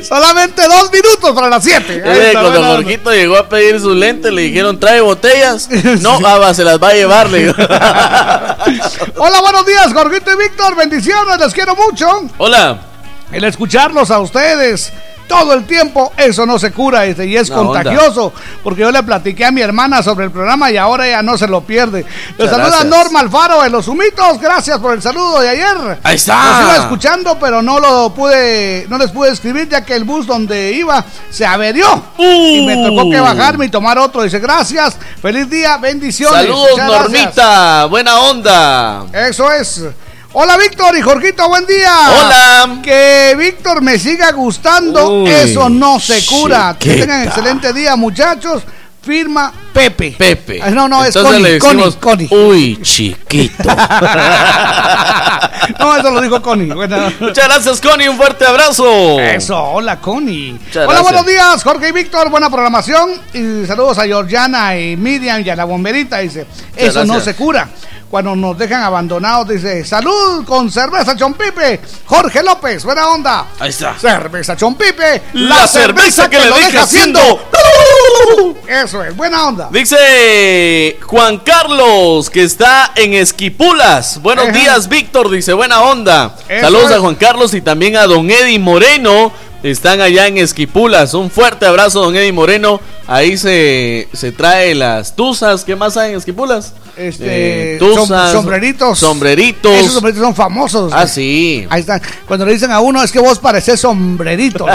Solamente 0.03 0.63
dos 0.63 0.91
minutos 0.91 1.33
para 1.35 1.51
las 1.51 1.63
siete. 1.63 2.03
cuando 2.33 2.65
Jorgito 2.65 3.13
llegó 3.13 3.37
a 3.37 3.47
pedir 3.47 3.79
sus 3.79 3.95
lentes, 3.95 4.33
le 4.33 4.41
dijeron, 4.43 4.81
trae 4.81 5.03
botellas. 5.03 5.69
No, 6.01 6.19
Baba, 6.19 6.55
se 6.55 6.65
las 6.65 6.83
va 6.83 6.89
a 6.89 6.95
llevar. 6.95 7.27
Hola, 9.17 9.41
buenos 9.43 9.67
días, 9.67 9.93
Jorgito 9.93 10.33
y 10.33 10.37
Víctor. 10.37 10.75
Bendiciones, 10.75 11.39
les 11.39 11.53
quiero 11.53 11.77
mucho. 11.77 12.09
Hola. 12.39 12.81
El 13.31 13.45
escucharlos 13.45 14.11
a 14.11 14.21
ustedes 14.21 14.91
todo 15.27 15.55
el 15.55 15.65
tiempo, 15.65 16.13
eso 16.17 16.47
no 16.47 16.59
se 16.59 16.73
cura 16.73 17.07
y 17.07 17.37
es 17.37 17.51
contagioso. 17.51 18.33
Porque 18.63 18.83
yo 18.83 18.91
le 18.91 19.03
platiqué 19.03 19.45
a 19.45 19.51
mi 19.51 19.61
hermana 19.61 20.03
sobre 20.03 20.27
el 20.27 20.31
programa 20.31 20.71
y 20.71 20.77
ahora 20.77 21.07
ella 21.07 21.23
no 21.23 21.37
se 21.39 21.47
lo 21.47 21.63
pierde. 21.63 22.05
Le 22.39 22.49
saluda 22.49 22.85
Norma 22.85 23.21
Alfaro 23.21 23.63
de 23.63 23.71
los 23.71 23.89
Humitos. 23.89 24.41
Gracias 24.41 24.79
por 24.79 24.95
el 24.95 25.03
saludo 25.03 25.41
de 25.41 25.49
ayer. 25.49 25.99
Ahí 26.03 26.17
está. 26.17 26.61
Los 26.61 26.63
iba 26.63 26.77
escuchando, 26.85 27.39
pero 27.39 27.63
no 27.63 27.79
lo 27.81 28.15
pude, 28.15 28.87
no 28.89 28.99
les 28.99 29.11
pude 29.11 29.31
escribir 29.31 29.69
ya 29.69 29.85
que 29.85 29.95
el 29.95 30.05
bus 30.05 30.27
donde 30.27 30.73
iba 30.73 31.05
se 31.31 31.47
averió. 31.47 31.87
Y 32.19 32.65
me 32.67 32.77
tocó 32.77 33.11
que 33.11 33.21
bajarme 33.21 33.67
y 33.67 33.69
tomar 33.69 33.99
otro. 33.99 34.23
Dice, 34.23 34.39
gracias, 34.39 34.97
feliz 35.21 35.49
día, 35.49 35.77
bendiciones. 35.79 36.43
Saludos, 36.43 36.79
Normita, 36.79 37.87
buena 37.87 38.21
onda. 38.21 39.05
Eso 39.13 39.51
es. 39.51 39.85
Hola 40.35 40.57
Víctor 40.57 40.97
y 40.97 41.03
Jorgito, 41.03 41.47
buen 41.47 41.67
día. 41.67 41.95
Hola. 42.09 42.81
Que 42.83 43.35
Víctor 43.39 43.83
me 43.83 43.99
siga 43.99 44.33
gustando, 44.33 45.27
eso 45.27 45.69
no 45.69 46.01
se 46.01 46.25
cura. 46.25 46.75
Que 46.79 46.95
tengan 46.95 47.25
excelente 47.25 47.71
día, 47.75 47.97
muchachos. 47.97 48.63
Firma 49.03 49.53
Pepe. 49.73 50.15
Pepe. 50.19 50.71
No, 50.71 50.89
no, 50.89 51.05
es 51.05 51.15
Connie, 51.15 51.59
Connie, 51.59 51.93
Connie. 51.99 52.29
Uy, 52.31 52.79
chiquito. 52.83 53.65
no, 55.79 55.97
eso 55.97 56.11
lo 56.11 56.21
dijo 56.21 56.43
Connie. 56.43 56.75
Muchas 56.75 57.49
gracias, 57.49 57.81
Connie. 57.81 58.09
Un 58.09 58.17
fuerte 58.17 58.45
abrazo. 58.45 59.19
Eso, 59.19 59.63
hola, 59.63 60.01
Connie. 60.01 60.59
hola, 60.87 61.01
buenos 61.01 61.27
días, 61.27 61.63
Jorge 61.63 61.89
y 61.89 61.93
Víctor. 61.93 62.31
Buena 62.31 62.51
programación. 62.51 63.13
Y 63.33 63.67
saludos 63.67 63.99
a 63.99 64.05
Georgiana 64.05 64.79
y 64.79 64.97
Miriam 64.97 65.43
y 65.45 65.51
a 65.51 65.57
la 65.57 65.65
bomberita. 65.65 66.19
Dice, 66.19 66.47
eso 66.77 67.05
no 67.05 67.21
se 67.21 67.35
cura 67.35 67.69
cuando 68.13 68.37
nos 68.37 68.59
dejan 68.59 68.83
abandonados, 68.83 69.49
dice, 69.49 69.87
salud 69.87 70.45
con 70.45 70.71
cerveza 70.71 71.17
Chompipe, 71.17 71.81
Jorge 72.05 72.43
López, 72.43 72.85
buena 72.85 73.09
onda. 73.09 73.47
Ahí 73.59 73.71
está. 73.71 73.99
Cerveza 73.99 74.55
Chompipe, 74.55 75.23
la, 75.33 75.67
cerveza, 75.67 76.29
que, 76.29 76.39
le 76.39 76.51
deja 76.51 76.83
haciendo. 76.83 77.21
Eso 78.69 79.03
es, 79.03 79.17
buena 79.17 79.47
onda. 79.47 79.62
Dice 79.71 80.99
Juan 81.07 81.39
Carlos, 81.39 82.31
que 82.31 82.43
está 82.43 82.93
en 82.97 83.15
Esquipulas. 83.15 84.21
Buenos 84.23 84.53
días, 84.53 84.89
Víctor, 84.89 85.31
dice, 85.31 85.53
buena 85.53 85.83
onda. 85.83 86.37
Saludos 86.61 86.91
a 86.91 87.01
Juan 87.01 87.15
Carlos 87.15 87.55
y 87.55 87.61
también 87.61 87.97
a 87.97 88.07
don 88.07 88.31
Eddie 88.31 88.59
Moreno. 88.59 89.33
Están 89.63 90.01
allá 90.01 90.27
en 90.27 90.39
Esquipulas. 90.39 91.15
Un 91.15 91.31
fuerte 91.31 91.67
abrazo, 91.67 92.01
don 92.01 92.17
Eddie 92.17 92.33
Moreno. 92.33 92.81
Ahí 93.07 93.39
se, 93.39 94.09
se 94.13 94.33
trae 94.33 94.75
las 94.75 95.15
tuzas. 95.15 95.65
¿Qué 95.65 95.77
más 95.77 95.97
hay 95.97 96.11
en 96.11 96.19
Esquipulas? 96.19 96.73
Este, 96.97 97.77
eh, 97.77 97.79
sombreritos. 98.33 98.99
Sombreritos. 98.99 99.73
Esos 99.73 99.95
sombreritos 99.95 100.25
son 100.25 100.35
famosos. 100.35 100.93
Ah, 100.95 101.07
sí. 101.07 101.67
Ahí 101.71 101.81
están. 101.81 102.01
Cuando 102.27 102.45
le 102.47 102.53
dicen 102.53 102.71
a 102.71 102.81
uno, 102.81 103.03
es 103.03 103.11
que 103.11 103.19
vos 103.19 103.39
pareces 103.39 103.81
sombrerito 103.81 104.67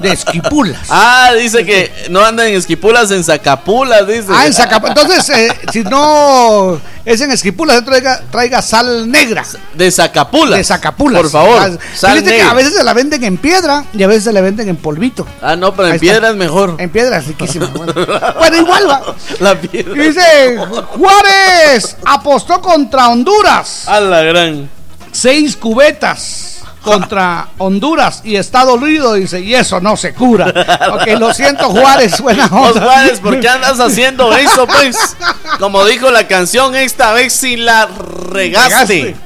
de, 0.00 0.12
esquipulas. 0.12 0.86
Ah, 0.90 1.30
dice 1.38 1.64
que 1.64 1.90
no 2.10 2.24
andan 2.24 2.48
en 2.48 2.54
esquipulas, 2.54 3.10
en 3.10 3.24
sacapulas, 3.24 4.06
dice. 4.06 4.28
Ah, 4.30 4.46
en 4.46 4.52
sacapulas. 4.52 4.96
Entonces, 4.96 5.36
eh, 5.36 5.48
si 5.72 5.82
no 5.82 6.80
es 7.04 7.20
en 7.20 7.30
esquipulas, 7.30 7.84
traiga, 7.84 8.22
traiga 8.30 8.62
sal 8.62 9.10
negra. 9.10 9.44
De 9.74 9.90
sacapulas. 9.90 10.58
De 10.58 10.64
sacapulas. 10.64 11.22
Por 11.22 11.30
favor. 11.30 11.78
Sal 11.94 12.22
que 12.22 12.40
a 12.40 12.54
veces 12.54 12.74
se 12.74 12.84
la 12.84 12.94
venden 12.94 13.24
en 13.24 13.36
piedra 13.36 13.84
y 13.92 14.02
a 14.02 14.06
veces 14.06 14.24
se 14.24 14.32
la 14.32 14.40
venden 14.40 14.68
en 14.68 14.76
polvito. 14.76 15.26
Ah, 15.42 15.56
no, 15.56 15.74
pero 15.74 15.88
en 15.88 16.00
piedra 16.00 16.30
es 16.30 16.36
mejor. 16.36 16.76
En 16.78 16.90
piedra 16.90 17.18
es 17.18 17.26
riquísimo. 17.26 17.66
bueno. 18.38 18.56
igual 18.56 18.88
va. 18.88 19.02
La 19.40 19.60
piedra. 19.60 19.92
Dice 19.94 20.58
Juárez 20.96 21.96
apostó 22.04 22.60
contra 22.60 23.08
Honduras. 23.08 23.86
A 23.86 24.00
la 24.00 24.22
gran. 24.22 24.68
Seis 25.12 25.56
cubetas 25.56 26.53
contra 26.84 27.48
Honduras 27.58 28.20
y 28.24 28.36
está 28.36 28.64
dolido, 28.64 29.14
dice, 29.14 29.40
y 29.40 29.54
eso 29.54 29.80
no 29.80 29.96
se 29.96 30.14
cura. 30.14 30.52
Ok, 30.92 31.18
lo 31.18 31.32
siento, 31.34 31.70
Juárez, 31.70 32.20
buena 32.20 32.46
onda. 32.46 32.80
Juárez, 32.80 33.20
¿por 33.20 33.40
qué 33.40 33.48
andas 33.48 33.80
haciendo 33.80 34.32
eso, 34.36 34.66
pues? 34.66 34.96
Como 35.58 35.84
dijo 35.86 36.10
la 36.10 36.28
canción, 36.28 36.76
esta 36.76 37.12
vez 37.12 37.32
si 37.32 37.56
la 37.56 37.86
regaste. 37.86 39.16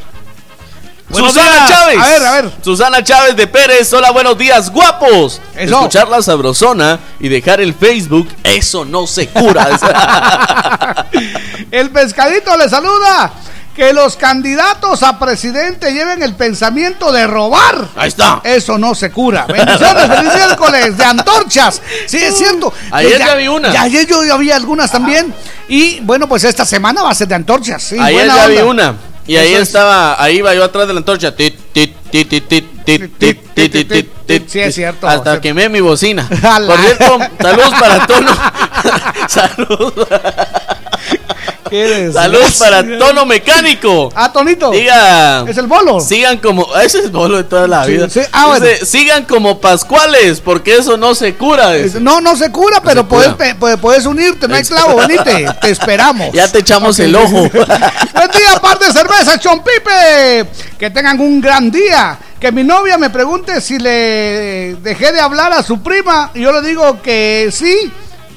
Susana 1.13 1.67
Chávez. 1.67 1.99
A 1.99 2.07
ver, 2.07 2.27
a 2.27 2.33
ver. 2.33 2.53
Susana 2.63 3.03
Chávez 3.03 3.35
de 3.35 3.47
Pérez. 3.47 3.91
Hola, 3.95 4.11
buenos 4.11 4.37
días, 4.37 4.71
guapos. 4.71 5.41
Escuchar 5.57 6.09
la 6.09 6.21
sabrosona 6.21 7.01
y 7.19 7.29
dejar 7.29 7.61
el 7.61 7.75
Facebook, 7.75 8.29
eso 8.45 8.85
no 8.85 9.07
se 9.07 9.27
cura. 9.29 9.69
el 11.71 11.91
pescadito 11.91 12.57
le 12.57 12.69
saluda 12.69 13.33
que 13.79 13.93
los 13.93 14.17
candidatos 14.17 15.05
a 15.05 15.21
presidente 15.21 15.93
lleven 15.93 16.21
el 16.25 16.35
pensamiento 16.35 17.13
de 17.13 17.29
robar. 17.29 17.87
Ahí 17.95 18.09
está. 18.09 18.41
Eso 18.43 18.77
no 18.77 18.93
se 18.93 19.13
cura. 19.13 19.47
Bendiciones, 19.47 20.09
feliz 20.17 20.35
miércoles 20.35 20.99
de 20.99 21.05
antorchas. 21.05 21.81
Sí, 22.07 22.17
es 22.17 22.37
cierto. 22.37 22.73
Ayer 22.91 23.21
ya, 23.21 23.37
vi 23.37 23.47
una. 23.47 23.73
Ya, 23.73 23.83
ayer 23.83 24.05
yo 24.05 24.21
había 24.35 24.57
algunas 24.57 24.91
también. 24.91 25.33
Y 25.69 26.01
bueno, 26.01 26.29
pues 26.29 26.43
esta 26.43 26.67
semana 26.67 27.05
va 27.05 27.11
a 27.11 27.15
ser 27.15 27.29
de 27.29 27.37
antorchas. 27.37 27.81
Sí, 27.81 27.97
ayer 28.01 28.27
ya 28.27 28.49
vi 28.49 28.57
una. 28.57 28.97
Y 29.29 29.37
ahí 29.37 29.55
estaba, 29.55 30.21
ahí 30.21 30.39
iba 30.39 30.53
yo 30.55 30.65
atrás 30.65 30.89
de 30.89 30.95
la 30.95 30.99
antorcha. 30.99 31.37
Tit, 31.37 31.55
tit, 31.73 31.95
tit, 32.11 32.29
tit, 32.29 32.49
tit, 32.49 32.85
tit, 32.85 33.17
tit, 33.55 33.89
tit, 33.89 34.09
tit, 34.27 34.49
Sí, 34.49 34.59
es 34.59 34.75
cierto. 34.75 35.07
Hasta 35.07 35.41
quemé 35.41 35.69
mi 35.69 35.81
bocina. 35.81 36.27
Por 36.29 36.79
cierto, 36.81 37.19
saludos 37.41 37.75
para 37.79 38.07
tono. 38.09 38.33
saludos. 39.29 40.09
Saludos 42.13 42.57
para 42.59 42.83
Tono 42.99 43.27
Mecánico. 43.27 44.11
Ah, 44.15 44.33
Tonito. 44.33 44.71
Diga. 44.71 45.45
Es 45.49 45.57
el 45.57 45.67
bolo. 45.67 46.01
Sigan 46.01 46.39
como. 46.39 46.67
Ese 46.83 46.99
es 46.99 47.05
el 47.07 47.11
bolo 47.11 47.37
de 47.37 47.45
toda 47.45 47.69
la 47.69 47.87
vida. 47.87 48.09
Ah, 48.33 48.59
sigan 48.85 49.25
como 49.25 49.61
Pascuales, 49.61 50.41
porque 50.41 50.77
eso 50.77 50.97
no 50.97 51.15
se 51.15 51.35
cura. 51.35 51.73
No, 52.01 52.21
no 52.21 52.37
se 52.37 52.51
cura, 52.51 52.81
pero 52.83 53.07
puedes, 53.07 53.35
puedes, 53.81 54.07
unirte. 54.07 54.49
No 54.49 54.55
hay 54.55 54.65
clavo, 54.65 54.97
venite. 54.97 55.47
Te 55.61 55.71
esperamos. 55.71 56.29
Ya 56.39 56.47
te 56.47 56.61
echamos 56.61 56.99
el 57.01 57.17
ojo. 57.17 57.27
Buen 57.51 58.31
día, 58.31 58.61
par 58.63 58.79
de 58.79 58.93
cerveza, 58.93 59.39
Chompipe. 59.39 60.47
Que 60.79 60.91
tengan 60.91 61.19
un 61.21 61.41
gran 61.41 61.71
día. 61.71 62.19
Que 62.39 62.53
mi 62.53 62.63
novia 62.63 62.97
me 62.97 63.11
pregunte 63.11 63.61
si 63.61 63.79
le 63.79 64.77
dejé 64.77 65.11
de 65.11 65.21
hablar 65.21 65.53
a 65.53 65.63
su 65.63 65.83
prima. 65.83 66.31
Y 66.35 66.43
yo 66.43 66.53
le 66.53 66.63
digo 66.63 67.03
que 67.03 67.51
sí 67.53 67.91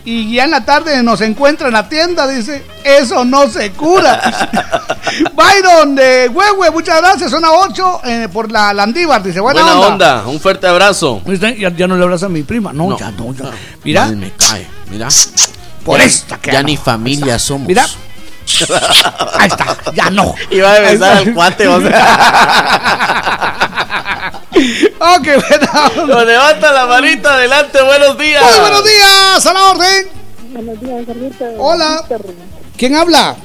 y 0.06 0.34
ya 0.34 0.45
en 0.45 0.52
la 0.52 0.66
tarde 0.66 1.02
nos 1.04 1.22
encuentra 1.22 1.68
en 1.68 1.74
la 1.74 1.88
tienda, 1.88 2.28
dice, 2.28 2.64
eso 2.84 3.24
no 3.24 3.47
se 3.49 3.72
cura. 3.72 4.20
Byron 5.36 5.95
de 5.95 6.30
Huehue, 6.30 6.72
muchas 6.72 7.02
gracias, 7.02 7.32
zona 7.32 7.52
8 7.52 8.02
eh, 8.06 8.28
por 8.32 8.52
la 8.52 8.74
Landívar, 8.74 9.22
dice, 9.22 9.39
buena, 9.39 9.62
buena 9.62 9.80
onda. 9.80 10.24
Un 10.28 10.39
fuerte 10.39 10.68
abrazo. 10.68 11.22
Ya, 11.26 11.88
no 11.88 11.97
le 11.97 12.04
abrazas 12.04 12.28
a 12.28 12.30
mi 12.30 12.43
prima, 12.43 12.74
no, 12.74 12.97
ya 12.97 13.12
no, 13.12 13.34
ya. 13.34 13.52
Mira. 13.84 14.08
me 14.08 14.32
cae, 14.32 14.68
mira. 14.89 15.08
Por 15.84 15.99
esta 15.99 16.38
que 16.39 16.52
Ya 16.52 16.62
ni 16.62 16.78
familia 16.78 17.39
somos. 17.39 17.68
Mira. 17.68 17.86
Ahí 19.34 19.47
está, 19.47 19.78
ya 19.93 20.10
no. 20.10 20.36
Iba 20.49 20.74
a 20.74 20.80
besar 20.80 21.18
al 21.18 21.34
cuate, 21.34 21.68
o 21.68 21.82
sea. 21.82 23.28
¡Oh, 24.99 25.18
qué 25.24 25.38
buena! 25.38 25.91
Lo 26.08 26.26
levanta 26.26 26.72
la 26.72 26.86
manita 26.86 27.34
adelante, 27.34 27.82
buenos 27.82 28.18
días. 28.18 28.43
Muy 28.43 28.60
buenos 28.60 28.84
días, 28.84 29.45
a 29.45 29.54
la 29.54 29.72
orden. 29.72 30.08
Buenos 30.52 30.80
días, 30.82 31.06
Carlita. 31.08 31.45
Hola. 31.58 32.06
¿Quién 32.78 32.95
habla? 32.95 33.36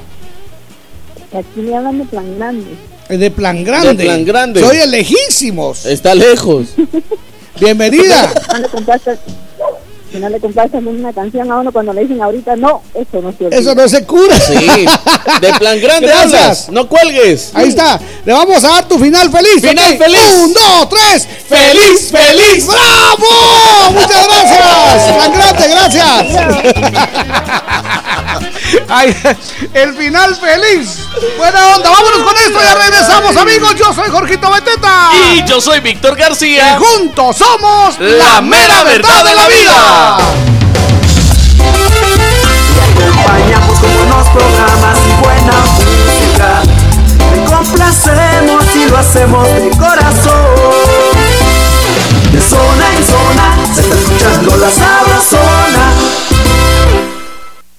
Aquí 1.32 1.60
me 1.60 1.76
hablan 1.76 1.98
de 1.98 2.04
Plan 2.04 2.38
Grande. 2.38 2.76
De 3.08 3.30
Plan 3.30 3.64
Grande. 3.64 3.94
De 3.94 4.04
Plan 4.04 4.24
Grande. 4.24 4.60
Soy 4.60 4.78
el 4.78 4.90
lejísimos. 4.90 5.86
Está 5.86 6.14
lejos. 6.14 6.68
Bienvenida. 7.60 8.32
Si 10.12 10.18
no 10.18 10.28
le 10.28 10.38
complacan 10.40 10.86
una 10.86 11.12
canción 11.12 11.50
a 11.50 11.58
uno 11.58 11.72
cuando 11.72 11.92
le 11.92 12.02
dicen 12.02 12.22
ahorita 12.22 12.54
no, 12.56 12.82
eso 12.94 13.20
no 13.20 13.32
se 13.36 13.48
Eso 13.50 13.74
no 13.74 13.88
se 13.88 14.04
cura. 14.04 14.38
Sí. 14.38 14.86
De 15.40 15.52
plan 15.54 15.80
grande 15.80 16.12
hablas. 16.12 16.68
No 16.70 16.88
cuelgues. 16.88 17.50
Ahí 17.54 17.68
está. 17.68 17.98
Le 18.24 18.32
vamos 18.32 18.62
a 18.64 18.68
dar 18.68 18.88
tu 18.88 18.98
final 18.98 19.30
feliz. 19.30 19.60
Final 19.60 19.98
feliz. 19.98 20.34
Un, 20.38 20.52
dos, 20.52 20.88
tres. 20.88 21.28
Feliz, 21.48 22.10
feliz. 22.10 22.66
¡Bravo! 22.66 23.90
Muchas 23.92 24.26
gracias. 24.26 25.12
Plan 25.16 25.32
grande, 25.32 25.68
gracias. 25.68 26.06
Ay, 28.88 29.14
el 29.74 29.94
final 29.94 30.34
feliz. 30.36 30.98
Buena 31.36 31.76
onda. 31.76 31.90
Vámonos 31.90 32.22
con 32.22 32.36
esto. 32.36 32.58
Ya 32.62 32.74
regresamos, 32.74 33.36
amigos. 33.36 33.74
Yo 33.76 33.92
soy 33.92 34.08
Jorgito 34.10 34.50
Beteta. 34.50 35.10
Y 35.34 35.44
yo 35.44 35.60
soy 35.60 35.80
Víctor 35.80 36.16
García. 36.16 36.76
Y 36.76 36.82
juntos 36.82 37.36
somos 37.36 37.98
la 37.98 38.40
mera 38.40 38.84
verdad 38.84 39.24
de 39.24 39.34
la 39.34 39.48
vida. 39.48 39.95
Te 39.96 40.02
acompañamos 43.02 43.78
con 43.80 43.90
buenos 43.96 44.28
programas 44.28 44.98
y 45.08 45.12
buena 45.24 45.52
música. 45.74 46.48
Te 47.32 47.38
complacemos 47.50 48.64
y 48.76 48.90
lo 48.90 48.98
hacemos 48.98 49.48
de 49.48 49.70
corazón. 49.70 50.54
De 52.30 52.40
zona 52.42 52.86
en 52.94 53.04
zona 53.06 53.56
se 53.74 53.80
está 53.80 53.94
escuchando 53.94 54.56
la 54.58 54.70
sabrosona. 54.70 55.65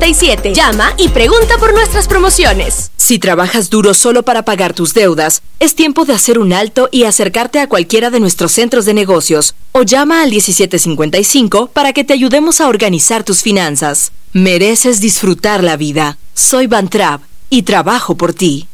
5507 0.00 0.54
7247 0.54 0.54
Llama 0.54 0.94
y 0.96 1.08
pregunta 1.08 1.58
por 1.58 1.72
nuestras 1.72 2.08
promociones. 2.08 2.90
Si 2.96 3.18
trabajas 3.18 3.70
duro 3.70 3.94
solo 3.94 4.22
para 4.22 4.44
pagar 4.44 4.72
tus 4.72 4.94
deudas, 4.94 5.42
es 5.58 5.74
tiempo 5.74 6.04
de 6.04 6.14
hacer 6.14 6.38
un 6.38 6.52
alto 6.52 6.88
y 6.90 7.04
acercarte 7.04 7.60
a 7.60 7.68
cualquiera 7.68 8.10
de 8.10 8.20
nuestros 8.20 8.52
centros 8.52 8.84
de 8.84 8.94
negocios 8.94 9.54
o 9.72 9.82
llama 9.82 10.22
al 10.22 10.30
1755 10.30 11.68
para 11.68 11.92
que 11.92 12.04
te 12.04 12.12
ayudemos 12.12 12.60
a 12.60 12.68
organizar 12.68 13.24
tus 13.24 13.42
finanzas. 13.42 14.12
Mereces 14.32 15.00
disfrutar 15.00 15.62
la 15.62 15.76
vida. 15.76 16.18
Soy 16.34 16.66
Van 16.66 16.88
Trapp 16.88 17.22
y 17.50 17.62
trabajo 17.62 18.16
por 18.16 18.32
ti. 18.32 18.68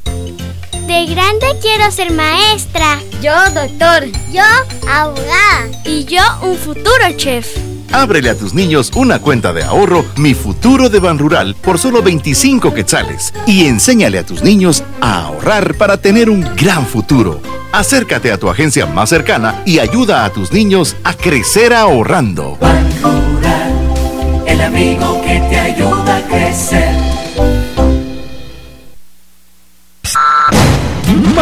De 0.86 1.06
grande 1.06 1.46
quiero 1.60 1.90
ser 1.90 2.12
maestra. 2.12 3.00
Yo 3.20 3.32
doctor. 3.52 4.06
Yo 4.32 4.44
abogada. 4.88 5.82
Y 5.84 6.04
yo 6.04 6.22
un 6.42 6.56
futuro 6.56 7.04
chef. 7.16 7.75
Ábrele 7.92 8.30
a 8.30 8.36
tus 8.36 8.54
niños 8.54 8.90
una 8.94 9.20
cuenta 9.20 9.52
de 9.52 9.62
ahorro 9.62 10.04
Mi 10.16 10.34
Futuro 10.34 10.88
de 10.88 11.00
Ban 11.00 11.18
Rural 11.18 11.54
por 11.54 11.78
solo 11.78 12.02
25 12.02 12.74
quetzales 12.74 13.32
y 13.46 13.66
enséñale 13.66 14.18
a 14.18 14.26
tus 14.26 14.42
niños 14.42 14.84
a 15.00 15.22
ahorrar 15.26 15.74
para 15.74 15.96
tener 15.96 16.30
un 16.30 16.42
gran 16.56 16.86
futuro. 16.86 17.40
Acércate 17.72 18.32
a 18.32 18.38
tu 18.38 18.48
agencia 18.48 18.86
más 18.86 19.10
cercana 19.10 19.62
y 19.64 19.78
ayuda 19.78 20.24
a 20.24 20.30
tus 20.30 20.52
niños 20.52 20.96
a 21.04 21.14
crecer 21.14 21.74
ahorrando. 21.74 22.56
Ban 22.60 22.88
Rural, 23.02 24.44
el 24.46 24.60
amigo 24.60 25.20
que 25.22 25.40
te 25.48 25.58
ayuda 25.58 26.16
a 26.16 26.22
crecer. 26.22 27.15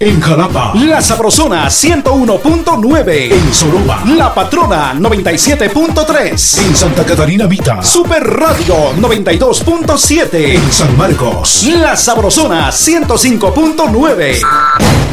En 0.00 0.20
Jalapa, 0.20 0.74
La 0.76 1.02
Sabrosona 1.02 1.66
101.9. 1.66 3.32
En 3.32 3.52
Soroba, 3.52 4.04
La 4.06 4.32
Patrona 4.32 4.94
97.3. 4.94 6.58
En 6.66 6.76
Santa 6.76 7.04
Catarina 7.04 7.46
Vita, 7.46 7.82
Super 7.82 8.22
Radio 8.22 8.92
92.7. 8.92 10.54
En 10.54 10.72
San 10.72 10.96
Marcos, 10.96 11.64
La 11.64 11.96
Sabrosona 11.96 12.68
105.9. 12.68 14.40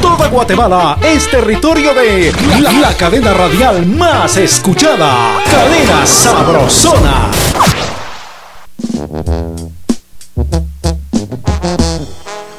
Toda 0.04 0.28
Guatemala 0.28 1.00
es 1.02 1.32
territorio 1.32 1.92
de 1.96 2.32
la, 2.62 2.72
la 2.72 2.94
cadena 2.96 3.34
radial 3.34 3.88
más 3.88 4.38
escuchada. 4.38 5.40
Cadena 5.50 6.06
Sabrosona. 6.06 7.32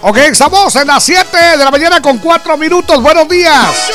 Ok, 0.09 0.19
estamos 0.19 0.77
en 0.77 0.87
las 0.87 1.03
7 1.03 1.37
de 1.59 1.65
la 1.65 1.71
mañana 1.73 2.01
con 2.01 2.19
4 2.19 2.57
minutos. 2.57 3.03
Buenos 3.03 3.29
días. 3.29 3.91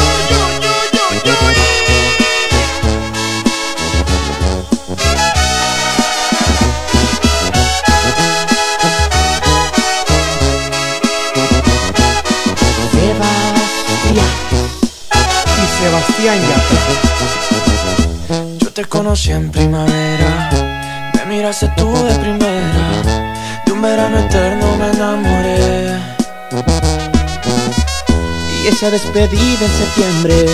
Sebastián 15.79 16.37
ya. 16.41 16.57
Yo 18.59 18.73
te 18.73 18.83
conocí 18.83 19.31
en 19.31 19.49
primavera 19.49 20.49
miraste 21.31 21.67
tú 21.77 21.87
de 22.03 22.13
primera, 22.15 23.63
de 23.65 23.71
un 23.71 23.81
verano 23.81 24.19
eterno 24.19 24.75
me 24.77 24.89
enamoré. 24.89 25.30
Y 28.63 28.67
esa 28.67 28.91
despedida 28.91 29.65
en 29.65 29.71
septiembre, 29.71 30.45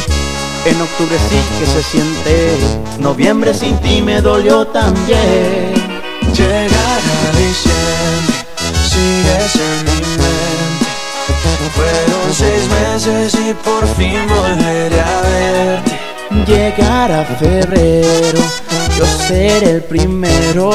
en 0.65 0.81
octubre 0.81 1.17
sí 1.29 1.39
que 1.59 1.65
se 1.65 1.83
siente. 1.83 2.57
Noviembre 2.99 3.53
sin 3.53 3.77
ti 3.79 4.01
me 4.01 4.21
dolió 4.21 4.65
también. 4.67 5.73
Llegar 6.33 7.01
a 7.01 7.37
diciembre, 7.37 8.45
sigues 8.89 9.55
en 9.55 9.85
mi 9.85 10.01
mente. 10.15 10.87
Fueron 11.75 12.33
seis 12.33 12.63
meses 12.69 13.33
y 13.33 13.53
por 13.55 13.85
fin 13.95 14.21
volveré 14.29 15.01
a 15.01 15.21
verte. 15.21 15.99
Llegar 16.45 17.11
a 17.11 17.25
febrero, 17.25 18.39
yo 18.97 19.05
seré 19.05 19.71
el 19.71 19.83
primero 19.83 20.71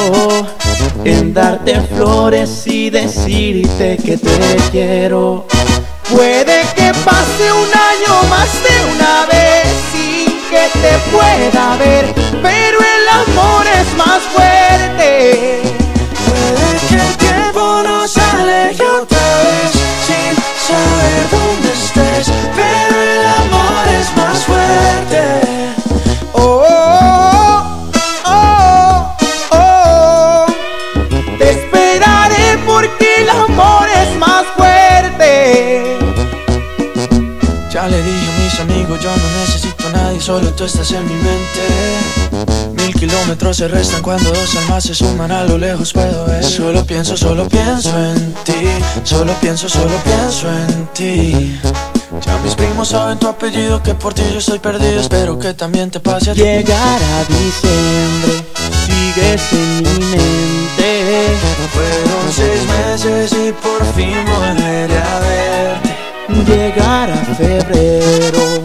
en 1.04 1.32
darte 1.32 1.80
flores 1.80 2.66
y 2.66 2.90
decirte 2.90 3.96
que 3.96 4.18
te 4.18 4.56
quiero. 4.70 5.46
Puede 6.10 6.62
pase 7.05 7.53
un 7.53 7.70
año 7.90 8.22
más 8.28 8.50
de 8.62 8.74
una 8.94 9.26
vez 9.26 9.66
sin 9.92 10.26
que 10.50 10.64
te 10.80 10.98
pueda 11.11 11.76
ver, 11.76 12.14
pero 12.42 12.78
el 12.78 13.09
amor 13.09 13.66
es 13.66 13.96
más 13.96 14.22
fuerte. 14.34 15.62
Puede 16.26 16.68
que 16.88 16.94
el 16.94 17.16
tiempo 17.16 17.82
nos 17.82 18.16
aleje 18.16 18.84
otra 18.84 19.26
vez 19.44 19.72
sin 20.07 20.34
saber 20.68 21.22
dónde 21.30 21.72
estés, 21.72 22.32
pero 22.57 22.96
el 23.00 23.26
amor 23.42 23.88
es 24.00 24.16
más 24.16 24.38
fuerte. 24.44 25.81
Solo 40.32 40.50
tú 40.54 40.64
estás 40.64 40.90
en 40.92 41.04
mi 41.06 41.14
mente. 41.14 41.62
Mil 42.72 42.94
kilómetros 42.94 43.58
se 43.58 43.68
restan 43.68 44.00
cuando 44.00 44.30
dos 44.30 44.56
almas 44.56 44.84
se 44.84 44.94
suman 44.94 45.30
a 45.30 45.44
lo 45.44 45.58
lejos 45.58 45.92
puedo 45.92 46.24
ver. 46.24 46.42
Solo 46.42 46.86
pienso, 46.86 47.18
solo 47.18 47.46
pienso 47.50 47.90
en 47.98 48.32
ti, 48.42 48.62
solo 49.04 49.34
pienso, 49.42 49.68
solo 49.68 49.94
pienso 50.02 50.48
en 50.48 50.86
ti. 50.94 51.60
Ya 52.24 52.38
mis 52.38 52.54
primos 52.54 52.88
saben 52.88 53.18
tu 53.18 53.28
apellido, 53.28 53.82
que 53.82 53.94
por 53.94 54.14
ti 54.14 54.22
yo 54.32 54.38
estoy 54.38 54.58
perdido, 54.58 55.00
espero 55.00 55.38
que 55.38 55.52
también 55.52 55.90
te 55.90 56.00
pase 56.00 56.30
a 56.30 56.34
ti. 56.34 56.40
Llegar 56.40 56.98
a 57.16 57.18
diciembre, 57.28 58.32
sigues 58.86 59.52
en 59.52 59.82
mi 59.82 60.04
mente. 60.12 60.90
Fueron 61.74 62.24
seis 62.34 62.62
meses 62.76 63.32
y 63.32 63.52
por 63.52 63.84
fin 63.94 64.16
volveré 64.24 64.98
a 64.98 65.18
verte. 65.20 65.92
Llegar 66.46 67.10
a 67.10 67.34
febrero, 67.34 68.64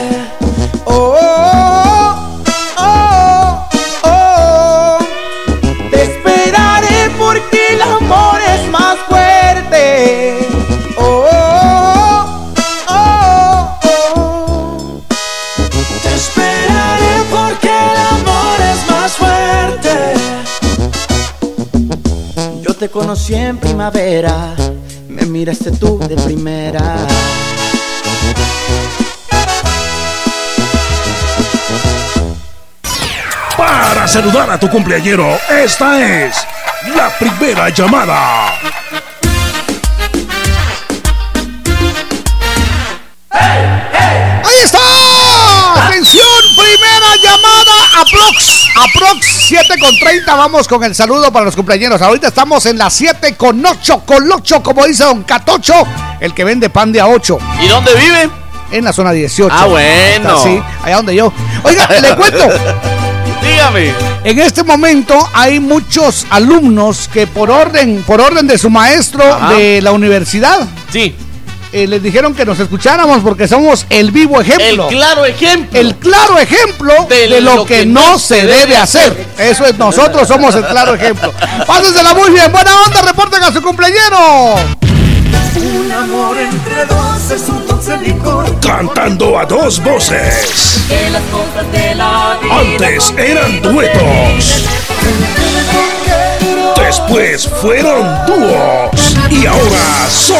Conocí 23.21 23.35
en 23.35 23.57
primavera, 23.57 24.55
me 25.07 25.25
miraste 25.25 25.71
tú 25.71 25.99
de 25.99 26.15
primera. 26.15 26.97
Para 33.55 34.07
saludar 34.07 34.49
a 34.49 34.59
tu 34.59 34.67
cumpleañero, 34.69 35.39
esta 35.49 36.01
es 36.01 36.35
la 36.95 37.09
primera 37.19 37.69
llamada. 37.69 38.53
¡Ahí 43.29 44.59
está! 44.63 45.85
¡Atención! 45.85 46.25
Primera 46.55 47.15
llamada 47.23 48.01
Aprox. 48.01 48.60
Aprox 48.83 49.25
7 49.47 49.79
con 49.79 49.95
30. 49.97 50.35
Vamos 50.35 50.67
con 50.67 50.83
el 50.83 50.95
saludo 50.95 51.31
para 51.31 51.45
los 51.45 51.55
cumpleaños. 51.55 52.01
Ahorita 52.01 52.27
estamos 52.29 52.65
en 52.65 52.77
las 52.77 52.93
7 52.93 53.35
con 53.35 53.63
8. 53.63 54.03
Con 54.05 54.31
8, 54.31 54.63
como 54.63 54.85
dice 54.87 55.03
Don 55.03 55.23
Catocho, 55.23 55.73
el 56.19 56.33
que 56.33 56.43
vende 56.43 56.69
pan 56.69 56.91
de 56.91 56.99
a 56.99 57.07
8. 57.07 57.37
¿Y 57.63 57.67
dónde 57.67 57.93
vive? 57.93 58.29
En 58.71 58.83
la 58.85 58.93
zona 58.93 59.11
18. 59.11 59.53
Ah, 59.55 59.65
bueno. 59.65 60.43
Sí, 60.43 60.61
allá 60.83 60.95
donde 60.97 61.15
yo. 61.15 61.31
Oiga, 61.63 61.87
le 62.01 62.15
cuento. 62.15 62.45
Dígame. 63.43 63.93
En 64.23 64.39
este 64.39 64.63
momento 64.63 65.17
hay 65.33 65.59
muchos 65.59 66.25
alumnos 66.29 67.09
que 67.11 67.27
por 67.27 67.49
orden, 67.51 68.03
por 68.03 68.21
orden 68.21 68.47
de 68.47 68.57
su 68.57 68.69
maestro 68.69 69.23
Ajá. 69.23 69.53
de 69.53 69.81
la 69.81 69.91
universidad, 69.91 70.67
Sí. 70.91 71.15
Eh, 71.73 71.87
les 71.87 72.03
dijeron 72.03 72.33
que 72.33 72.45
nos 72.45 72.59
escucháramos 72.59 73.21
porque 73.23 73.47
somos 73.47 73.85
el 73.89 74.11
vivo 74.11 74.41
El 74.41 74.47
ejemplo. 74.47 74.87
claro 74.89 75.25
ejemplo. 75.25 75.79
el 75.79 75.95
claro 75.95 76.37
ejemplo 76.37 77.07
de, 77.07 77.41
lo, 77.41 77.65
que, 77.65 77.85
no 77.85 78.19
se 78.19 78.45
debe 78.45 78.75
hacer. 78.75 79.27
Eso 79.37 79.65
es, 79.65 79.77
nosotros 79.77 80.27
somos 80.27 80.53
el 80.55 80.65
claro 80.65 80.95
ejemplo. 80.95 81.33
Pásensela 81.67 82.13
muy 82.13 82.31
bien, 82.31 82.51
buena 82.51 82.71
onda, 82.81 83.01
reporten 83.01 83.41
a 83.43 83.51
su 83.51 83.61
cumpleañero. 83.61 84.55
Un 85.55 85.91
amor 85.91 86.37
entre 86.37 86.85
dos 86.85 87.31
es 87.31 87.49
un 87.49 87.67
dulce 87.67 87.97
licor. 87.97 88.59
Cantando 88.59 89.37
a 89.37 89.45
dos 89.45 89.81
voces. 89.83 90.81
Que 90.87 91.09
las 91.09 91.23
cosas 91.23 91.71
de 91.71 91.95
la 91.95 92.37
vida 92.41 92.57
Antes 92.59 93.13
eran 93.17 93.61
duetos. 93.61 94.65
Después 96.77 97.47
fueron 97.61 98.25
dúos. 98.25 99.15
Y 99.29 99.45
ahora 99.45 100.09
son 100.09 100.37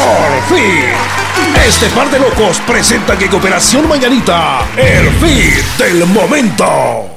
fit. 0.48 1.21
Este 1.66 1.86
par 1.90 2.10
de 2.10 2.18
locos 2.18 2.60
presentan 2.66 3.20
en 3.22 3.28
Cooperación 3.28 3.88
Mañanita 3.88 4.66
el 4.76 5.10
fit 5.10 5.64
del 5.78 6.06
momento. 6.06 7.12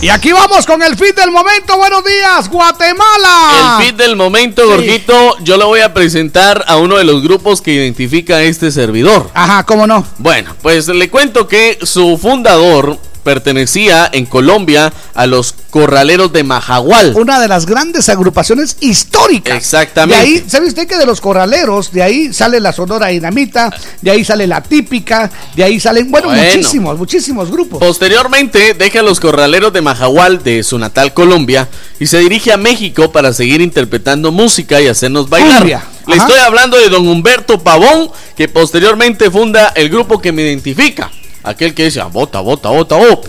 Y 0.00 0.08
aquí 0.08 0.32
vamos 0.32 0.66
con 0.66 0.82
el 0.82 0.96
fit 0.96 1.14
del 1.14 1.30
momento. 1.30 1.76
Buenos 1.76 2.04
días, 2.04 2.50
Guatemala. 2.50 3.78
El 3.78 3.86
fit 3.86 3.96
del 3.96 4.16
momento, 4.16 4.66
Gorgito, 4.66 5.38
yo 5.44 5.56
le 5.56 5.64
voy 5.64 5.80
a 5.80 5.94
presentar 5.94 6.64
a 6.66 6.76
uno 6.76 6.96
de 6.96 7.04
los 7.04 7.22
grupos 7.22 7.62
que 7.62 7.72
identifica 7.72 8.38
a 8.38 8.42
este 8.42 8.72
servidor. 8.72 9.30
Ajá, 9.32 9.64
¿cómo 9.64 9.86
no? 9.86 10.04
Bueno, 10.18 10.56
pues 10.60 10.88
le 10.88 11.08
cuento 11.08 11.46
que 11.46 11.78
su 11.82 12.18
fundador 12.18 12.98
pertenecía 13.22 14.08
en 14.12 14.26
Colombia 14.26 14.92
a 15.14 15.26
los 15.26 15.54
corraleros 15.70 16.32
de 16.32 16.44
Majagual. 16.44 17.14
Una 17.16 17.40
de 17.40 17.48
las 17.48 17.66
grandes 17.66 18.08
agrupaciones 18.08 18.76
históricas. 18.80 19.56
Exactamente. 19.56 20.22
De 20.24 20.28
ahí, 20.38 20.44
¿sabe 20.48 20.66
usted 20.68 20.86
que 20.86 20.96
de 20.96 21.06
los 21.06 21.20
corraleros, 21.20 21.92
de 21.92 22.02
ahí 22.02 22.32
sale 22.32 22.60
la 22.60 22.72
Sonora 22.72 23.08
Dinamita, 23.08 23.70
de 24.00 24.10
ahí 24.10 24.24
sale 24.24 24.46
la 24.46 24.62
típica, 24.62 25.30
de 25.56 25.64
ahí 25.64 25.80
salen, 25.80 26.10
bueno, 26.10 26.28
Bueno. 26.28 26.42
muchísimos, 26.42 26.98
muchísimos 26.98 27.50
grupos. 27.50 27.78
Posteriormente 27.80 28.74
deja 28.74 29.00
a 29.00 29.02
los 29.02 29.20
corraleros 29.20 29.72
de 29.72 29.80
Majagual 29.80 30.42
de 30.42 30.62
su 30.62 30.78
natal 30.78 31.14
Colombia 31.14 31.68
y 31.98 32.06
se 32.06 32.18
dirige 32.18 32.52
a 32.52 32.56
México 32.56 33.10
para 33.12 33.32
seguir 33.32 33.60
interpretando 33.60 34.32
música 34.32 34.80
y 34.80 34.88
hacernos 34.88 35.28
bailar. 35.28 35.58
Cumbia. 35.58 35.82
Le 36.06 36.14
Ajá. 36.16 36.24
estoy 36.26 36.40
hablando 36.40 36.76
de 36.76 36.88
don 36.88 37.06
Humberto 37.06 37.60
Pavón, 37.62 38.10
que 38.36 38.48
posteriormente 38.48 39.30
funda 39.30 39.72
el 39.76 39.88
grupo 39.88 40.20
que 40.20 40.32
me 40.32 40.42
identifica. 40.42 41.10
Aquel 41.44 41.74
que 41.74 41.84
dice, 41.84 42.00
ah, 42.00 42.06
bota, 42.06 42.40
bota, 42.40 42.68
bota, 42.68 42.96
oh. 42.96 43.22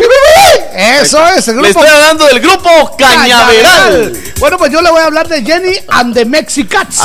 Eso 0.76 1.26
es 1.28 1.47
el 1.47 1.55
grupo. 1.55 1.64
Le 1.64 1.70
estoy 1.70 1.88
hablando 1.88 2.26
del 2.26 2.39
grupo 2.39 2.95
Cañaveral. 2.97 4.14
Bueno, 4.39 4.57
pues 4.57 4.72
yo 4.72 4.82
le 4.82 4.89
voy 4.89 5.01
a 5.01 5.05
hablar 5.05 5.28
de 5.28 5.43
Jenny 5.43 5.76
and 5.88 6.14
the 6.14 6.26
Mexicats. 6.26 6.99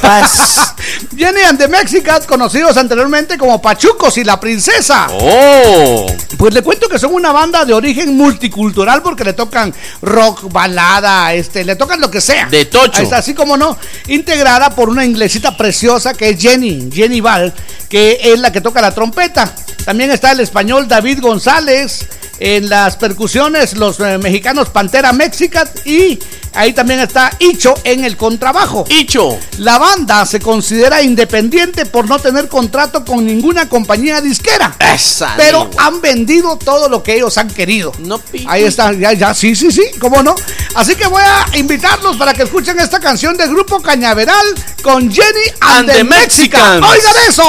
Pues. 0.00 0.74
Jenny 1.16 1.42
and 1.42 1.58
the 1.58 1.68
Mexicats, 1.68 2.26
conocidos 2.26 2.76
anteriormente 2.76 3.38
como 3.38 3.60
Pachucos 3.60 4.16
y 4.18 4.24
la 4.24 4.38
Princesa. 4.38 5.08
Oh. 5.10 6.06
Pues 6.36 6.54
le 6.54 6.62
cuento 6.62 6.88
que 6.88 6.98
son 6.98 7.14
una 7.14 7.32
banda 7.32 7.64
de 7.64 7.72
origen 7.72 8.16
multicultural 8.16 9.02
porque 9.02 9.24
le 9.24 9.32
tocan 9.32 9.74
rock, 10.02 10.52
balada, 10.52 11.32
este, 11.34 11.64
le 11.64 11.76
tocan 11.76 12.00
lo 12.00 12.10
que 12.10 12.20
sea. 12.20 12.46
De 12.46 12.66
tocho. 12.66 13.02
Está, 13.02 13.18
así 13.18 13.34
como 13.34 13.56
no, 13.56 13.78
integrada 14.08 14.70
por 14.70 14.88
una 14.88 15.04
inglesita 15.04 15.56
preciosa 15.56 16.14
que 16.14 16.30
es 16.30 16.40
Jenny, 16.40 16.90
Jenny 16.92 17.20
Val, 17.20 17.52
que 17.88 18.20
es 18.22 18.38
la 18.38 18.52
que 18.52 18.60
toca 18.60 18.80
la 18.80 18.94
trompeta. 18.94 19.54
También 19.84 20.10
está 20.10 20.32
el 20.32 20.40
español 20.46 20.86
David 20.86 21.20
González. 21.20 22.06
En 22.38 22.68
las 22.68 22.96
percusiones, 22.96 23.74
los 23.76 23.98
eh, 24.00 24.18
mexicanos 24.18 24.68
Pantera 24.68 25.12
Mexican 25.12 25.68
y 25.84 26.18
ahí 26.52 26.72
también 26.72 27.00
está 27.00 27.30
Icho 27.38 27.74
en 27.84 28.04
el 28.04 28.16
contrabajo. 28.16 28.84
Icho. 28.88 29.38
La 29.58 29.78
banda 29.78 30.26
se 30.26 30.40
considera 30.40 31.02
independiente 31.02 31.86
por 31.86 32.08
no 32.08 32.18
tener 32.18 32.48
contrato 32.48 33.04
con 33.04 33.24
ninguna 33.24 33.68
compañía 33.68 34.20
disquera. 34.20 34.74
Esa 34.78 35.34
pero 35.36 35.64
lengua. 35.64 35.84
han 35.84 36.00
vendido 36.00 36.56
todo 36.56 36.88
lo 36.88 37.02
que 37.02 37.14
ellos 37.14 37.36
han 37.38 37.48
querido. 37.48 37.92
No 38.00 38.20
Ahí 38.46 38.64
está, 38.64 38.92
ya, 38.92 39.12
ya, 39.12 39.34
sí, 39.34 39.54
sí, 39.56 39.70
sí, 39.72 39.82
cómo 39.98 40.22
no. 40.22 40.34
Así 40.74 40.94
que 40.94 41.06
voy 41.06 41.22
a 41.22 41.56
invitarlos 41.56 42.16
para 42.16 42.34
que 42.34 42.42
escuchen 42.42 42.78
esta 42.80 43.00
canción 43.00 43.36
del 43.36 43.50
grupo 43.50 43.80
Cañaveral 43.80 44.46
con 44.82 45.10
Jenny 45.10 45.48
and, 45.60 45.76
And 45.78 45.88
the 45.88 45.94
the 45.94 46.04
Mexicans. 46.04 46.80
Mexicans. 46.80 46.86
¡Oigan 46.90 47.16
eso! 47.28 47.44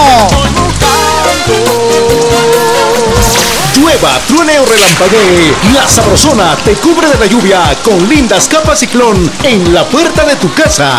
Llueva, 3.76 4.20
truene 4.28 4.60
o 4.60 4.66
relampaguee, 4.78 5.54
la 5.74 5.88
sabrosona 5.88 6.56
te 6.64 6.74
cubre 6.74 7.08
de 7.08 7.18
la 7.18 7.26
lluvia 7.26 7.76
con 7.84 8.08
lindas 8.08 8.48
capas 8.48 8.80
ciclón 8.80 9.32
en 9.44 9.74
la 9.74 9.84
puerta 9.86 10.24
de 10.24 10.36
tu 10.36 10.54
casa. 10.54 10.96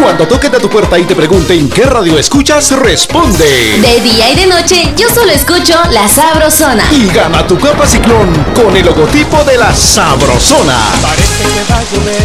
Cuando 0.00 0.28
toquen 0.28 0.54
a 0.54 0.58
tu 0.58 0.68
puerta 0.70 0.96
y 0.98 1.04
te 1.04 1.16
pregunten 1.16 1.68
qué 1.68 1.84
radio 1.84 2.16
escuchas, 2.18 2.70
responde. 2.70 3.80
De 3.80 4.00
día 4.00 4.30
y 4.30 4.34
de 4.36 4.46
noche, 4.46 4.92
yo 4.96 5.08
solo 5.12 5.32
escucho 5.32 5.74
La 5.90 6.06
Sabrosona. 6.08 6.84
Y 6.92 7.08
gana 7.08 7.44
tu 7.46 7.58
capa 7.58 7.86
ciclón 7.86 8.32
con 8.54 8.76
el 8.76 8.84
logotipo 8.84 9.42
de 9.44 9.58
la 9.58 9.74
sabrosona. 9.74 10.78
Parece 11.02 11.42
que 11.42 11.72
va 11.72 11.78
a 11.78 11.82
llover, 11.82 12.22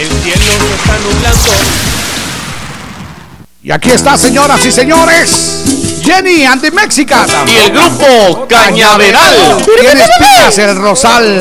el 0.00 0.08
cielo 0.22 0.44
se 0.58 0.74
está 0.74 0.98
nublando. 0.98 1.52
Y 3.64 3.70
aquí 3.70 3.90
está, 3.90 4.18
señoras 4.18 4.66
y 4.66 4.72
señores, 4.72 5.71
Jenny 6.02 6.44
and 6.44 6.60
the 6.60 6.70
Mexicans. 6.72 7.32
Y 7.46 7.58
el 7.58 7.70
grupo 7.70 8.46
Cañaveral. 8.48 9.64
¿Quién 9.78 9.98
espinas 9.98 10.58
el 10.58 10.76
rosal? 10.76 11.40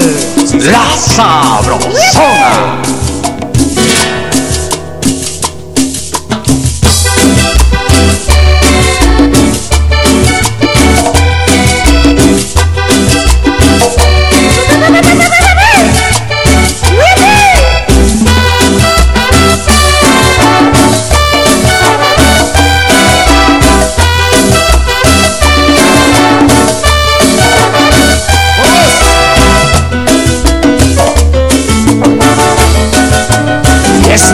La 0.53 0.95
sabrosona. 0.97 2.81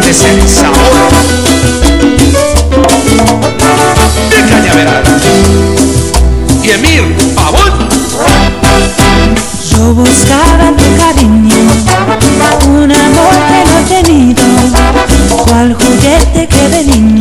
Es 0.09 0.23
el 0.23 0.47
de. 0.47 0.71
Y 6.63 6.69
Emir, 6.69 7.15
Pavón. 7.35 7.89
Yo 9.69 9.93
buscaba 9.93 10.71
tu 10.77 10.85
cariño, 10.97 11.55
un 12.67 12.91
amor 12.91 13.35
que 13.47 13.59
no 13.65 13.73
he 13.79 13.83
tenido, 14.03 14.43
cual 15.45 15.75
juguete 15.75 16.47
que 16.47 16.69
de 16.69 16.83
niño, 16.85 17.16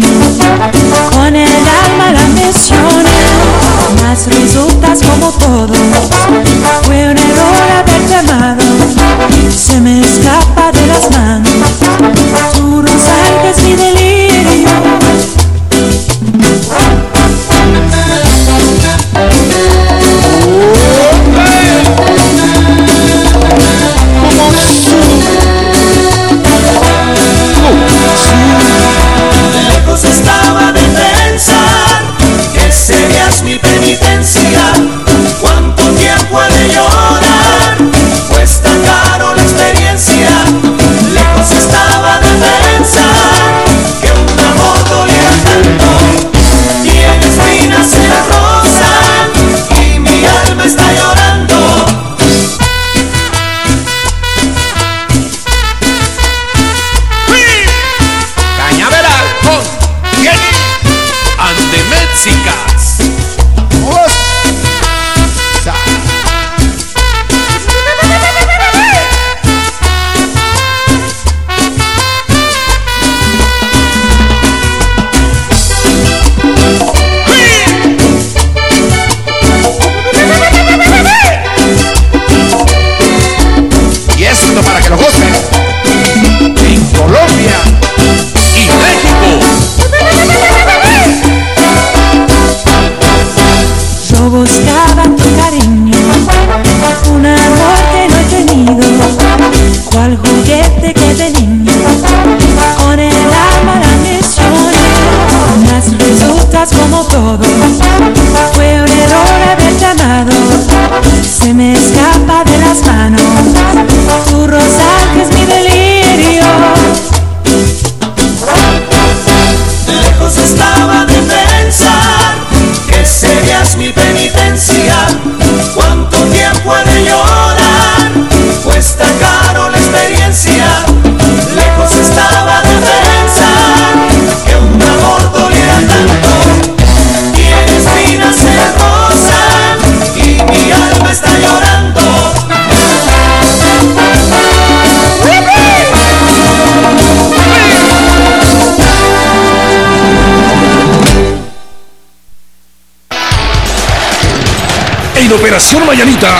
Operación 155.56 155.86
Mañanita, 155.86 156.34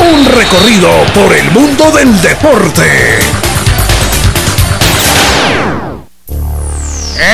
un 0.00 0.24
recorrido 0.24 0.90
por 1.14 1.32
el 1.32 1.48
mundo 1.52 1.92
del 1.92 2.20
deporte. 2.20 3.20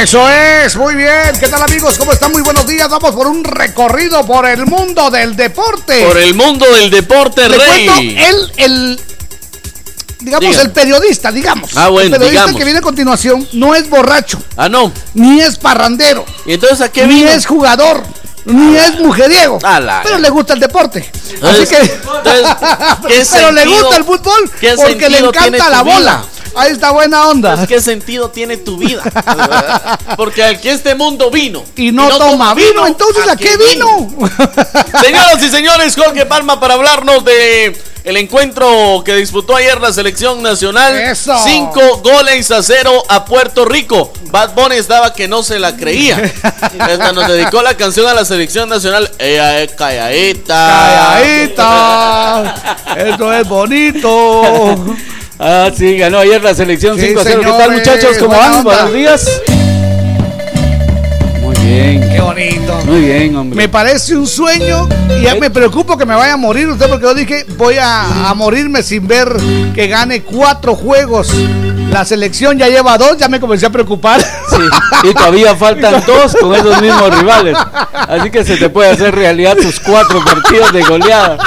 Eso 0.02 0.28
es, 0.28 0.76
muy 0.76 0.94
bien. 0.96 1.32
¿Qué 1.40 1.48
tal 1.48 1.62
amigos? 1.62 1.96
¿Cómo 1.96 2.12
están? 2.12 2.30
Muy 2.30 2.42
buenos 2.42 2.66
días. 2.66 2.90
Vamos 2.90 3.12
por 3.12 3.26
un 3.26 3.42
recorrido 3.42 4.26
por 4.26 4.44
el 4.44 4.66
mundo 4.66 5.10
del 5.10 5.34
deporte. 5.34 6.04
Por 6.04 6.18
el 6.18 6.34
mundo 6.34 6.66
del 6.74 6.90
deporte, 6.90 7.48
Le 7.48 7.56
Rey. 7.56 7.86
cuento, 7.86 8.22
el, 8.26 8.52
el, 8.58 9.00
digamos, 10.20 10.50
Diga. 10.50 10.60
el 10.62 10.72
periodista, 10.72 11.32
digamos. 11.32 11.70
Ah, 11.74 11.88
bueno, 11.88 12.08
el 12.08 12.12
periodista 12.20 12.42
digamos. 12.42 12.58
que 12.58 12.64
viene 12.64 12.80
a 12.80 12.82
continuación 12.82 13.48
no 13.54 13.74
es 13.74 13.88
borracho, 13.88 14.42
Ah, 14.58 14.68
no. 14.68 14.92
ni 15.14 15.40
es 15.40 15.56
parrandero, 15.56 16.26
¿Y 16.44 16.52
entonces 16.52 16.82
a 16.82 16.92
qué 16.92 17.06
ni 17.06 17.20
vino? 17.20 17.30
es 17.30 17.46
jugador, 17.46 18.02
ni 18.44 18.76
es 18.76 18.98
mujeriego. 19.00 19.58
A 19.62 19.80
la- 19.80 20.00
Pero 20.02 20.18
le 20.18 20.30
gusta 20.30 20.54
el 20.54 20.60
deporte. 20.60 21.10
Así 21.42 21.66
que. 21.66 21.76
entonces, 21.76 22.56
¿qué 23.08 23.22
pero 23.32 23.52
le 23.52 23.64
gusta 23.66 23.96
el 23.96 24.04
fútbol 24.04 24.50
porque 24.76 25.08
le 25.10 25.18
encanta 25.18 25.70
la 25.70 25.82
vida? 25.82 26.24
Ahí 26.56 26.72
está 26.72 26.92
buena 26.92 27.28
onda. 27.28 27.66
¿Qué 27.66 27.80
sentido 27.80 28.30
tiene 28.30 28.56
tu 28.56 28.76
vida? 28.76 29.02
Porque 30.16 30.44
aquí 30.44 30.68
este 30.68 30.94
mundo 30.94 31.30
vino. 31.30 31.64
Y 31.76 31.92
no, 31.92 32.08
toma 32.18 32.54
vino, 32.54 32.86
entonces 32.86 33.26
¿a 33.28 33.36
qué 33.36 33.56
vino? 33.56 34.08
Señoras 35.02 35.42
y 35.42 35.50
señores, 35.50 35.96
Jorge 35.96 36.26
Palma 36.26 36.60
para 36.60 36.74
hablarnos 36.74 37.24
de 37.24 37.76
el 38.04 38.18
encuentro 38.18 39.02
que 39.02 39.14
disputó 39.14 39.56
ayer 39.56 39.80
la 39.80 39.90
selección 39.92 40.42
nacional. 40.42 40.94
Eso. 40.94 41.34
Cinco 41.42 42.02
goles 42.02 42.50
a 42.50 42.62
cero 42.62 43.02
a 43.08 43.24
Puerto 43.24 43.64
Rico. 43.64 44.12
Bad 44.30 44.54
Bunny 44.54 44.76
estaba 44.76 45.14
que 45.14 45.26
no 45.26 45.42
se 45.42 45.58
la 45.58 45.74
creía. 45.74 46.18
Nos 47.14 47.28
dedicó 47.28 47.62
la 47.62 47.74
canción 47.76 48.06
a 48.06 48.12
la 48.12 48.26
selección 48.26 48.68
nacional. 48.68 49.10
Ella 49.18 49.62
es 49.62 49.72
calladita. 49.72 51.14
Calladita. 51.16 52.76
Esto 52.96 53.32
es 53.32 53.48
bonito. 53.48 54.96
Ah, 55.38 55.70
sí, 55.76 55.96
ganó 55.98 56.18
ayer 56.18 56.42
la 56.42 56.54
selección 56.54 56.98
Sí, 56.98 57.08
5 57.08 57.20
a 57.20 57.24
0. 57.24 57.40
¿Qué 57.40 57.46
tal, 57.50 57.58
señores, 57.58 57.78
muchachos? 57.78 58.18
¿Cómo 58.18 58.36
van? 58.36 58.64
Buenos 58.64 58.92
días. 58.92 59.40
Muy 61.42 61.56
bien. 61.56 62.00
Qué 62.12 62.20
bonito. 62.20 62.80
Muy 62.84 63.00
bien, 63.00 63.36
hombre. 63.36 63.56
Me 63.56 63.68
parece 63.68 64.16
un 64.16 64.26
sueño 64.26 64.88
y 65.18 65.22
ya 65.22 65.34
me 65.34 65.50
preocupo 65.50 65.98
que 65.98 66.06
me 66.06 66.14
vaya 66.14 66.34
a 66.34 66.36
morir 66.36 66.68
usted 66.68 66.88
porque 66.88 67.04
yo 67.04 67.14
dije 67.14 67.44
voy 67.56 67.76
a, 67.78 68.30
a 68.30 68.34
morirme 68.34 68.82
sin 68.82 69.06
ver 69.08 69.28
que 69.74 69.88
gane 69.88 70.22
cuatro 70.22 70.76
juegos. 70.76 71.28
La 71.90 72.04
selección 72.04 72.58
ya 72.58 72.68
lleva 72.68 72.96
dos, 72.98 73.16
ya 73.18 73.28
me 73.28 73.38
comencé 73.40 73.66
a 73.66 73.70
preocupar. 73.70 74.20
Sí, 74.20 75.08
y 75.10 75.14
todavía 75.14 75.54
faltan 75.56 76.02
dos 76.06 76.36
con 76.40 76.54
esos 76.54 76.80
mismos 76.80 77.18
rivales. 77.18 77.56
Así 77.92 78.30
que 78.30 78.44
se 78.44 78.56
te 78.56 78.68
puede 78.68 78.90
hacer 78.90 79.14
realidad 79.14 79.56
tus 79.56 79.78
cuatro 79.80 80.24
partidos 80.24 80.72
de 80.72 80.82
goleada. 80.82 81.38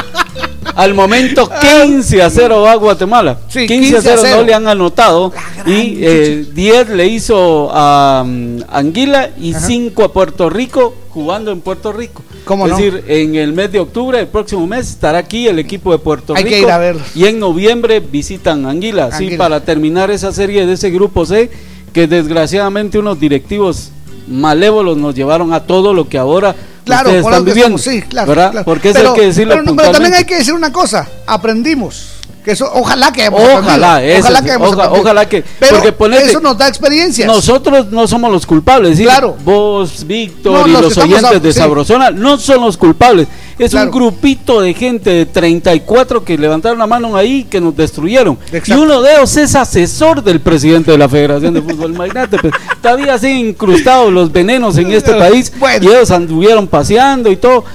Al 0.76 0.94
momento 0.94 1.50
15 1.84 2.22
a 2.22 2.30
0 2.30 2.62
va 2.62 2.76
Guatemala. 2.76 3.40
Sí, 3.48 3.68
15 3.68 3.98
a 3.98 4.02
0, 4.02 4.20
0. 4.22 4.38
no 4.38 4.44
le 4.44 4.54
han 4.54 4.68
anotado. 4.68 5.34
Y 5.66 5.98
eh, 6.02 6.46
10 6.54 6.90
le 6.90 7.08
hizo 7.08 7.70
a 7.72 8.24
um, 8.26 8.60
Anguila 8.70 9.30
y 9.40 9.54
5 9.54 10.04
a 10.04 10.12
Puerto 10.14 10.50
Rico 10.50 10.94
jugando 11.10 11.52
en 11.52 11.62
Puerto 11.62 11.92
Rico. 11.92 12.24
¿Cómo 12.46 12.66
es 12.66 12.72
no? 12.72 12.78
decir, 12.78 13.04
en 13.08 13.36
el 13.36 13.54
mes 13.54 13.72
de 13.72 13.80
octubre, 13.80 14.20
el 14.20 14.28
próximo 14.28 14.68
mes, 14.68 14.90
estará 14.90 15.18
aquí 15.18 15.48
el 15.48 15.60
equipo 15.60 15.92
de 15.92 15.98
Puerto 15.98 16.34
Hay 16.36 16.44
Rico. 16.44 16.56
que 16.56 16.62
ir 16.62 16.70
a 16.70 16.78
verlos. 16.78 17.16
Y 17.16 17.26
en 17.26 17.40
noviembre 17.40 18.00
visitan 18.00 18.66
Anguila. 18.66 19.12
Sí, 19.12 19.24
Anguila. 19.24 19.38
para 19.38 19.60
terminar 19.64 20.12
esa 20.12 20.32
serie 20.32 20.66
de 20.66 20.74
ese 20.74 20.92
grupo 20.92 21.26
C, 21.26 21.50
que 21.92 22.08
desgraciadamente 22.08 23.00
unos 23.00 23.20
directivos 23.20 23.92
malévolos 24.28 24.98
nos 24.98 25.16
llevaron 25.16 25.54
a 25.54 25.62
todo 25.62 25.94
lo 25.94 26.08
que 26.08 26.18
ahora 26.18 26.56
Claro, 26.88 27.10
por 27.10 27.32
están 27.32 27.46
viviendo. 27.46 27.78
estamos, 27.78 27.82
sí, 27.82 28.02
claro. 28.02 28.34
claro. 28.34 28.66
Porque 28.66 28.90
eso 28.90 29.00
pero, 29.00 29.14
hay 29.14 29.20
que 29.20 29.26
decirlo 29.28 29.56
pero, 29.56 29.76
pero 29.76 29.92
también 29.92 30.14
hay 30.14 30.26
que 30.26 30.38
decir 30.38 30.54
una 30.54 30.72
cosa, 30.72 31.08
aprendimos. 31.26 32.17
Que 32.48 32.54
eso, 32.54 32.72
ojalá 32.74 33.12
que 33.12 33.26
hemos 33.26 33.42
Ojalá, 33.42 34.02
eso 34.02 34.22
ojalá 34.22 34.42
que 34.42 34.52
hemos 34.52 34.72
oja- 34.74 34.90
ojalá 34.94 35.28
que- 35.28 35.44
pero 35.60 35.76
porque 35.76 35.92
ponete- 35.92 36.28
eso 36.30 36.40
nos 36.40 36.58
da 36.58 36.70
experiencias. 36.70 37.28
Nosotros 37.28 37.88
no 37.92 38.08
somos 38.08 38.32
los 38.32 38.46
culpables, 38.46 38.96
¿sí? 38.98 39.04
Claro. 39.04 39.36
Vos, 39.44 40.08
Víctor 40.08 40.54
No, 40.62 40.66
y 40.66 40.72
los 40.72 40.82
los, 40.84 40.98
oyentes 40.98 41.26
a- 41.26 41.40
de 41.42 41.52
sí. 41.52 41.60
Sabrosona 41.60 42.10
no 42.12 42.38
son 42.38 42.62
los 42.62 42.78
culpables. 42.78 43.28
Es 43.60 43.72
Claro. 43.72 43.88
un 43.88 43.92
grupito 43.92 44.62
de 44.62 44.74
gente 44.74 45.10
de 45.10 45.26
34 45.26 46.24
que 46.24 46.38
levantaron 46.38 46.80
la 46.80 46.88
mano 46.88 47.18
ahí 47.18 47.44
que 47.44 47.60
nos 47.60 47.76
destruyeron. 47.76 48.38
Exacto. 48.54 48.72
Y 48.72 48.82
uno 48.82 49.02
de 49.02 49.16
ellos 49.16 49.36
es 49.36 49.54
asesor 49.54 50.24
del 50.24 50.40
presidente 50.40 50.92
de 50.92 50.98
la 50.98 51.10
Federación 51.10 51.54
de 51.54 51.62
Fútbol. 51.62 51.92
Imagínate, 51.96 52.38
pues, 52.38 52.54
todavía 52.82 53.18
siguen 53.20 53.50
incrustados 53.50 54.10
los 54.14 54.32
venenos 54.32 54.78
en 54.78 54.90
este 54.94 55.14
país 55.16 55.52
Bueno. 55.60 55.84
y 55.84 55.88
ellos 55.94 56.12
anduvieron 56.12 56.66
paseando 56.66 57.30
y 57.30 57.36
todo. 57.36 57.66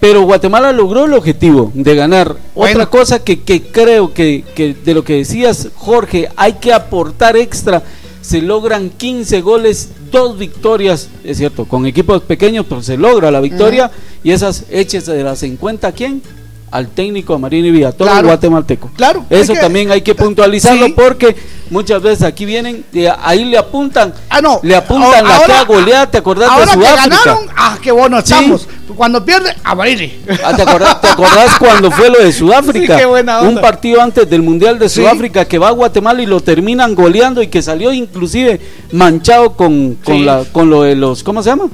Pero 0.00 0.22
Guatemala 0.22 0.72
logró 0.72 1.06
el 1.06 1.14
objetivo 1.14 1.70
de 1.74 1.94
ganar. 1.94 2.36
Bueno. 2.54 2.74
Otra 2.74 2.86
cosa 2.90 3.24
que, 3.24 3.40
que 3.40 3.62
creo 3.62 4.12
que, 4.12 4.44
que 4.54 4.74
de 4.74 4.94
lo 4.94 5.04
que 5.04 5.14
decías, 5.14 5.68
Jorge, 5.74 6.28
hay 6.36 6.54
que 6.54 6.72
aportar 6.72 7.36
extra. 7.36 7.82
Se 8.20 8.42
logran 8.42 8.90
15 8.90 9.40
goles, 9.40 9.90
dos 10.10 10.38
victorias, 10.38 11.08
es 11.24 11.38
cierto, 11.38 11.64
con 11.64 11.86
equipos 11.86 12.22
pequeños, 12.22 12.66
pero 12.68 12.82
se 12.82 12.96
logra 12.96 13.30
la 13.30 13.40
victoria 13.40 13.90
y 14.24 14.32
esas 14.32 14.64
hechas 14.70 15.06
de 15.06 15.22
las 15.22 15.42
en 15.44 15.56
cuenta 15.56 15.92
quién? 15.92 16.22
Al 16.70 16.88
técnico 16.88 17.32
Amarini 17.34 17.70
Villatoro 17.70 18.10
Claro. 18.10 18.26
guatemalteco. 18.28 18.90
Claro, 18.96 19.24
Eso 19.30 19.54
que- 19.54 19.60
también 19.60 19.90
hay 19.92 20.02
que 20.02 20.14
puntualizarlo 20.16 20.86
Sí. 20.86 20.92
porque 20.96 21.34
muchas 21.70 22.02
veces 22.02 22.22
aquí 22.24 22.44
vienen, 22.44 22.84
y 22.92 23.04
ahí 23.22 23.44
le 23.44 23.56
apuntan, 23.56 24.12
Ah, 24.28 24.40
no. 24.40 24.58
le 24.62 24.74
apuntan 24.74 25.24
la 25.24 25.36
Ahora- 25.36 25.64
goleada, 25.64 26.10
¿te 26.10 26.18
acordás 26.18 26.48
de 26.48 26.54
Ahora 26.54 26.66
que 26.66 26.72
Sudáfrica? 26.74 27.16
ganaron, 27.24 27.46
ah, 27.56 27.78
qué 27.80 27.92
bueno 27.92 28.18
estamos. 28.18 28.68
Cuando 28.96 29.24
pierde, 29.24 29.54
a 29.62 29.74
Barili. 29.74 30.20
Ah, 30.44 30.54
¿te, 30.56 30.62
acordás, 30.62 31.00
te 31.00 31.08
acordás 31.08 31.56
cuando 31.58 31.90
fue 31.90 32.10
lo 32.10 32.18
de 32.18 32.32
Sudáfrica? 32.32 32.94
Sí, 32.94 33.00
qué 33.00 33.06
buena 33.06 33.38
onda. 33.40 33.50
Un 33.50 33.60
partido 33.60 34.02
antes 34.02 34.28
del 34.28 34.42
Mundial 34.42 34.78
de. 34.78 34.88
Sudáfrica 34.88 35.44
que 35.44 35.58
va 35.58 35.68
a 35.68 35.72
Guatemala 35.72 36.20
y 36.20 36.26
lo 36.26 36.40
terminan 36.40 36.94
goleando 36.94 37.42
y 37.42 37.46
que 37.46 37.62
salió 37.62 37.92
inclusive 37.92 38.60
manchado 38.92 39.50
con, 39.54 39.94
con, 40.04 40.26
la, 40.26 40.44
con 40.52 40.68
lo 40.68 40.82
de 40.82 40.96
los, 40.96 41.22
¿cómo 41.22 41.42
se 41.42 41.50
llama? 41.50 41.64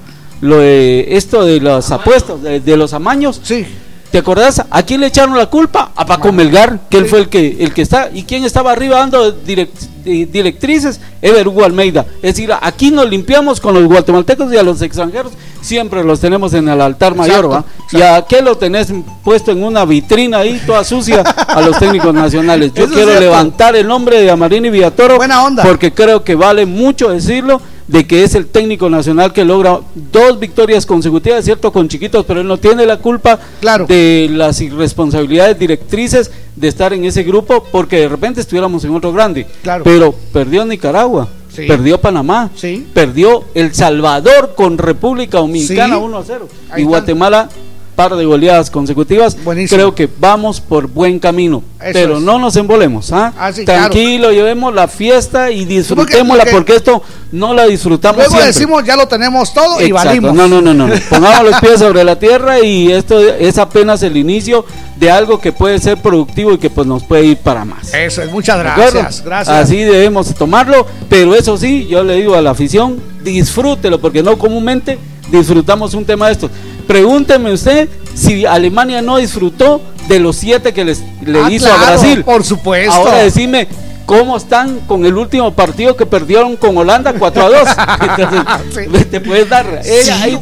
Lo 0.41 0.59
de 0.59 1.07
esto 1.17 1.45
de 1.45 1.61
las 1.61 1.91
apuestas, 1.93 2.43
de, 2.43 2.61
de 2.61 2.77
los 2.77 2.93
amaños. 2.93 3.41
Sí. 3.45 3.65
¿Te 4.13 4.19
acordás? 4.19 4.63
¿A 4.71 4.83
quién 4.83 5.01
le 5.01 5.07
echaron 5.07 5.37
la 5.39 5.47
culpa? 5.47 5.91
A 5.97 6.05
Paco 6.05 6.31
Melgar, 6.33 6.81
que 6.91 6.99
él 6.99 7.07
fue 7.07 7.21
el 7.21 7.29
que, 7.31 7.57
el 7.61 7.73
que 7.73 7.81
está. 7.81 8.11
¿Y 8.13 8.25
quién 8.25 8.45
estaba 8.45 8.71
arriba 8.71 8.99
dando 8.99 9.35
direct- 9.43 9.89
di- 10.05 10.27
directrices? 10.27 11.01
Ever 11.23 11.49
Hugo 11.49 11.65
Almeida. 11.65 12.05
Es 12.17 12.35
decir, 12.35 12.53
aquí 12.61 12.91
nos 12.91 13.09
limpiamos 13.09 13.59
con 13.59 13.73
los 13.73 13.85
guatemaltecos 13.85 14.53
y 14.53 14.59
a 14.59 14.63
los 14.63 14.83
extranjeros 14.83 15.33
siempre 15.63 16.05
los 16.05 16.21
tenemos 16.21 16.53
en 16.53 16.69
el 16.69 16.81
altar 16.83 17.15
mayor, 17.15 17.51
¿va? 17.51 17.65
¿Y 17.91 18.03
a 18.03 18.21
qué 18.29 18.43
lo 18.43 18.59
tenés 18.59 18.93
puesto 19.25 19.51
en 19.51 19.65
una 19.65 19.87
vitrina 19.87 20.39
ahí 20.39 20.61
toda 20.67 20.85
sucia 20.85 21.21
a 21.23 21.61
los 21.63 21.79
técnicos 21.79 22.13
nacionales? 22.13 22.73
Yo 22.75 22.85
Eso 22.85 22.93
quiero 22.95 23.19
levantar 23.19 23.77
el 23.77 23.87
nombre 23.89 24.21
de 24.21 24.31
Amarini 24.31 24.69
Villatoro 24.69 25.17
Buena 25.17 25.43
onda. 25.43 25.63
porque 25.63 25.95
creo 25.95 26.23
que 26.23 26.35
vale 26.35 26.67
mucho 26.67 27.09
decirlo 27.09 27.63
de 27.89 28.07
que 28.07 28.23
es 28.25 28.35
el 28.35 28.47
técnico 28.47 28.89
nacional 28.89 29.33
que 29.33 29.45
logra 29.45 29.81
dos 30.13 30.39
victorias 30.39 30.87
consecutivas, 30.87 31.45
cierto, 31.45 31.73
con 31.73 31.89
chiquitos, 31.89 32.25
pero 32.25 32.41
él 32.41 32.47
no 32.47 32.57
tiene 32.57 32.87
la 32.87 32.99
culpa 32.99 33.39
Claro. 33.61 33.87
de 33.87 34.29
las 34.33 34.61
irresponsabilidades 34.61 35.59
directrices 35.59 36.31
de 36.57 36.69
estar 36.69 36.93
en 36.93 37.05
ese 37.05 37.23
grupo 37.23 37.65
porque 37.73 37.97
de 37.99 38.09
repente 38.09 38.41
estuviéramos 38.41 38.85
en 38.85 38.95
otro 38.95 39.13
grande. 39.13 39.47
Claro. 39.63 39.85
Pero 39.85 40.15
perdió 40.33 40.65
Nicaragua, 40.65 41.29
Sí. 41.55 41.63
perdió 41.67 42.01
Panamá, 42.01 42.51
Sí. 42.55 42.87
perdió 42.95 43.45
El 43.55 43.75
Salvador 43.75 44.55
con 44.57 44.79
República 44.79 45.39
Dominicana 45.39 45.97
Sí. 45.97 46.03
1 46.03 46.19
a 46.19 46.25
0 46.25 46.49
Ahí 46.71 46.83
y. 46.83 46.87
Guatemala 46.87 47.49
par 47.95 48.17
de 48.17 48.25
goleadas 48.25 48.71
consecutivas. 48.71 49.37
Buenísimo. 49.45 49.77
Creo 49.77 49.95
que 49.95 50.09
vamos 50.19 50.61
por 50.61 50.87
buen 50.87 51.19
camino, 51.19 51.63
Eso 51.81 51.91
pero 51.93 52.17
es. 52.19 52.23
no 52.23 52.39
nos 52.39 52.57
embolemos, 52.57 53.13
¿ah? 53.13 53.33
Ah, 53.39 53.53
sí, 53.53 53.65
claro. 53.65 53.81
Tranquilo, 53.91 54.33
llevemos 54.33 54.75
la 54.75 54.89
fiesta 54.89 55.51
y 55.51 55.65
disfrutémosla 55.65 56.45
porque- 56.45 56.53
porque, 56.57 56.77
esto 56.77 57.03
no 57.33 57.55
la 57.55 57.67
disfrutamos 57.67 58.17
Luego 58.19 58.31
siempre. 58.33 58.47
decimos, 58.53 58.85
ya 58.85 58.97
lo 58.97 59.07
tenemos 59.07 59.53
todo 59.55 59.81
y 59.83 59.93
valimos. 59.93 60.35
No, 60.35 60.49
no, 60.49 60.61
no, 60.61 60.73
no. 60.75 60.89
Pongamos 61.11 61.51
los 61.51 61.61
pies 61.61 61.79
sobre 61.81 62.03
la 62.05 62.19
tierra 62.19 62.61
y 62.61 62.91
esto 62.93 63.21
es 63.21 63.59
apenas 63.59 64.03
el 64.03 64.17
inicio 64.17 64.65
de 64.97 65.11
algo 65.11 65.41
que 65.41 65.53
puede 65.53 65.79
ser 65.79 65.97
productivo 65.99 66.53
y 66.53 66.59
que 66.59 66.71
pues 66.71 66.87
nos 66.87 67.03
puede 67.05 67.25
ir 67.25 67.37
para 67.39 67.65
más. 67.65 67.93
Eso 67.93 68.23
es, 68.23 68.31
muchas 68.31 68.59
gracias. 68.59 69.23
Gracias. 69.25 69.49
Así 69.57 69.77
debemos 69.79 70.35
tomarlo, 70.35 70.87
pero 71.09 71.35
eso 71.35 71.57
sí, 71.57 71.87
yo 71.89 72.03
le 72.05 72.17
digo 72.17 72.35
a 72.35 72.43
la 72.43 72.51
afición, 72.51 73.01
disfrútelo, 73.25 74.01
porque 74.01 74.23
no 74.23 74.39
comúnmente 74.39 74.99
disfrutamos 75.31 75.95
un 75.95 76.05
tema 76.05 76.27
de 76.27 76.33
estos. 76.33 76.51
Pregúnteme 76.87 77.53
usted 77.53 77.89
si 78.15 78.45
Alemania 78.47 79.01
no 79.03 79.17
disfrutó 79.19 79.81
de 80.09 80.19
los 80.19 80.37
siete 80.37 80.73
que 80.75 80.85
les, 80.85 81.03
le 81.25 81.41
Ah, 81.41 81.51
hizo 81.51 81.67
claro, 81.67 81.83
a 81.83 81.87
Brasil. 81.87 82.25
Por 82.25 82.45
supuesto. 82.45 82.93
Ahora 82.93 83.19
decime, 83.19 83.69
¿cómo 84.07 84.37
están 84.37 84.81
con 84.81 85.05
el 85.07 85.17
último 85.17 85.53
partido 85.55 85.97
que 85.97 86.07
perdieron 86.07 86.57
con 86.57 86.77
Holanda 86.77 87.15
4 87.19 87.43
a 87.43 87.49
2? 87.49 87.59
Entonces, 88.77 89.11
te 89.11 89.21
puedes 89.21 89.49
dar. 89.49 89.81
eh, 89.85 90.03
Sí. 90.05 90.11
ahí 90.11 90.39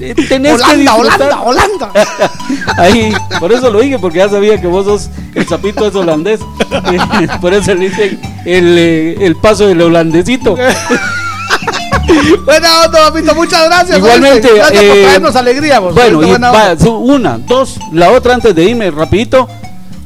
eh, 0.00 0.14
tenés 0.28 0.56
que 0.56 0.62
Holanda, 0.64 0.74
disfrutar. 0.76 1.32
Holanda, 1.44 1.90
Holanda. 1.92 1.92
Ahí, 2.78 3.14
por 3.38 3.52
eso 3.52 3.70
lo 3.70 3.78
dije, 3.80 3.96
porque 4.00 4.18
ya 4.18 4.28
sabía 4.28 4.60
que 4.60 4.66
vos 4.66 4.84
sos 4.86 5.08
el 5.36 5.46
sapito 5.46 5.86
es 5.86 5.94
holandés. 5.94 6.40
por 7.40 7.54
eso 7.54 7.74
le 7.74 7.88
dicen 7.90 8.20
el, 8.44 8.76
eh, 8.76 9.16
el 9.20 9.36
paso 9.36 9.68
del 9.68 9.80
holandesito. 9.82 10.56
Buena 12.44 12.82
onda, 12.84 13.10
papito, 13.10 13.34
muchas 13.34 13.64
gracias. 13.66 13.98
Igualmente, 13.98 14.48
Gracias 14.54 14.82
por 14.82 14.96
eh, 14.96 15.02
traernos 15.02 15.36
alegría, 15.36 15.78
vos. 15.80 15.94
Bueno, 15.94 16.22
y 16.22 16.30
va, 16.30 16.74
una, 16.88 17.38
dos, 17.38 17.76
la 17.92 18.10
otra 18.10 18.34
antes 18.34 18.54
de 18.54 18.64
irme, 18.64 18.90
rapidito. 18.90 19.48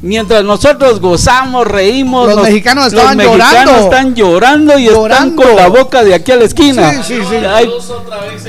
Mientras 0.01 0.45
nosotros 0.45 1.01
gozamos, 1.01 1.67
reímos, 1.67 2.27
Los 2.27 2.37
nos- 2.37 2.45
mexicanos 2.45 2.85
los 2.85 2.93
estaban 2.93 3.17
mexicanos 3.17 3.49
llorando. 3.51 3.83
están 3.83 4.15
llorando 4.15 4.79
y 4.79 4.85
Llorando. 4.85 5.13
están 5.13 5.35
con 5.35 5.55
la 5.57 5.67
boca 5.67 6.03
de 6.05 6.13
aquí 6.15 6.31
a 6.31 6.37
la 6.37 6.45
esquina. 6.45 7.03
Sí, 7.03 7.15
sí, 7.15 7.19
sí. 7.29 7.35
Hay, 7.35 7.69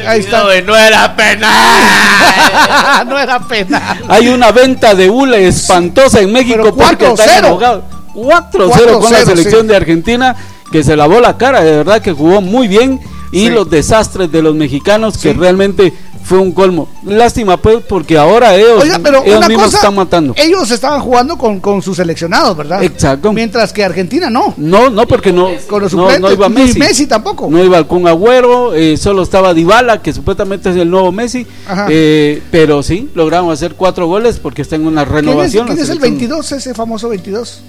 Ahí 0.06 0.20
está. 0.20 0.44
no 0.64 0.76
era 0.76 1.16
pena. 1.16 3.04
no 3.08 3.18
era 3.18 3.40
pena. 3.40 3.98
hay 4.08 4.28
una 4.28 4.52
venta 4.52 4.94
de 4.94 5.10
hule 5.10 5.48
espantosa 5.48 6.20
en 6.20 6.32
México 6.32 6.72
porque 6.76 7.08
4-0. 7.08 7.12
están 7.20 7.44
enojados. 7.44 7.82
4-0 8.14 9.00
con 9.00 9.12
la 9.12 9.20
4-0, 9.22 9.24
selección 9.24 9.62
sí. 9.62 9.66
de 9.68 9.76
Argentina 9.76 10.36
que 10.70 10.84
se 10.84 10.94
lavó 10.96 11.18
la 11.20 11.36
cara, 11.36 11.62
de 11.62 11.78
verdad 11.78 12.00
que 12.00 12.12
jugó 12.12 12.40
muy 12.40 12.68
bien 12.68 13.00
y 13.32 13.46
Sí. 13.46 13.48
los 13.50 13.68
desastres 13.70 14.30
de 14.32 14.42
los 14.42 14.54
mexicanos 14.54 15.16
que 15.18 15.32
realmente 15.32 15.92
fue 16.22 16.38
un 16.38 16.52
colmo. 16.52 16.88
Lástima 17.04 17.56
pues 17.56 17.78
porque 17.88 18.16
ahora 18.18 18.54
ellos, 18.54 18.82
Oiga, 18.82 19.00
pero 19.02 19.22
ellos 19.24 19.48
mismos 19.48 19.66
cosa, 19.66 19.78
están 19.78 19.94
matando. 19.96 20.34
ellos 20.36 20.70
estaban 20.70 21.00
jugando 21.00 21.36
con, 21.38 21.58
con 21.60 21.80
sus 21.82 21.96
seleccionados, 21.96 22.56
¿verdad? 22.56 22.82
Exacto. 22.84 23.32
Mientras 23.32 23.72
que 23.72 23.82
Argentina 23.82 24.28
no. 24.30 24.54
No, 24.56 24.90
no, 24.90 25.06
porque 25.08 25.32
no, 25.32 25.48
Con 25.68 25.82
los 25.82 25.90
suplentes. 25.92 26.20
no 26.20 26.30
iba 26.32 26.48
Ni 26.48 26.54
Messi. 26.56 26.78
Messi 26.78 27.06
tampoco. 27.06 27.48
No 27.50 27.64
iba 27.64 27.82
con 27.88 28.06
Agüero, 28.06 28.74
eh, 28.74 28.96
solo 28.96 29.22
estaba 29.22 29.54
Dybala, 29.54 30.02
que 30.02 30.12
supuestamente 30.12 30.70
es 30.70 30.76
el 30.76 30.90
nuevo 30.90 31.10
Messi. 31.10 31.46
Ajá. 31.66 31.86
eh, 31.90 32.42
pero 32.50 32.82
sí, 32.82 33.08
lograron 33.14 33.50
hacer 33.50 33.74
cuatro 33.74 34.06
goles 34.06 34.38
porque 34.38 34.62
está 34.62 34.76
en 34.76 34.86
una 34.86 35.04
¿Quién 35.04 35.16
es, 35.18 35.24
renovación. 35.26 35.66
quién 35.66 35.78
la 35.78 35.82
es 35.84 35.88
el 35.90 35.96
selección. 35.98 36.18
22, 36.18 36.52
ese 36.52 36.74
famoso 36.74 37.08
22? 37.08 37.62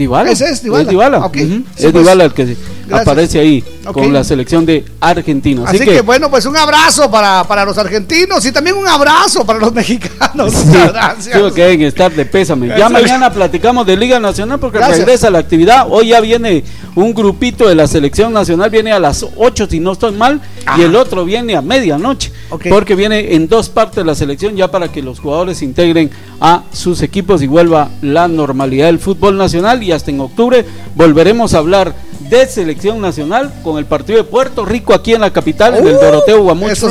Dybala. 0.00 0.30
Ese 0.30 0.50
es 0.50 0.62
Dybala. 0.62 1.18
Ujú, 1.18 1.30
Sí, 1.36 1.64
es 1.76 1.92
pues. 1.92 1.94
Dybala 1.94 2.24
el 2.24 2.32
que 2.32 2.44
Gracias. 2.86 3.08
aparece 3.08 3.38
ahí 3.38 3.62
con 3.92 4.12
la 4.12 4.24
selección 4.24 4.64
de 4.66 4.84
Argentina. 4.98 5.62
Así, 5.66 5.78
que, 5.78 6.00
bueno, 6.00 6.30
pues 6.30 6.46
un 6.46 6.56
abrazo 6.56 7.10
para, 7.10 7.44
para 7.44 7.64
los 7.64 7.76
argentinos 7.78 8.44
y 8.44 8.50
también 8.50 8.76
un 8.76 8.88
abrazo 8.88 9.44
para 9.46 9.58
los 9.58 9.72
mexicanos. 9.80 10.52
Sí, 10.52 10.66
gracias. 10.72 11.36
sí, 11.36 11.54
que 11.54 11.62
deben 11.62 11.82
estar 11.82 12.10
de 12.12 12.24
pésame. 12.24 12.68
Ya 12.76 12.88
mañana 12.88 13.30
platicamos 13.32 13.86
de 13.86 13.96
Liga 13.96 14.18
Nacional 14.18 14.58
porque 14.58 14.78
regresa 14.78 15.30
la 15.30 15.38
actividad. 15.38 15.86
Hoy 15.88 16.08
ya 16.08 16.20
viene 16.20 16.64
un 16.96 17.14
grupito 17.14 17.68
de 17.68 17.74
la 17.74 17.86
selección 17.86 18.32
nacional, 18.32 18.70
viene 18.70 18.90
a 18.92 18.98
las 18.98 19.24
8 19.36 19.66
si 19.70 19.78
no 19.80 19.92
estoy 19.92 20.12
mal, 20.12 20.40
y 20.78 20.82
el 20.82 20.96
otro 20.96 21.24
viene 21.24 21.54
a 21.56 21.62
medianoche. 21.62 22.32
Porque 22.68 22.94
viene 22.96 23.34
en 23.34 23.46
dos 23.48 23.68
partes 23.68 24.04
la 24.04 24.14
selección 24.14 24.56
ya 24.56 24.68
para 24.70 24.88
que 24.90 25.02
los 25.02 25.20
jugadores 25.20 25.58
se 25.58 25.64
integren 25.64 26.10
a 26.40 26.64
sus 26.72 27.02
equipos 27.02 27.42
y 27.42 27.46
vuelva 27.46 27.90
la 28.02 28.26
normalidad 28.28 28.86
del 28.86 28.98
fútbol 28.98 29.36
nacional. 29.36 29.82
Y 29.82 29.92
hasta 29.92 30.10
en 30.10 30.20
octubre 30.20 30.64
volveremos 30.94 31.54
a 31.54 31.58
hablar 31.58 31.94
de 32.30 32.46
selección 32.46 33.00
nacional 33.00 33.52
con 33.62 33.78
el 33.78 33.84
partido 33.84 34.18
de 34.18 34.24
Puerto 34.24 34.64
Rico 34.64 34.94
aquí 34.94 35.14
en 35.14 35.20
la 35.20 35.32
capital, 35.32 35.74
del 35.82 35.96
Uh, 35.96 36.00
Doroteo 36.00 36.42
Guamuch 36.42 36.74
sí. 36.74 36.86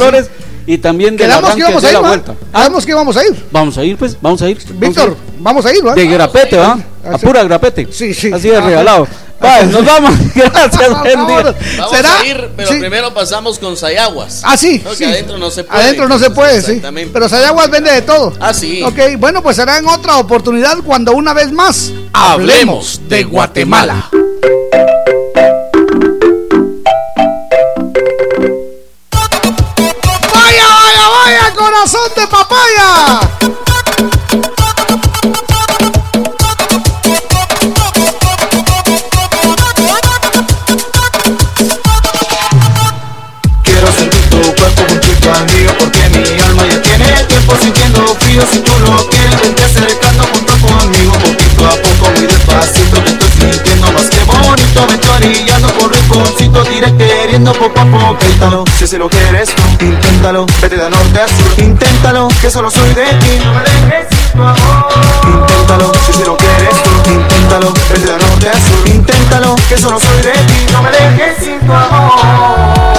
Y 0.70 0.78
también 0.78 1.18
del 1.18 1.26
Quedamos 1.26 1.56
que 1.56 1.60
íbamos 1.62 1.84
a 1.84 1.88
de 1.88 1.94
ir, 1.94 2.00
la 2.00 2.08
vuelta. 2.08 2.36
Quedamos 2.54 2.86
que 2.86 2.92
íbamos 2.92 3.18
a 3.18 3.26
ir. 3.26 3.46
Vamos 3.50 3.78
a 3.80 3.84
ir, 3.84 3.98
pues, 3.98 4.16
vamos 4.22 4.40
a 4.44 4.50
ir. 4.52 4.60
Víctor, 4.76 5.18
vamos 5.40 5.66
a 5.66 5.74
ir, 5.74 5.84
¿va? 5.84 5.96
De 5.96 6.06
grapete, 6.06 6.58
¿va? 6.58 6.78
A 7.12 7.18
pura 7.18 7.44
grapete. 7.44 7.88
Sí, 7.92 8.14
sí. 8.14 8.32
Así 8.32 8.50
de 8.50 8.58
Ah, 8.58 8.62
regalado. 8.62 9.08
Vale, 9.42 9.66
nos 9.66 9.84
vamos. 9.84 10.14
Gracias, 10.36 11.00
buen 11.00 11.26
día. 11.26 11.56
Vamos 11.80 11.92
¿Será? 11.92 12.20
a 12.20 12.26
ir, 12.28 12.50
pero 12.56 12.70
Sí. 12.70 12.76
primero 12.78 13.12
pasamos 13.16 13.58
con 13.58 13.76
Sayaguas. 13.76 14.44
Ah, 14.46 14.56
sí. 14.56 14.80
No, 14.84 14.92
que 14.92 14.96
sí. 14.98 15.06
adentro 15.06 15.40
no 15.40 15.50
se 15.50 15.64
puede. 15.64 15.82
Adentro 15.82 16.08
no 16.08 16.20
se 16.20 16.30
puede, 16.30 16.62
sí. 16.62 16.80
Pero 17.14 17.28
Sayaguas 17.28 17.72
vende 17.72 17.92
de 17.92 18.04
todo. 18.04 18.34
Ah, 18.40 18.54
sí. 18.54 18.84
Ok, 18.84 19.18
bueno, 19.18 19.42
pues 19.42 19.56
será 19.56 19.80
en 19.80 19.88
otra 19.88 20.18
oportunidad 20.18 20.78
cuando 20.86 21.14
una 21.14 21.34
vez 21.34 21.52
más 21.52 21.92
Hablemos 22.14 23.02
de 23.10 23.24
Guatemala. 23.24 24.08
Poco 57.46 57.80
a 57.80 57.86
poco 57.86 58.12
Inténtalo, 58.12 58.64
si 58.78 58.86
se 58.86 58.98
lo 58.98 59.10
quieres 59.10 59.50
Inténtalo, 59.80 60.46
vete 60.62 60.76
de 60.76 60.90
norte 60.90 61.22
a 61.22 61.28
sur 61.28 61.64
Inténtalo, 61.64 62.28
que 62.42 62.50
solo 62.50 62.70
soy 62.70 62.94
de 62.94 63.06
ti. 63.06 63.40
No 63.44 63.54
me 63.54 63.62
dejes 63.62 64.08
sin 64.10 64.30
tu 64.32 64.44
amor. 64.44 64.88
Inténtalo, 65.26 65.92
si 66.06 66.14
se 66.14 66.26
lo 66.26 66.38
quieres 66.38 66.76
Inténtalo, 67.08 67.74
vete 67.90 68.06
de 68.06 68.18
norte 68.18 68.50
a 68.50 68.54
sur 68.54 68.88
Inténtalo, 68.88 69.56
que 69.68 69.78
solo 69.78 70.00
soy 70.00 70.22
de 70.22 70.32
ti. 70.32 70.68
No 70.72 70.84
me 70.84 70.92
dejes 70.92 71.38
sin 71.44 71.60
tu 71.60 71.74
amor 71.74 72.99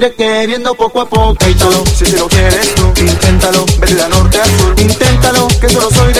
iré 0.00 0.14
queriendo 0.14 0.74
poco 0.74 1.02
a 1.02 1.06
poco 1.06 1.32
Inténtalo, 1.32 1.84
si 1.86 2.06
se 2.06 2.16
lo 2.16 2.26
quieres 2.28 2.74
tú 2.74 2.92
Inténtalo, 2.96 3.66
vete 3.78 3.94
de 3.94 4.08
norte 4.08 4.38
a 4.38 4.44
sur 4.44 4.80
Inténtalo, 4.80 5.48
que 5.60 5.68
solo 5.68 5.90
soy 5.90 6.12
de 6.12 6.19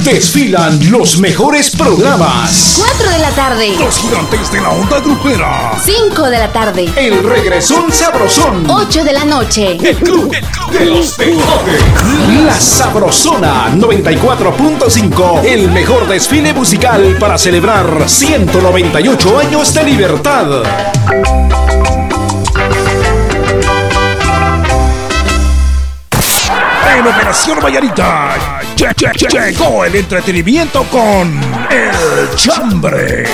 desfilan 0.00 0.90
los 0.90 1.16
mejores 1.16 1.74
programas. 1.74 2.74
4 2.76 3.10
de 3.10 3.18
la 3.18 3.30
tarde. 3.30 3.74
Los 3.78 3.96
gigantes 3.96 4.52
de 4.52 4.60
la 4.60 4.68
onda 4.68 5.00
grupera. 5.00 5.72
5 5.82 6.28
de 6.28 6.38
la 6.38 6.52
tarde. 6.52 6.92
El 6.94 7.24
regresón 7.24 7.90
sabrosón. 7.90 8.66
8 8.68 9.04
de 9.04 9.12
la 9.14 9.24
noche. 9.24 9.78
El 9.82 9.96
club 9.96 10.36
de 10.72 10.84
los 10.84 11.16
deportes. 11.16 11.80
La 12.44 12.60
Sabrosona 12.60 13.70
94.5. 13.70 15.44
El 15.44 15.70
mejor 15.70 16.06
desfile 16.06 16.52
musical 16.52 17.16
para 17.18 17.38
celebrar 17.38 18.10
198 18.10 19.38
años 19.38 19.72
de 19.72 19.84
libertad. 19.84 20.46
En 26.94 27.06
Operación 27.06 27.58
Vallarita 27.62 28.55
llegó 28.76 29.84
el 29.84 29.96
entretenimiento 29.96 30.84
con 30.84 31.40
El 31.70 32.36
Chambre. 32.36 33.24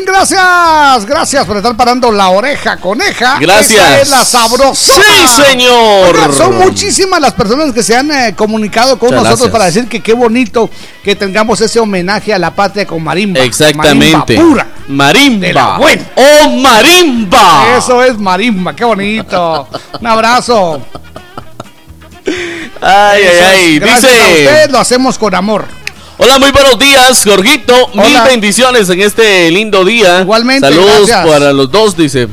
Bien, 0.00 0.14
gracias. 0.14 1.06
Gracias 1.06 1.44
por 1.46 1.56
estar 1.56 1.76
parando 1.76 2.10
la 2.12 2.28
oreja 2.30 2.76
coneja. 2.78 3.38
Gracias. 3.40 3.70
Esa 3.80 4.00
es 4.02 4.10
la 4.10 4.24
sabrosa. 4.24 4.94
Sí, 4.94 5.28
señor. 5.28 6.14
Oigan, 6.14 6.32
son 6.32 6.58
muchísimas 6.58 7.20
las 7.20 7.32
personas 7.34 7.72
que 7.72 7.82
se 7.82 7.96
han 7.96 8.10
eh, 8.10 8.34
comunicado 8.36 8.98
con 8.98 9.08
Muchas 9.10 9.24
nosotros 9.24 9.50
gracias. 9.50 9.52
para 9.52 9.64
decir 9.66 9.88
que 9.88 10.00
qué 10.02 10.12
bonito 10.12 10.70
que 11.04 11.14
tengamos 11.14 11.60
ese 11.60 11.80
homenaje 11.80 12.32
a 12.34 12.38
la 12.38 12.54
patria 12.54 12.86
con 12.86 13.02
marimba. 13.02 13.40
Exactamente. 13.40 14.36
Marimba 14.36 14.48
pura. 14.50 14.66
Marimba. 14.88 15.46
De 15.46 15.52
la 15.52 15.78
buena. 15.78 16.02
¡Oh, 16.16 16.48
marimba! 16.50 17.76
Eso 17.78 18.02
es 18.02 18.18
marimba, 18.18 18.74
qué 18.74 18.84
bonito. 18.84 19.68
Un 20.00 20.06
abrazo. 20.06 20.80
Ay, 22.82 23.22
ay, 23.22 23.38
ay. 23.44 23.78
Gracias 23.78 24.12
a 24.12 24.26
Dice. 24.28 24.44
usted, 24.44 24.70
lo 24.70 24.78
hacemos 24.78 25.18
con 25.18 25.34
amor. 25.34 25.66
Hola, 26.22 26.38
muy 26.38 26.50
buenos 26.50 26.78
días, 26.78 27.24
Jorgito. 27.24 27.72
Mil 27.94 28.04
Hola. 28.04 28.24
bendiciones 28.24 28.90
en 28.90 29.00
este 29.00 29.50
lindo 29.50 29.86
día. 29.86 30.20
Igualmente, 30.20 30.68
Saludos 30.68 31.06
gracias. 31.06 31.26
para 31.26 31.50
los 31.54 31.70
dos, 31.70 31.96
dice. 31.96 32.28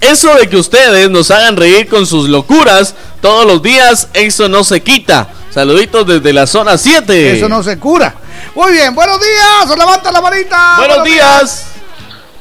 Eso 0.00 0.34
de 0.36 0.48
que 0.48 0.56
ustedes 0.56 1.10
nos 1.10 1.30
hagan 1.30 1.54
reír 1.54 1.86
con 1.86 2.06
sus 2.06 2.30
locuras 2.30 2.94
todos 3.20 3.44
los 3.44 3.62
días, 3.62 4.08
eso 4.14 4.48
no 4.48 4.64
se 4.64 4.82
quita. 4.82 5.28
Saluditos 5.50 6.06
desde 6.06 6.32
la 6.32 6.46
zona 6.46 6.78
7. 6.78 7.36
Eso 7.36 7.46
no 7.46 7.62
se 7.62 7.78
cura. 7.78 8.14
Muy 8.54 8.72
bien, 8.72 8.94
buenos 8.94 9.20
días. 9.20 9.78
Levanta 9.78 10.10
la 10.10 10.22
manita. 10.22 10.76
Buenos 10.78 11.04
días. 11.04 11.66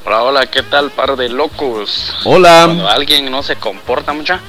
Hola, 0.06 0.24
hola, 0.24 0.48
¿qué 0.48 0.64
tal, 0.64 0.92
par 0.92 1.18
de 1.18 1.28
locos? 1.28 2.14
Hola. 2.24 2.64
Cuando 2.68 2.88
alguien 2.88 3.30
no 3.30 3.44
se 3.44 3.58
comporta 3.58 4.14
mucha, 4.14 4.40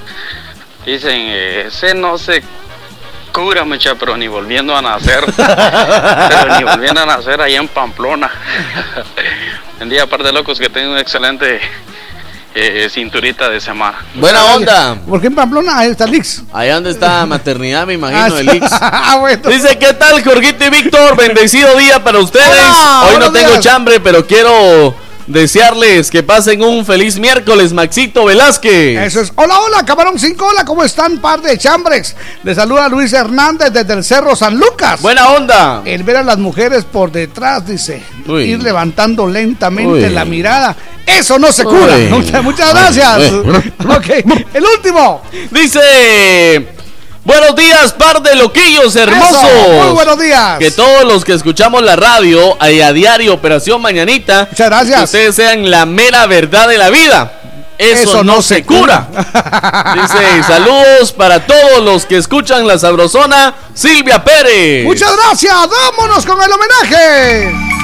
dicen, 0.85 1.11
eh, 1.13 1.65
ese 1.67 1.93
no 1.93 2.17
se 2.17 2.41
cura 3.37 3.63
mucha, 3.63 3.93
pero 3.95 4.17
ni 4.17 4.27
volviendo 4.27 4.75
a 4.75 4.81
nacer. 4.81 5.23
pero 5.35 6.57
ni 6.57 6.63
volviendo 6.63 7.01
a 7.01 7.05
nacer 7.05 7.39
allá 7.39 7.57
en 7.57 7.67
Pamplona. 7.67 8.29
Buen 9.77 9.89
día, 9.89 10.07
par 10.07 10.23
de 10.23 10.31
locos, 10.31 10.59
que 10.59 10.69
tengan 10.69 10.91
una 10.91 11.01
excelente 11.01 11.59
eh, 12.55 12.87
cinturita 12.89 13.47
de 13.47 13.61
semana. 13.61 13.99
Buena 14.15 14.43
onda. 14.45 14.95
¿Por 15.07 15.21
qué 15.21 15.27
en 15.27 15.35
Pamplona? 15.35 15.77
Ahí 15.77 15.91
está 15.91 16.07
Lix. 16.07 16.41
Allá 16.51 16.75
donde 16.75 16.89
está 16.89 17.25
maternidad, 17.27 17.85
me 17.85 17.93
imagino, 17.93 18.35
Ah, 18.35 18.39
el 18.39 18.55
Ix. 18.55 18.67
Ah, 18.71 19.17
bueno. 19.19 19.49
Dice, 19.49 19.77
¿qué 19.77 19.93
tal, 19.93 20.23
Jorgito 20.23 20.65
y 20.65 20.69
Víctor? 20.71 21.15
Bendecido 21.15 21.75
día 21.77 22.03
para 22.03 22.17
ustedes. 22.19 22.59
Hola, 22.59 23.03
Hoy 23.03 23.19
no 23.19 23.31
tengo 23.31 23.51
días. 23.51 23.63
chambre, 23.63 23.99
pero 23.99 24.25
quiero 24.25 24.95
desearles 25.27 26.09
que 26.09 26.23
pasen 26.23 26.63
un 26.63 26.85
feliz 26.85 27.19
miércoles, 27.19 27.73
Maxito 27.73 28.25
Velázquez. 28.25 28.99
Eso 29.05 29.21
es. 29.21 29.31
Hola, 29.35 29.59
hola, 29.59 29.85
Camarón 29.85 30.17
5. 30.17 30.45
Hola, 30.45 30.65
¿cómo 30.65 30.83
están? 30.83 31.19
Par 31.19 31.41
de 31.41 31.57
chambres. 31.57 32.15
Le 32.43 32.55
saluda 32.55 32.89
Luis 32.89 33.13
Hernández 33.13 33.71
desde 33.71 33.93
el 33.93 34.03
Cerro 34.03 34.35
San 34.35 34.57
Lucas. 34.57 35.01
Buena 35.01 35.29
onda. 35.29 35.81
El 35.85 36.03
ver 36.03 36.17
a 36.17 36.23
las 36.23 36.37
mujeres 36.37 36.85
por 36.85 37.11
detrás, 37.11 37.67
dice. 37.67 38.01
Uy. 38.25 38.43
Ir 38.51 38.63
levantando 38.63 39.27
lentamente 39.27 40.07
Uy. 40.07 40.09
la 40.09 40.25
mirada. 40.25 40.75
Eso 41.05 41.37
no 41.39 41.51
se 41.51 41.63
cura. 41.63 41.97
Muchas, 42.09 42.43
muchas 42.43 42.73
gracias. 42.73 43.31
Ok, 43.31 44.07
el 44.53 44.63
último. 44.65 45.21
Dice, 45.51 46.67
buenos 47.27 47.55
días, 47.57 47.91
par 47.93 48.21
de 48.21 48.35
loquillos 48.35 48.95
hermosos. 48.95 49.43
Eso, 49.43 49.69
muy 49.69 49.93
buenos 49.93 50.17
días. 50.17 50.57
Que 50.59 50.71
todos 50.71 51.03
los 51.03 51.25
que 51.25 51.33
escuchamos 51.33 51.83
la 51.83 51.97
radio 51.97 52.57
y 52.71 52.79
a 52.79 52.93
diario 52.93 53.33
Operación 53.33 53.81
Mañanita, 53.81 54.47
Muchas 54.49 54.67
gracias. 54.67 54.97
que 54.97 55.03
ustedes 55.03 55.35
sean 55.35 55.69
la 55.69 55.85
mera 55.85 56.25
verdad 56.25 56.69
de 56.69 56.77
la 56.77 56.89
vida. 56.89 57.33
Eso, 57.77 58.03
Eso 58.11 58.23
no, 58.23 58.35
no 58.35 58.41
se 58.41 58.55
se 58.55 58.63
cura. 58.63 59.07
Dice, 59.93 60.43
saludos 60.47 61.11
para 61.11 61.45
todos 61.45 61.83
los 61.83 62.05
que 62.05 62.17
escuchan 62.17 62.65
la 62.65 62.79
sabrosona 62.79 63.53
Silvia 63.75 64.23
Pérez. 64.23 64.85
Muchas 64.85 65.11
gracias. 65.15 65.53
Vámonos 65.53 66.25
con 66.25 66.41
el 66.41 66.49
homenaje. 66.51 67.76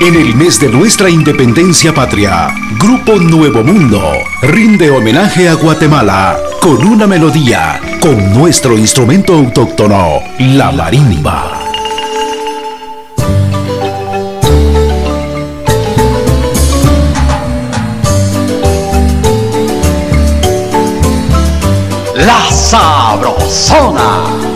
En 0.00 0.14
el 0.14 0.34
mes 0.34 0.58
de 0.58 0.70
nuestra 0.70 1.10
independencia 1.10 1.92
patria, 1.92 2.48
Grupo 2.78 3.16
Nuevo 3.16 3.62
Mundo 3.62 4.00
rinde 4.40 4.88
homenaje 4.88 5.46
a 5.46 5.52
Guatemala 5.52 6.38
con 6.62 6.82
una 6.86 7.06
melodía, 7.06 7.78
con 8.00 8.32
nuestro 8.32 8.78
instrumento 8.78 9.34
autóctono, 9.34 10.20
la 10.38 10.72
marimba. 10.72 11.60
La 22.16 22.50
Sabrosona. 22.50 24.49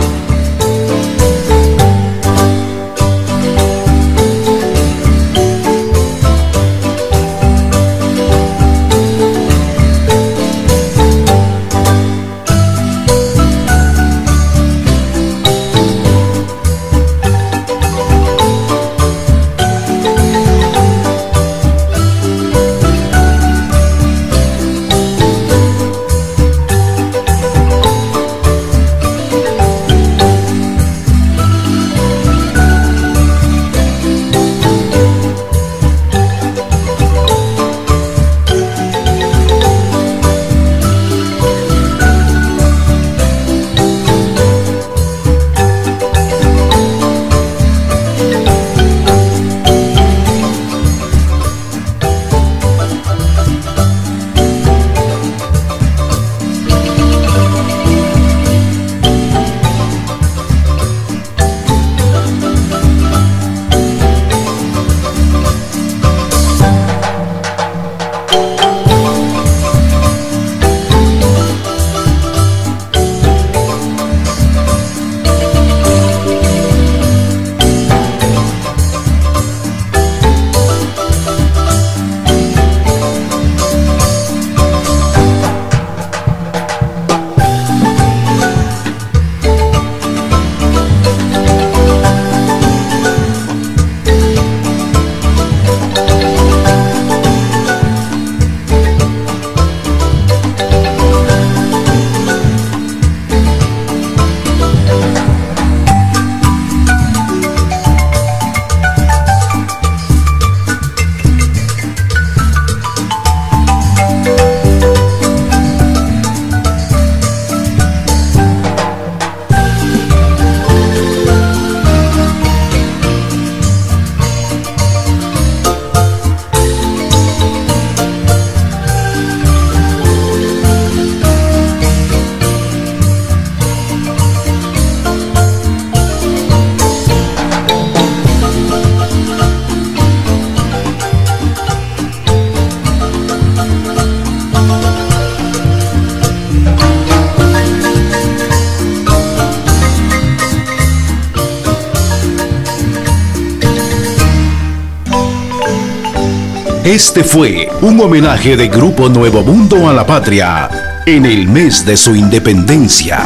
Este 156.94 157.24
fue 157.24 157.68
un 157.80 158.00
homenaje 158.00 158.56
de 158.56 158.68
Grupo 158.68 159.08
Nuevo 159.08 159.42
Mundo 159.42 159.88
a 159.88 159.92
la 159.92 160.06
patria 160.06 161.02
en 161.04 161.26
el 161.26 161.48
mes 161.48 161.84
de 161.84 161.96
su 161.96 162.14
independencia. 162.14 163.20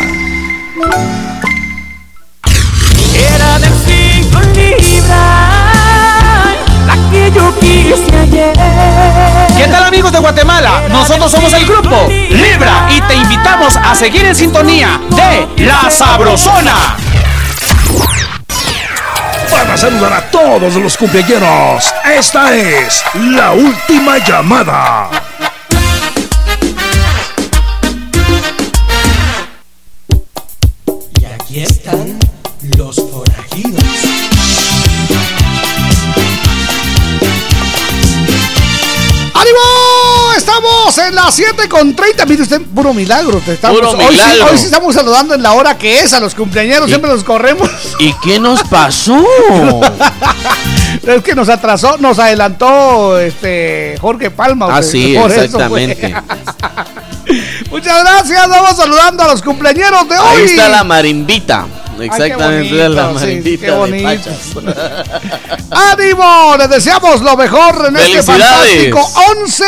Era 3.15 3.59
de 3.59 3.69
cinco 3.85 4.41
libras 4.55 5.11
la 6.87 7.11
que 7.11 7.31
yo 7.31 7.55
quise 7.61 8.17
ayer. 8.17 8.55
¿Qué 9.59 9.69
tal 9.71 9.85
amigos 9.85 10.13
de 10.13 10.19
Guatemala? 10.19 10.85
Nosotros 10.89 11.31
somos 11.31 11.53
el 11.53 11.67
grupo 11.67 12.09
Libra 12.09 12.89
y 12.89 13.03
te 13.03 13.17
invitamos 13.17 13.77
a 13.77 13.95
seguir 13.95 14.25
en 14.25 14.35
sintonía 14.35 14.99
de 15.11 15.67
La 15.67 15.91
Sabrosona. 15.91 16.97
Para 19.69 19.77
saludar 19.77 20.13
a 20.15 20.31
todos 20.31 20.77
los 20.77 20.97
cumpleaños, 20.97 21.95
esta 22.17 22.57
es 22.57 23.05
la 23.13 23.53
última 23.53 24.17
llamada. 24.17 25.11
Las 41.29 41.35
7 41.37 41.69
con 41.69 41.95
30. 41.95 42.25
Mire 42.27 42.43
usted, 42.43 42.63
puro 42.63 42.95
milagro. 42.95 43.39
te 43.45 43.53
estamos- 43.53 43.79
Puro 43.79 43.91
hoy, 43.91 43.99
sí, 44.07 44.11
milagro. 44.13 44.47
hoy 44.51 44.59
sí 44.59 44.65
estamos 44.65 44.95
saludando 44.95 45.35
en 45.35 45.43
la 45.43 45.53
hora 45.53 45.77
que 45.77 46.01
es 46.01 46.13
a 46.15 46.21
los 46.21 46.35
cumpleaños. 46.35 46.87
Siempre 46.87 47.11
los 47.11 47.23
corremos. 47.23 47.69
¿Y 47.99 48.13
qué 48.23 48.39
nos 48.41 48.63
pasó? 48.65 49.17
Es 51.07 51.23
que 51.23 51.35
nos 51.35 51.49
atrasó, 51.49 51.97
nos 51.99 52.19
adelantó 52.19 53.19
este 53.19 53.97
Jorge 54.01 54.31
Palma. 54.31 54.69
Ah, 54.71 54.83
sí, 54.83 55.17
exactamente. 55.17 56.15
Muchas 57.71 58.03
gracias. 58.03 58.49
Vamos 58.49 58.77
saludando 58.77 59.23
a 59.23 59.29
los 59.29 59.43
cumpleaños 59.43 59.91
de 60.09 60.19
hoy. 60.19 60.27
Ahí 60.41 60.45
está 60.45 60.69
la 60.69 60.85
marimbita. 60.85 61.67
qué 61.99 62.05
Exactamente, 62.07 62.75
bonito, 62.75 62.89
la 62.89 63.09
sí, 63.09 63.15
marimbita 63.15 63.67
qué 63.85 63.91
de. 63.93 64.03
Pachas. 64.03 65.58
¡Ánimo! 65.71 66.57
Les 66.59 66.71
deseamos 66.71 67.21
lo 67.21 67.37
mejor 67.37 67.87
en 67.89 67.97
este 67.97 68.23
fantástico 68.23 69.01
11 69.41 69.65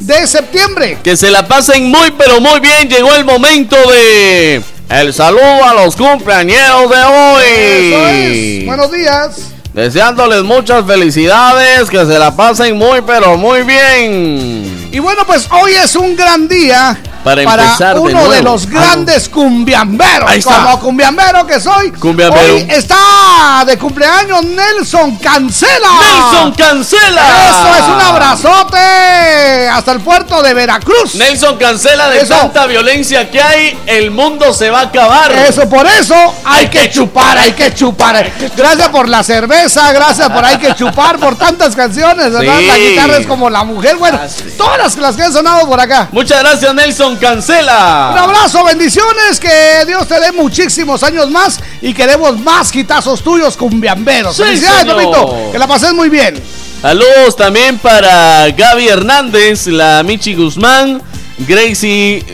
de 0.00 0.26
septiembre. 0.26 0.98
Que 1.02 1.16
se 1.16 1.30
la 1.30 1.46
pasen 1.46 1.90
muy 1.90 2.12
pero 2.12 2.40
muy 2.40 2.60
bien. 2.60 2.88
Llegó 2.88 3.12
el 3.14 3.24
momento 3.24 3.76
de 3.90 4.62
el 4.88 5.12
saludo 5.14 5.64
a 5.64 5.74
los 5.74 5.96
cumpleañeros 5.96 6.90
de 6.90 7.04
hoy. 7.04 7.92
Eso 7.92 8.08
es. 8.08 8.66
Buenos 8.66 8.92
días. 8.92 9.36
Deseándoles 9.72 10.42
muchas 10.42 10.84
felicidades, 10.84 11.88
que 11.88 12.04
se 12.04 12.18
la 12.18 12.34
pasen 12.34 12.76
muy 12.76 13.02
pero 13.02 13.36
muy 13.36 13.62
bien. 13.62 14.88
Y 14.92 14.98
bueno, 14.98 15.24
pues 15.26 15.48
hoy 15.50 15.72
es 15.72 15.94
un 15.94 16.16
gran 16.16 16.48
día 16.48 16.98
Para 17.24 17.42
empezar 17.42 17.94
de 17.94 18.00
uno 18.00 18.12
nuevo. 18.12 18.32
de 18.32 18.42
los 18.42 18.66
grandes 18.66 19.28
cumbiamberos. 19.28 20.30
Ahí 20.30 20.38
está. 20.38 20.62
Como 20.62 20.80
cumbiambero 20.80 21.46
que 21.46 21.60
soy. 21.60 21.90
Cumbiambero. 21.92 22.54
Hoy 22.54 22.66
está 22.68 23.64
de 23.66 23.78
cumpleaños 23.78 24.44
Nelson 24.44 25.16
Cancela. 25.16 25.88
Nelson 26.00 26.52
Cancela. 26.52 27.22
Eso 27.48 27.74
es 27.76 27.88
un 27.94 28.00
abrazote 28.00 29.68
hasta 29.68 29.92
el 29.92 30.00
puerto 30.00 30.42
de 30.42 30.54
Veracruz. 30.54 31.14
Nelson 31.14 31.56
Cancela 31.56 32.08
de 32.08 32.20
Eso. 32.20 32.34
tanta 32.34 32.66
violencia 32.66 33.30
que 33.30 33.40
hay, 33.40 33.78
el 33.86 34.10
mundo 34.10 34.52
se 34.54 34.70
va 34.70 34.80
a 34.80 34.82
acabar. 34.84 35.32
Eso, 35.32 35.68
por 35.68 35.86
eso 35.86 36.14
hay 36.44 36.68
que 36.68 36.90
chupar, 36.90 37.36
hay 37.38 37.52
que 37.52 37.74
chupar. 37.74 38.30
Gracias 38.56 38.88
por 38.88 39.08
la 39.08 39.22
cerveza, 39.22 39.92
gracias 39.92 40.28
por 40.30 40.44
hay 40.44 40.58
que 40.58 40.74
chupar, 40.74 41.18
por 41.18 41.36
tantas 41.36 41.74
canciones, 41.74 42.32
¿verdad? 42.32 42.58
Sí. 42.58 42.66
La 42.66 42.78
guitarra 42.78 43.16
es 43.18 43.26
como 43.26 43.50
la 43.50 43.64
mujer, 43.64 43.96
bueno, 43.96 44.18
todas 44.56 44.96
las 44.96 45.16
que 45.16 45.22
han 45.22 45.32
sonado 45.32 45.66
por 45.66 45.80
acá. 45.80 46.08
Muchas 46.12 46.40
gracias, 46.40 46.74
Nelson 46.74 47.09
Cancela. 47.16 48.10
Un 48.12 48.18
abrazo, 48.18 48.64
bendiciones, 48.64 49.38
que 49.40 49.84
Dios 49.86 50.06
te 50.06 50.20
dé 50.20 50.32
muchísimos 50.32 51.02
años 51.02 51.30
más 51.30 51.60
y 51.80 51.94
queremos 51.94 52.38
más 52.40 52.70
gitazos 52.70 53.22
tuyos 53.22 53.56
cumbiamberos. 53.56 54.36
Sí, 54.36 54.42
Felicidades. 54.42 54.86
Topito, 54.86 55.50
que 55.52 55.58
la 55.58 55.66
pases 55.66 55.92
muy 55.92 56.08
bien. 56.08 56.40
Saludos 56.82 57.36
también 57.36 57.78
para 57.78 58.50
Gaby 58.50 58.88
Hernández, 58.88 59.66
la 59.66 60.02
Michi 60.02 60.34
Guzmán, 60.34 61.02
Gracie. 61.38 62.24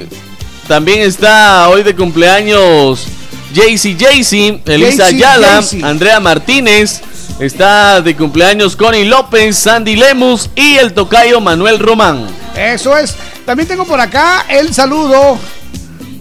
También 0.69 1.01
está 1.01 1.69
hoy 1.69 1.83
de 1.83 1.95
cumpleaños 1.95 3.07
Jaycee 3.55 3.97
Jaycee, 3.99 4.61
Elisa 4.67 5.07
Ayala. 5.07 5.63
Andrea 5.83 6.21
Martínez. 6.21 7.01
Está 7.39 8.01
de 8.01 8.17
cumpleaños 8.17 8.77
Connie 8.77 9.05
López, 9.05 9.59
Sandy 9.59 9.95
Lemus 9.95 10.49
y 10.57 10.77
el 10.77 10.95
tocayo 10.95 11.39
Manuel 11.41 11.79
Román. 11.79 12.27
Eso 12.57 12.97
es. 12.97 13.15
También 13.47 13.69
tengo 13.69 13.85
por 13.85 14.01
acá 14.01 14.45
el 14.49 14.75
saludo 14.75 15.39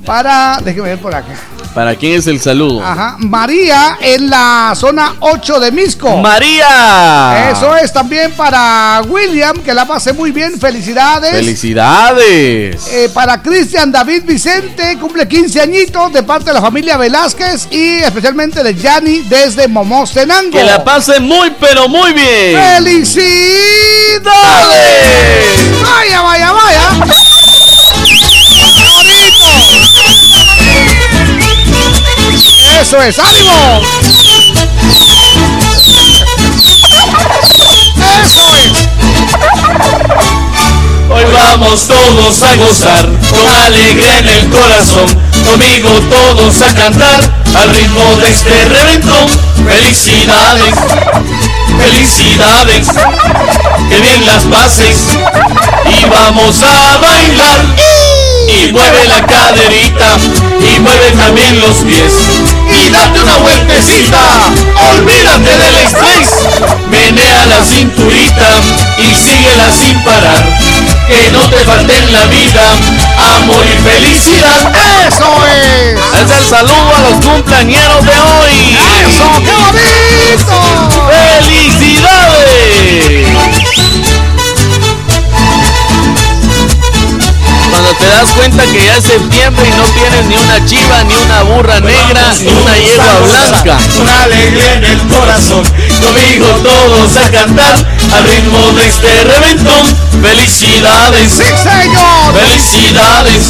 para, 0.06 0.60
déjeme 0.64 0.90
ver 0.90 1.00
por 1.00 1.14
acá. 1.14 1.34
¿Para 1.76 1.94
quién 1.96 2.14
es 2.14 2.26
el 2.28 2.40
saludo? 2.40 2.82
Ajá, 2.82 3.18
María 3.20 3.98
en 4.00 4.30
la 4.30 4.72
zona 4.78 5.16
8 5.20 5.60
de 5.60 5.72
Misco. 5.74 6.16
María. 6.16 7.52
Eso 7.52 7.76
es 7.76 7.92
también 7.92 8.32
para 8.32 9.02
William, 9.10 9.58
que 9.60 9.74
la 9.74 9.86
pase 9.86 10.14
muy 10.14 10.32
bien. 10.32 10.58
Felicidades. 10.58 11.32
Felicidades. 11.32 12.88
Eh, 12.88 13.10
para 13.14 13.42
Cristian 13.42 13.92
David 13.92 14.24
Vicente, 14.26 14.98
cumple 15.02 15.28
15 15.28 15.60
añitos 15.60 16.14
de 16.14 16.24
parte 16.24 16.46
de 16.46 16.54
la 16.54 16.62
familia 16.62 16.96
Velázquez 16.96 17.68
y 17.70 17.96
especialmente 17.98 18.64
de 18.64 18.74
Yanni 18.74 19.20
desde 19.24 19.68
Momostenango. 19.68 20.52
Que 20.52 20.64
la 20.64 20.82
pase 20.82 21.20
muy 21.20 21.54
pero 21.60 21.90
muy 21.90 22.14
bien. 22.14 22.58
¡Felicidades! 22.58 24.26
¡Vaya, 25.84 26.22
vaya, 26.22 26.52
vaya! 26.54 27.25
¡Eso 32.82 33.02
es! 33.02 33.18
¡Ánimo! 33.20 33.82
¡Eso 38.22 38.56
es! 38.56 38.72
Hoy 41.10 41.24
vamos 41.32 41.88
todos 41.88 42.44
a 42.44 42.56
gozar 42.58 43.06
con 43.30 43.48
alegría 43.66 44.20
en 44.20 44.28
el 44.28 44.50
corazón. 44.50 45.06
Conmigo 45.46 45.90
todos 46.10 46.62
a 46.62 46.76
cantar 46.76 47.22
al 47.56 47.70
ritmo 47.70 48.16
de 48.18 48.30
este 48.30 48.66
reventón. 48.66 49.30
Felicidades, 49.66 50.76
felicidades, 51.80 52.88
que 53.90 54.00
bien 54.02 54.26
las 54.26 54.44
pases 54.44 54.98
y 55.86 56.06
vamos 56.10 56.62
a 56.62 56.98
bailar. 56.98 57.66
Y 58.48 58.72
mueve 58.74 59.08
la 59.08 59.26
caderita 59.26 60.18
y 60.60 60.80
mueve 60.80 61.12
también 61.14 61.60
los 61.62 61.78
pies 61.78 62.14
date 62.96 63.20
una 63.20 63.38
vueltecita. 63.38 64.20
Olvídate 64.92 65.58
del 65.58 65.76
estrés, 65.78 66.28
menea 66.90 67.46
la 67.48 67.64
cinturita 67.64 68.50
y 68.98 69.16
síguela 69.16 69.72
sin 69.72 70.02
parar. 70.04 70.44
Que 71.08 71.32
no 71.32 71.50
te 71.50 71.58
falte 71.58 71.98
en 71.98 72.14
la 72.14 72.26
vida 72.26 72.64
amor 73.36 73.66
y 73.66 73.78
felicidad. 73.88 74.74
¡Eso 75.08 75.30
es! 75.46 76.00
Es 76.22 76.32
el 76.32 76.46
saludo 76.50 76.96
a 76.96 77.02
los 77.10 77.26
cumpleañeros 77.26 78.04
de 78.04 78.20
hoy. 78.20 78.78
¡Eso! 79.04 79.26
¡Qué 79.44 79.54
bonito! 79.66 80.58
¡Felicidades! 81.42 82.16
Te 88.00 88.08
das 88.08 88.30
cuenta 88.32 88.64
que 88.64 88.86
ya 88.86 88.98
es 88.98 89.04
septiembre 89.04 89.68
y 89.68 89.78
no 89.78 89.84
tienes 89.94 90.26
ni 90.26 90.36
una 90.36 90.66
chiva, 90.66 91.04
ni 91.04 91.16
una 91.16 91.44
burra 91.44 91.80
negra, 91.80 92.34
ni 92.42 92.52
una 92.52 92.78
yegua 92.78 93.20
blanca. 93.20 93.78
Una 94.02 94.24
alegría 94.24 94.74
en 94.74 94.84
el 94.86 95.00
corazón. 95.08 95.64
Conmigo 96.02 96.48
todos 96.64 97.18
a 97.18 97.32
cantar 97.32 97.76
al 98.14 98.24
ritmo 98.24 98.72
de 98.74 98.88
este 98.88 99.24
reventón. 99.24 99.86
Felicidades. 100.22 101.32
¡Sí, 101.32 101.44
señor! 101.44 102.34
Felicidades. 102.34 103.44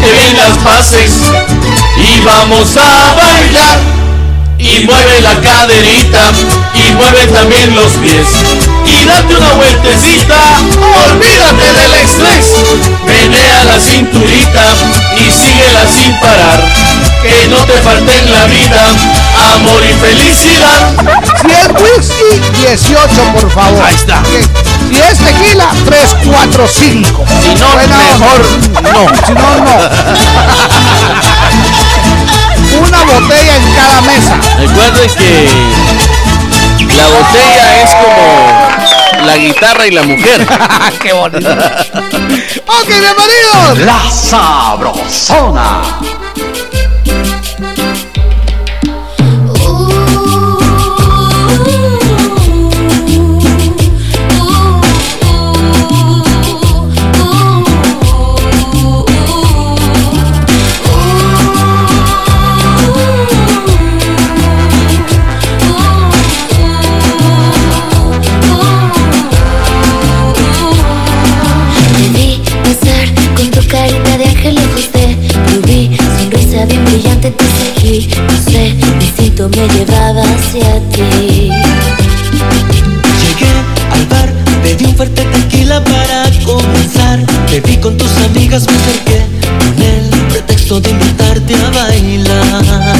Que 0.00 0.12
bien 0.12 0.36
las 0.36 0.58
pases. 0.58 1.12
Y 1.96 2.20
vamos 2.20 2.76
a 2.76 3.14
bailar. 3.14 3.78
Y 4.58 4.84
mueve 4.84 5.20
la 5.20 5.40
caderita. 5.40 6.32
Y 6.74 6.94
mueve 6.94 7.26
también 7.28 7.74
los 7.74 7.92
pies. 7.92 8.26
Y 9.04 9.06
date 9.06 9.36
una 9.36 9.52
vueltecita. 9.52 10.34
Olvídate 11.10 11.72
del 11.74 11.94
estrés. 11.94 12.46
Menea 13.04 13.64
la 13.64 13.78
cinturita. 13.78 14.62
Y 15.14 15.30
síguela 15.30 15.86
sin 15.86 16.18
parar. 16.20 16.64
Que 17.20 17.48
no 17.48 17.58
te 17.66 17.74
falte 17.82 18.18
en 18.18 18.32
la 18.32 18.46
vida 18.46 18.80
amor 19.52 19.82
y 19.84 19.92
felicidad. 19.94 20.94
Si 21.42 21.50
es 21.50 21.68
whisky, 21.82 22.40
18, 22.62 23.08
por 23.34 23.50
favor. 23.50 23.84
Ahí 23.84 23.94
está. 23.94 24.22
Si 24.88 24.96
es 24.96 25.18
tequila, 25.18 25.68
3, 25.84 26.16
4, 26.24 26.66
5. 26.66 27.24
Si 27.42 27.54
no, 27.56 27.76
mejor 27.76 28.40
no. 28.82 29.06
Si 29.26 29.32
no, 29.34 29.50
no. 29.64 29.76
Una 32.86 33.04
botella 33.04 33.56
en 33.56 33.74
cada 33.74 34.00
mesa. 34.00 34.40
Recuerden 34.58 35.10
que 35.14 35.48
la 36.94 37.08
botella 37.08 37.82
es 37.82 37.90
como 37.94 38.63
la 39.24 39.36
guitarra 39.36 39.86
y 39.86 39.90
la 39.90 40.02
mujer. 40.02 40.46
¡Qué 41.00 41.12
bonito! 41.12 41.50
¡Ok, 41.50 42.88
bienvenidos! 42.88 43.78
La 43.78 44.10
Sabrosona. 44.10 45.82
Bien 76.66 76.84
brillante 76.84 77.30
te 77.30 77.44
seguí 77.44 78.08
no 78.08 78.50
sé 78.50 78.74
mi 78.74 79.04
instinto 79.04 79.48
me 79.48 79.68
llevaba 79.68 80.22
hacia 80.22 80.80
ti 80.90 81.50
Llegué 83.22 83.52
al 83.92 84.06
bar, 84.06 84.32
pedí 84.62 84.84
un 84.84 84.94
fuerte 84.96 85.24
tequila 85.24 85.82
para 85.84 86.24
comenzar. 86.44 87.20
Te 87.48 87.60
vi 87.60 87.76
con 87.76 87.96
tus 87.96 88.10
amigas, 88.18 88.66
me 88.66 88.74
acerqué 88.74 89.24
con 89.58 89.82
el 89.82 90.08
pretexto 90.28 90.80
de 90.80 90.90
invitarte 90.90 91.54
a 91.54 91.70
bailar. 91.70 92.96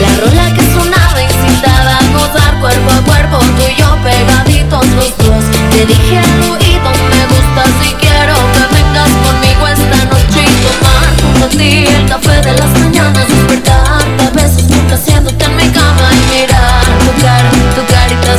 La 0.00 0.16
rola 0.20 0.54
que 0.54 0.62
sonaba 0.72 1.22
incitaba 1.22 1.98
a 1.98 2.12
gozar 2.12 2.60
cuerpo 2.60 2.90
a 2.90 3.02
cuerpo, 3.02 3.38
tú 3.38 3.62
y 3.72 3.80
yo 3.80 3.96
pegaditos 4.04 4.86
los 4.88 5.16
dos. 5.18 5.44
Te 5.72 5.86
dije 5.86 6.18
al 6.18 6.65
las 12.52 12.70
mañanas, 12.80 13.26
mi 15.56 15.70
cama 15.70 16.08
y 16.12 16.34
mirar 16.34 16.84
tu 17.04 17.12
cara, 17.22 18.08
que 18.08 18.26
la 18.26 18.36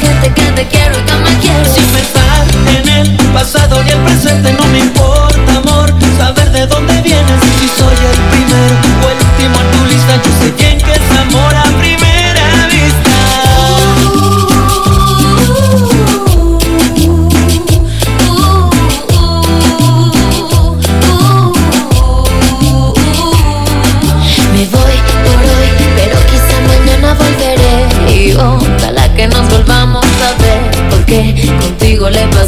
gente 0.00 0.32
que 0.34 0.52
te 0.52 0.68
quiero 0.68 0.98
y 0.98 1.02
que 1.02 1.14
me 1.14 1.38
quieres. 1.40 1.68
Sin 1.74 1.86
pensar 1.86 2.46
en 2.76 2.88
el 2.88 3.16
pasado 3.32 3.82
ni 3.82 3.90
el 3.90 3.98
presente, 4.00 4.52
no 4.52 4.66
me 4.66 4.80
importa, 4.80 5.27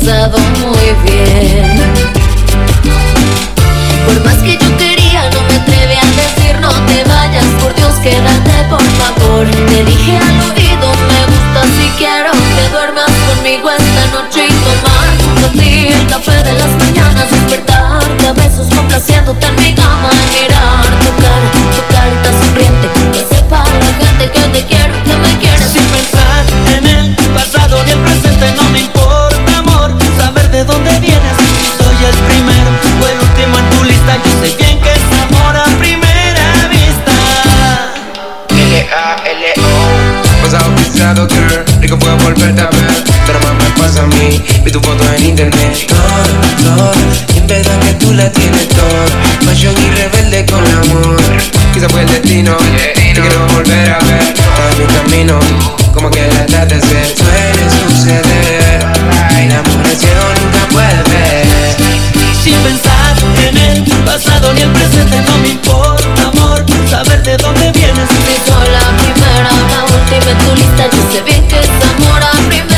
pasado 0.00 0.38
muy 0.38 1.10
bien. 1.10 1.94
Por 4.06 4.24
más 4.24 4.36
que 4.36 4.56
yo 4.56 4.76
quería, 4.78 5.28
no 5.30 5.42
me 5.42 5.54
atreví 5.54 5.94
a 5.94 6.06
decir 6.16 6.58
No 6.60 6.70
te 6.86 7.04
vayas, 7.04 7.44
por 7.60 7.74
Dios, 7.74 7.94
quédate 8.02 8.64
por 8.68 8.82
favor 8.82 9.46
Te 9.46 9.84
dije 9.84 10.16
al 10.16 10.40
oído, 10.50 10.88
me 11.10 11.20
gusta 11.30 11.62
si 11.76 11.88
quiero 11.98 12.32
Que 12.32 12.68
duermas 12.72 13.10
conmigo 13.28 13.70
esta 13.70 14.06
noche 14.16 14.46
y 14.48 14.52
tomar 14.66 15.08
junto 15.22 15.62
El 15.62 16.06
café 16.08 16.42
de 16.42 16.52
las 16.54 16.70
mañanas, 16.82 17.30
despertarte 17.30 18.26
a 18.26 18.32
besos 18.32 18.74
Complaciéndote 18.74 19.46
en 19.46 19.56
mi 19.56 19.74
cama 19.74 20.10
mirar 20.32 20.90
tu 21.04 21.10
cara, 21.22 21.48
tu 21.76 21.82
carita 21.92 22.30
sonriente 22.42 22.88
Que 23.12 23.34
sepa 23.34 23.62
la 23.64 24.06
gente 24.06 24.30
que 24.32 24.40
te 24.48 24.66
quiero 24.66 24.94
que 25.04 25.16
me 25.16 25.38
quieres 25.38 25.49
Pasado 41.00 41.26
girl. 41.28 41.64
Rico 41.80 41.98
puedo 41.98 42.14
volverte 42.18 42.60
a 42.60 42.66
ver. 42.66 43.04
Pero 43.26 43.40
más 43.40 43.54
me 43.54 43.70
pasa 43.80 44.02
a 44.02 44.06
mí. 44.06 44.38
Vi 44.62 44.70
tu 44.70 44.80
foto 44.82 45.02
en 45.16 45.24
internet. 45.24 45.86
Todo, 45.88 46.76
todo. 46.76 46.92
Y 47.34 47.38
en 47.38 47.46
verdad 47.46 47.80
que 47.80 47.94
tú 47.94 48.12
la 48.12 48.30
tienes 48.30 48.68
toda. 48.68 49.06
Pasión 49.46 49.74
y 49.78 49.90
rebelde 49.96 50.44
con 50.44 50.60
amor. 50.60 51.16
Quizá 51.72 51.88
fue 51.88 52.02
el 52.02 52.06
destino. 52.06 52.54
Te 52.54 53.12
quiero 53.14 53.46
volver 53.54 53.92
a 53.92 53.98
ver. 53.98 54.34
Todo 54.34 54.76
mi 54.76 54.84
camino. 54.94 55.40
Como 55.94 56.10
que 56.10 56.22
el 56.22 56.36
atardecer 56.36 57.06
Suele 57.16 57.64
suceder. 57.80 58.84
El 59.40 59.52
amor 59.52 59.86
es 59.90 59.98
ciego 60.00 60.20
nunca 60.36 60.66
vuelve. 60.70 61.76
Sin 62.44 62.56
pensar 62.60 63.16
en 63.48 63.56
el 63.56 63.84
pasado 64.04 64.52
ni 64.52 64.60
el 64.60 64.70
presente, 64.70 65.16
no 65.22 65.38
me 65.38 65.48
importa, 65.48 66.22
amor, 66.28 66.64
saber 66.90 67.22
de 67.22 67.36
dónde 67.38 67.72
vienes. 67.72 68.08
Si 68.08 68.50
soy 68.50 68.68
la 68.68 68.96
primera, 68.98 69.50
en 70.16 70.38
tu 70.38 70.54
lista 70.56 70.88
Yo 70.90 71.12
sé 71.12 71.22
bien 71.22 71.46
que 71.46 71.60
es 71.60 71.68
amor. 71.68 72.22
A 72.22 72.30
primera 72.48 72.69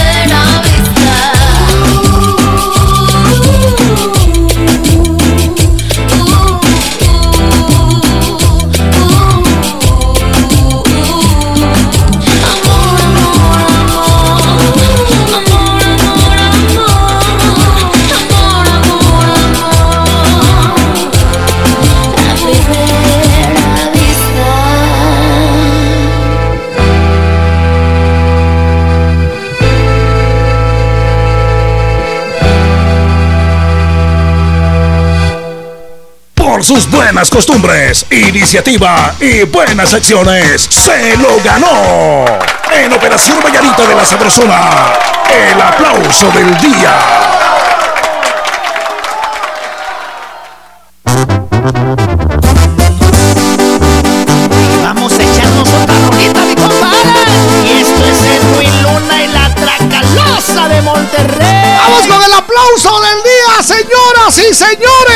Por 36.62 36.68
sus 36.68 36.88
buenas 36.88 37.28
costumbres, 37.28 38.06
iniciativa 38.08 39.16
y 39.18 39.42
buenas 39.42 39.94
acciones, 39.94 40.62
se 40.70 41.16
lo 41.16 41.42
ganó. 41.42 42.24
En 42.70 42.92
Operación 42.92 43.40
Vallarita 43.44 43.84
de 43.84 43.96
la 43.96 44.04
Sabrosona, 44.04 44.92
el 45.28 45.60
aplauso 45.60 46.30
del 46.30 46.56
día. 46.58 46.96
Vamos 54.84 55.12
a 55.14 55.22
echarnos 55.24 55.68
otra 55.68 55.98
rolita, 56.06 56.40
mi 56.42 56.54
compadre. 56.54 57.32
Y 57.64 57.80
esto 57.80 58.06
es 58.06 58.22
Edwin 58.22 58.82
Luna 58.84 59.24
y 59.24 59.26
la 59.26 59.52
Tracalosa 59.52 60.68
de 60.68 60.82
Monterrey. 60.82 61.76
Vamos 61.76 62.06
con 62.06 62.22
el 62.22 62.32
aplauso 62.32 63.00
del 63.00 63.22
día, 63.24 63.62
señoras 63.64 64.38
y 64.38 64.54
señores. 64.54 65.11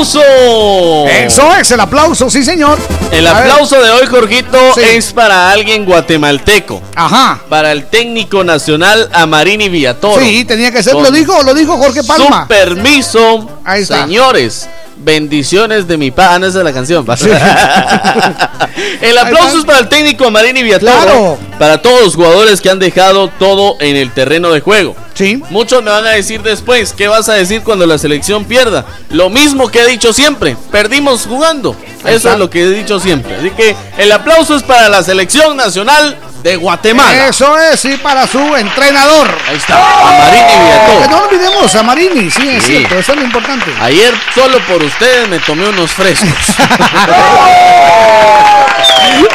¡El 0.00 0.06
aplauso! 0.06 1.06
Eso 1.08 1.56
es 1.56 1.70
el 1.72 1.80
aplauso, 1.80 2.30
sí, 2.30 2.42
señor. 2.42 2.78
El 3.12 3.26
A 3.26 3.34
ver. 3.34 3.50
aplauso 3.50 3.82
de 3.82 3.90
hoy, 3.90 4.06
Jorgito, 4.06 4.58
Sí. 4.74 4.80
es 4.82 5.12
para 5.12 5.50
alguien 5.50 5.84
guatemalteco. 5.84 6.80
Ajá. 6.94 7.38
Para 7.50 7.70
el 7.72 7.86
técnico 7.86 8.42
nacional 8.42 9.10
Amarini 9.12 9.68
Villatoro. 9.68 10.22
Sí, 10.22 10.44
tenía 10.46 10.72
que 10.72 10.82
ser. 10.82 10.94
Con 10.94 11.02
Lo 11.02 11.10
dijo, 11.10 11.42
lo 11.42 11.52
dijo 11.52 11.76
Jorge 11.76 12.02
Palma. 12.02 12.42
Su 12.42 12.48
permiso, 12.48 13.48
Ahí 13.64 13.82
está. 13.82 14.02
señores. 14.04 14.68
Bendiciones 15.02 15.88
de 15.88 15.96
mi 15.96 16.10
pa. 16.10 16.34
Ah, 16.34 16.38
no, 16.38 16.46
esa 16.46 16.58
es 16.58 16.64
la 16.64 16.72
canción. 16.72 17.06
el 19.00 19.18
aplauso 19.18 19.58
es 19.58 19.64
para 19.64 19.78
el 19.78 19.88
técnico 19.88 20.26
Amarini 20.26 20.62
Villatoro. 20.62 20.92
Claro. 20.92 21.38
Para 21.58 21.80
todos 21.80 22.02
los 22.02 22.14
jugadores 22.14 22.60
que 22.60 22.68
han 22.68 22.78
dejado 22.78 23.28
todo 23.28 23.76
en 23.80 23.96
el 23.96 24.12
terreno 24.12 24.50
de 24.50 24.60
juego. 24.60 24.94
Sí. 25.14 25.42
Muchos 25.50 25.82
me 25.82 25.90
van 25.90 26.06
a 26.06 26.10
decir 26.10 26.42
después, 26.42 26.92
¿qué 26.92 27.08
vas 27.08 27.28
a 27.28 27.34
decir 27.34 27.62
cuando 27.62 27.86
la 27.86 27.98
selección 27.98 28.44
pierda? 28.44 28.84
Lo 29.10 29.30
mismo 29.30 29.68
que 29.70 29.80
he 29.80 29.86
dicho 29.86 30.12
siempre, 30.12 30.56
perdimos 30.70 31.26
jugando. 31.26 31.74
Eso 32.04 32.32
es 32.32 32.38
lo 32.38 32.50
que 32.50 32.62
he 32.62 32.70
dicho 32.70 33.00
siempre. 33.00 33.36
Así 33.36 33.50
que 33.50 33.74
el 33.98 34.12
aplauso 34.12 34.54
es 34.56 34.62
para 34.62 34.88
la 34.88 35.02
selección 35.02 35.56
nacional 35.56 36.18
de 36.42 36.56
Guatemala. 36.56 37.28
Eso 37.28 37.58
es, 37.58 37.80
sí, 37.80 37.96
para 38.02 38.26
su 38.26 38.38
entrenador. 38.56 39.36
Ahí 39.48 39.56
está, 39.56 39.76
a 39.76 40.12
Marini 40.18 41.08
no 41.10 41.18
olvidemos 41.24 41.74
a 41.74 41.82
Marini, 41.82 42.30
sí, 42.30 42.48
es 42.48 42.64
Sí. 42.64 42.76
cierto, 42.76 42.98
eso 42.98 43.12
es 43.12 43.18
lo 43.18 43.24
importante. 43.24 43.72
Ayer 43.80 44.14
solo 44.34 44.58
por 44.66 44.82
ustedes 44.82 45.28
me 45.28 45.38
tomé 45.40 45.68
unos 45.68 45.90
frescos. 45.90 46.28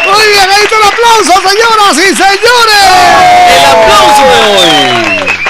Muy 0.06 0.28
bien, 0.28 0.50
ahí 0.50 0.64
está 0.64 0.76
el 0.78 0.84
aplauso, 0.84 1.34
señoras 1.50 1.98
y 1.98 2.16
señores. 2.16 2.86
El 3.50 3.66
aplauso 3.66 4.24
de 4.30 4.40
hoy. 4.58 5.45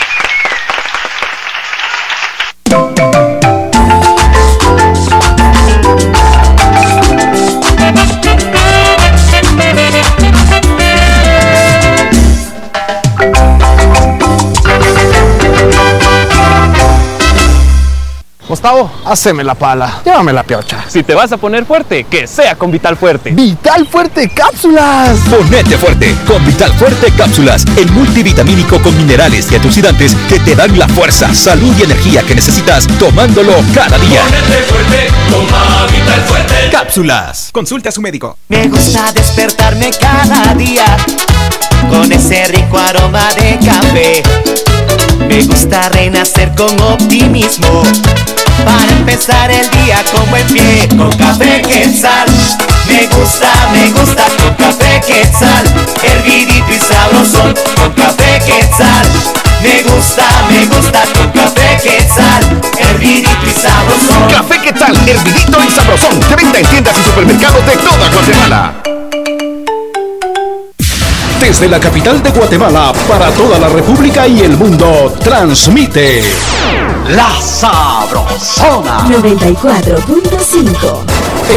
Gustavo, 18.48 18.92
haceme 19.06 19.44
la 19.44 19.56
pala. 19.56 20.02
Llévame 20.06 20.32
la 20.32 20.44
piocha. 20.44 20.86
Si 20.88 21.02
te 21.02 21.16
vas 21.16 21.32
a 21.32 21.38
poner 21.38 21.66
fuerte, 21.66 22.04
que 22.04 22.28
sea 22.28 22.56
con 22.56 22.72
Vital 22.72 22.96
Fuerte. 22.96 23.32
Vital 23.32 23.88
Fuerte 23.88 24.30
Cápsulas. 24.30 25.18
Ponete 25.30 25.78
fuerte 25.80 26.16
con 26.28 26.46
Vital 26.46 26.72
Fuerte 26.74 27.12
Cápsulas, 27.18 27.66
el 27.76 27.92
multivitamínico 27.92 28.80
con 28.84 28.96
minerales 28.98 29.52
y 29.52 29.56
antioxidantes 29.56 30.16
que 30.30 30.40
te 30.40 30.56
dan 30.56 30.78
la 30.78 30.88
fuerza, 30.88 31.34
salud 31.34 31.74
y 31.80 31.84
energía 31.84 32.22
que 32.22 32.36
necesitas 32.36 32.88
tomándolo 33.00 33.54
cada 33.74 33.98
día. 33.98 34.22
fuerte, 34.70 35.08
toma 35.32 35.88
Vital 35.88 36.22
Fuerte. 36.28 36.70
Cápsulas. 36.72 37.50
Consulte 37.52 37.90
a 37.90 37.92
su 37.92 38.02
médico. 38.02 38.38
Me 38.50 38.68
gusta 38.68 39.12
despertarme 39.12 39.90
cada 40.00 40.54
día 40.54 40.98
con 41.90 42.12
ese 42.12 42.46
rico 42.46 42.78
aroma 42.78 43.28
de 43.34 43.58
café. 43.66 44.24
Me 45.28 45.44
gusta 45.44 45.90
renacer 45.90 46.54
con 46.56 46.80
optimismo 46.80 47.84
para 48.64 48.92
empezar 48.92 49.52
el 49.52 49.70
día 49.72 50.04
con 50.12 50.30
buen 50.30 50.48
pie. 50.48 50.88
Con 50.98 51.12
café 51.18 51.62
quetzal, 51.62 52.28
me 52.88 53.08
gusta, 53.08 53.52
me 53.72 53.90
gusta 53.92 54.24
con 54.38 54.54
café 54.56 55.02
quetzal, 55.06 55.66
hervidito 56.04 56.72
y 56.72 56.80
sabrosón. 56.80 57.54
Con 57.76 57.94
café 57.94 58.40
quetzal, 58.46 59.08
me 59.62 59.84
gusta, 59.84 60.26
me 60.50 60.66
gusta 60.68 61.04
con 61.14 61.32
café 61.32 61.78
quetzal, 61.84 62.62
hervidito 62.78 63.46
y 63.46 63.62
sabrosón. 63.62 64.30
Café 64.30 64.60
Quetzal, 64.62 64.96
hervidito 65.08 65.58
y 65.64 65.72
sabrosón. 65.72 66.20
De 66.20 66.36
venta 66.36 66.60
en 66.60 66.66
tiendas 66.68 66.98
y 67.00 67.04
supermercados 67.04 67.66
de 67.66 67.78
toda 67.78 68.10
Guatemala. 68.10 68.74
Desde 71.40 71.68
la 71.68 71.80
capital 71.80 72.22
de 72.24 72.32
Guatemala 72.32 72.92
para 73.08 73.30
toda 73.32 73.60
la 73.60 73.70
República 73.70 74.28
y 74.28 74.42
el 74.42 74.58
mundo, 74.58 75.14
transmite 75.24 76.24
La 77.10 77.40
Sabrosona. 77.40 79.06
94.5. 79.08 81.04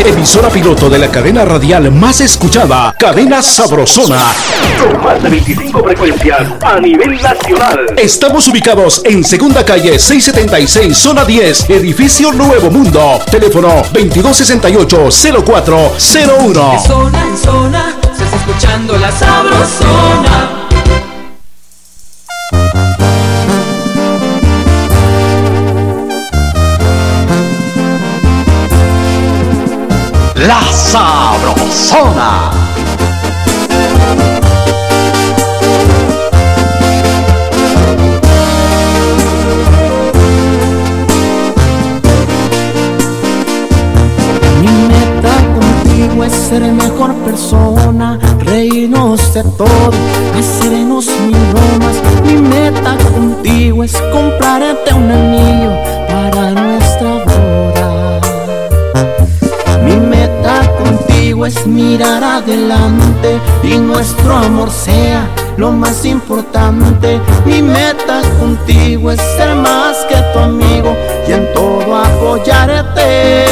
emisora 0.05 0.51
piloto 0.51 0.91
de 0.91 0.99
la 0.99 1.11
cadena 1.11 1.45
radial 1.45 1.91
más 1.93 2.21
escuchada, 2.21 2.95
Cadena 2.99 3.43
Sabrosona. 3.43 4.21
Con 4.83 5.01
más 5.03 5.23
de 5.23 5.31
25 5.31 5.83
frecuencias 5.83 6.49
a 6.63 6.79
nivel 6.81 7.23
nacional. 7.23 7.87
Estamos 7.97 8.47
ubicados 8.49 9.01
en 9.05 9.25
Segunda 9.25 9.65
Calle 9.65 9.99
676, 9.99 10.99
Zona 10.99 11.25
10, 11.25 11.71
Edificio 11.71 12.33
Nuevo 12.33 12.71
Mundo. 12.71 13.19
Teléfono 13.31 13.83
2268-0401. 13.93 16.73
De 16.73 16.79
zona 16.87 17.23
en 17.23 17.39
zona, 17.39 17.97
escuchando 18.37 18.97
la 18.99 19.11
sabrosona. 19.13 20.69
La 30.35 30.63
Sabrosona. 30.73 32.51
Mi 44.61 44.69
meta 44.69 45.35
contigo 45.59 46.25
es 46.25 46.33
ser 46.33 46.63
mejor 46.73 47.15
persona, 47.25 48.18
reírnos 48.89 49.35
de 49.35 49.43
todo, 49.43 49.91
hacernos 50.39 51.07
mil 51.07 51.37
bromas. 51.53 51.97
Mi 52.25 52.37
meta 52.37 52.97
contigo 53.13 53.85
es 53.85 53.93
comprarte 54.13 54.95
un 54.95 55.11
anillo 55.11 55.73
para 56.09 56.51
nuestra 56.51 57.25
boda. 57.25 58.21
Mi 59.85 59.97
meta 59.97 60.71
contigo 60.79 61.47
es 61.47 61.67
mirar 61.67 62.23
adelante 62.23 63.41
y 63.63 63.79
nuestro 63.79 64.37
amor 64.37 64.71
sea 64.71 65.29
lo 65.57 65.71
más 65.71 66.05
importante. 66.05 67.21
Mi 67.45 67.63
meta 67.63 68.23
contigo 68.39 69.11
es 69.11 69.21
ser 69.37 69.55
más 69.57 69.97
que 70.09 70.17
tu 70.33 70.39
amigo 70.39 70.95
y 71.29 71.33
en 71.33 71.53
todo 71.53 71.97
apoyarte. 71.97 73.45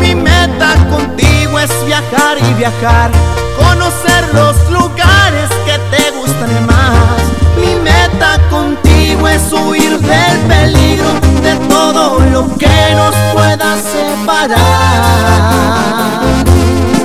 Mi 0.00 0.14
meta 0.14 0.74
contigo 0.90 1.58
es 1.58 1.70
viajar 1.86 2.38
y 2.38 2.54
viajar, 2.54 3.10
conocer 3.58 4.22
los 4.32 4.56
lugares 4.70 5.50
que 5.66 5.78
te 5.94 6.10
gustan 6.12 6.66
más. 6.66 7.20
Mi 7.56 7.74
meta 7.76 8.38
contigo 8.50 9.28
es 9.28 9.52
huir 9.52 9.98
del 9.98 10.38
peligro, 10.46 11.10
de 11.42 11.54
todo 11.68 12.20
lo 12.20 12.56
que 12.56 12.94
nos 12.94 13.14
pueda 13.34 13.76
separar. 13.94 14.58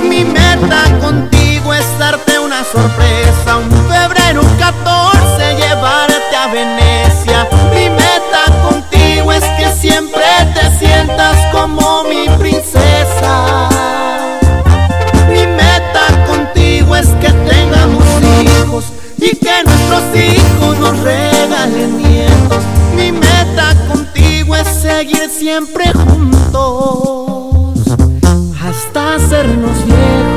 Mi 0.02 0.24
meta 0.24 0.82
contigo 1.00 1.74
es 1.74 1.86
darte 1.98 2.38
una 2.38 2.62
sorpresa, 2.64 3.56
un 3.56 3.70
febrero 3.88 4.42
14 4.58 5.56
llevarte 5.56 6.36
a 6.36 6.46
Venecia. 6.48 7.48
Mi 7.74 7.88
meta 7.90 8.42
contigo 8.62 9.32
es 9.32 9.44
que 9.58 9.68
siempre 9.80 10.24
te 10.54 10.78
sientas 10.78 11.36
como 11.52 11.83
seguir 25.04 25.28
siempre 25.28 25.84
juntos 25.92 27.84
hasta 28.58 29.16
hacernos 29.16 29.84
viejos. 29.84 30.33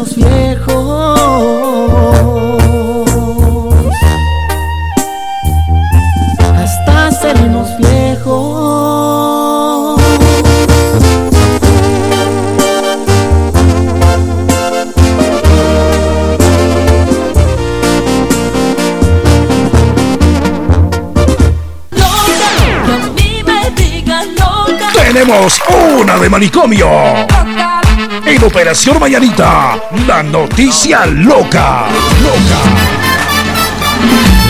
Hasta 0.00 0.16
viejos. 0.16 1.20
Tenemos 24.94 25.60
una 25.68 26.16
de 26.16 26.28
manicomio. 26.30 27.29
En 28.40 28.46
Operación 28.46 28.98
Mañanita, 28.98 29.78
la 30.06 30.22
noticia 30.22 31.04
loca. 31.04 31.86
Loca. 32.22 32.60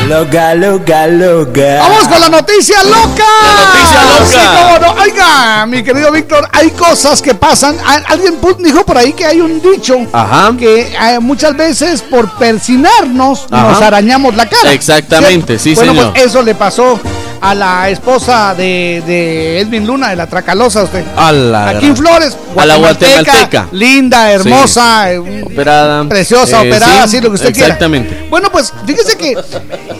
Loca, 0.06 0.54
loca, 0.54 1.06
loca. 1.06 1.78
Vamos 1.80 2.08
con 2.08 2.20
la 2.20 2.28
noticia 2.28 2.82
loca. 2.84 3.24
La 3.46 3.64
noticia 3.64 4.04
loca. 4.04 4.26
Sí, 4.26 4.38
cómo 4.38 4.78
no. 4.78 5.02
Oiga, 5.02 5.66
mi 5.66 5.82
querido 5.82 6.12
Víctor, 6.12 6.48
hay 6.52 6.70
cosas 6.70 7.20
que 7.20 7.34
pasan. 7.34 7.76
Alguien 8.08 8.38
dijo 8.58 8.84
por 8.84 8.96
ahí 8.96 9.12
que 9.12 9.24
hay 9.24 9.40
un 9.40 9.60
dicho 9.60 9.96
Ajá. 10.12 10.52
que 10.58 10.82
eh, 10.82 11.18
muchas 11.20 11.56
veces 11.56 12.02
por 12.02 12.30
persinarnos 12.38 13.46
Ajá. 13.50 13.70
nos 13.70 13.82
arañamos 13.82 14.34
la 14.36 14.48
cara. 14.48 14.72
Exactamente, 14.72 15.58
sí, 15.58 15.74
bueno, 15.74 15.92
señor. 15.92 16.12
pues 16.12 16.26
eso 16.26 16.42
le 16.42 16.54
pasó 16.54 17.00
a 17.40 17.54
la 17.54 17.88
esposa 17.88 18.54
de, 18.54 19.02
de 19.06 19.60
Edwin 19.60 19.86
Luna, 19.86 20.10
de 20.10 20.16
la 20.16 20.26
Tracalosa, 20.26 20.82
usted. 20.84 21.04
A 21.16 21.32
la 21.32 21.70
Aquí 21.70 21.86
en 21.86 21.96
Flores, 21.96 22.36
A 22.56 22.66
la 22.66 22.76
guatemalteca. 22.76 23.68
linda, 23.72 24.30
hermosa, 24.30 25.10
eh, 25.12 25.42
Operada. 25.44 26.04
preciosa, 26.08 26.62
Eh, 26.62 26.68
operada, 26.68 26.92
sí, 26.92 26.98
así 27.16 27.20
lo 27.20 27.30
que 27.30 27.36
usted 27.36 27.52
quiera. 27.52 27.68
Exactamente. 27.68 28.26
Bueno, 28.28 28.50
pues 28.52 28.72
fíjese 28.86 29.16
que 29.16 29.36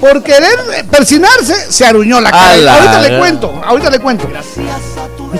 por 0.01 0.23
querer 0.23 0.59
persinarse 0.91 1.73
se 1.73 1.87
aruñó 1.87 2.21
la 2.21 2.31
cara. 2.31 2.57
La 2.59 2.75
ahorita 2.75 3.01
le 3.09 3.19
cuento, 3.19 3.62
ahorita 3.65 3.91
le 3.91 3.99
cuento. 4.01 4.29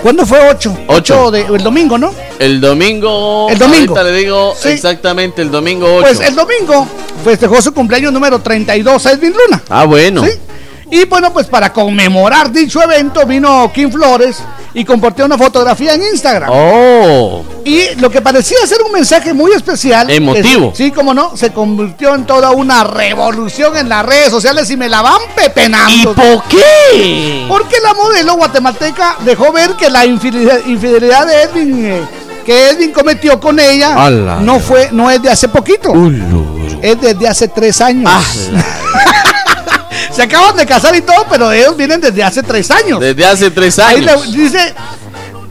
¿Cuándo 0.01 0.25
fue 0.25 0.39
8? 0.49 0.77
Ocho. 0.87 1.31
de, 1.31 1.41
el 1.41 1.63
domingo, 1.63 1.97
¿no? 1.97 2.13
El 2.39 2.61
domingo. 2.61 3.47
El 3.49 3.59
domingo. 3.59 3.93
Ahorita 3.97 4.03
le 4.09 4.17
digo 4.17 4.53
Sí. 4.57 4.69
exactamente 4.69 5.41
el 5.41 5.51
domingo 5.51 5.85
8. 5.97 6.07
Pues 6.07 6.19
el 6.27 6.35
domingo 6.35 6.87
festejó 7.23 7.61
su 7.61 7.73
cumpleaños 7.73 8.11
número 8.13 8.39
32 8.39 9.05
a 9.05 9.11
Edwin 9.11 9.33
Luna. 9.33 9.61
Ah, 9.69 9.83
bueno. 9.83 10.23
¿Sí? 10.25 10.31
Y 10.91 11.05
bueno, 11.05 11.31
pues 11.31 11.47
para 11.47 11.71
conmemorar 11.71 12.51
dicho 12.51 12.81
evento 12.83 13.25
vino 13.25 13.71
Kim 13.73 13.89
Flores 13.89 14.37
y 14.73 14.83
compartió 14.85 15.25
una 15.25 15.37
fotografía 15.37 15.93
en 15.93 16.03
Instagram. 16.03 16.49
Oh. 16.51 17.43
Y 17.63 17.95
lo 17.99 18.09
que 18.09 18.21
parecía 18.21 18.57
ser 18.67 18.81
un 18.85 18.91
mensaje 18.91 19.33
muy 19.33 19.51
especial. 19.53 20.09
Emotivo. 20.09 20.71
es- 20.71 20.77
sí, 20.77 20.91
como 20.91 21.13
no, 21.13 21.35
se 21.37 21.51
convirtió 21.53 22.13
en 22.13 22.25
toda 22.25 22.51
una 22.51 22.83
revolución 22.83 23.77
en 23.77 23.87
las 23.87 24.05
redes 24.05 24.29
sociales 24.31 24.69
y 24.69 24.75
me 24.75 24.89
la 24.89 25.01
van 25.01 25.21
pepenando. 25.35 26.11
¿Y 26.11 26.13
por 26.13 26.43
qué? 26.49 27.45
Porque 27.47 27.77
la 27.81 27.93
modelo 27.93 28.33
guatemalteca 28.35 29.15
dejó 29.23 29.51
ver 29.53 29.71
que 29.75 29.89
la 29.89 30.05
infidelidad, 30.05 30.59
infidelidad 30.65 31.25
de 31.25 31.41
Edwin, 31.43 31.85
eh, 31.85 32.01
que 32.45 32.69
Edwin 32.69 32.91
cometió 32.91 33.39
con 33.39 33.59
ella, 33.59 33.93
Ala. 34.05 34.39
no 34.41 34.59
fue, 34.59 34.89
no 34.91 35.09
es 35.09 35.21
de 35.21 35.29
hace 35.29 35.47
poquito. 35.47 35.93
Es 36.81 36.99
desde 36.99 37.27
hace 37.29 37.47
tres 37.47 37.79
años. 37.79 38.11
Se 40.21 40.25
acaban 40.25 40.55
de 40.55 40.67
casar 40.67 40.95
y 40.95 41.01
todo, 41.01 41.25
pero 41.27 41.51
ellos 41.51 41.75
vienen 41.75 41.99
desde 41.99 42.23
hace 42.23 42.43
tres 42.43 42.69
años. 42.69 42.99
Desde 42.99 43.25
hace 43.25 43.49
tres 43.49 43.79
Ahí 43.79 44.07
años. 44.07 44.27
le 44.27 44.37
dice, 44.37 44.75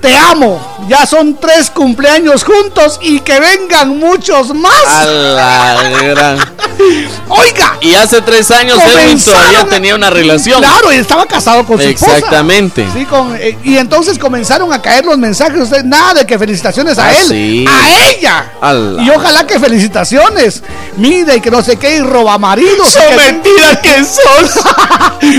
te 0.00 0.16
amo, 0.16 0.69
ya 0.88 1.06
son 1.06 1.36
tres 1.40 1.70
cumpleaños 1.70 2.44
juntos 2.44 2.98
y 3.02 3.20
que 3.20 3.38
vengan 3.40 3.98
muchos 3.98 4.54
más. 4.54 4.72
A 4.86 5.04
la 5.06 5.90
gran. 6.02 6.38
Oiga. 7.28 7.76
Y 7.80 7.94
hace 7.94 8.20
tres 8.22 8.50
años 8.50 8.78
Edwin 8.78 9.22
todavía 9.22 9.64
tenía 9.66 9.94
una 9.94 10.10
relación. 10.10 10.60
Claro, 10.60 10.92
y 10.92 10.96
estaba 10.96 11.26
casado 11.26 11.64
con 11.64 11.78
su 11.80 11.86
esposa. 11.88 12.16
Exactamente. 12.16 12.86
Sí, 12.92 13.04
con- 13.04 13.36
eh, 13.36 13.56
y 13.64 13.76
entonces 13.76 14.18
comenzaron 14.18 14.72
a 14.72 14.80
caer 14.82 15.04
los 15.04 15.16
mensajes, 15.18 15.60
usted, 15.60 15.84
nada 15.84 16.14
de 16.14 16.26
que 16.26 16.38
felicitaciones 16.38 16.98
a 16.98 17.06
Ah, 17.06 17.12
él, 17.18 17.26
sí. 17.28 17.64
a 17.68 18.08
ella. 18.10 18.52
A 18.60 18.72
la- 18.72 19.02
Y 19.02 19.10
ojalá 19.10 19.46
que 19.46 19.58
felicitaciones. 19.60 20.62
Mira, 20.96 21.34
y 21.36 21.40
que 21.40 21.50
no 21.50 21.62
sé 21.62 21.76
qué, 21.76 21.96
y 21.96 22.00
roba 22.00 22.36
maridos. 22.38 22.88
Son 22.90 23.16
mentiras 23.16 23.78
que 23.78 24.04
sos. 24.04 24.64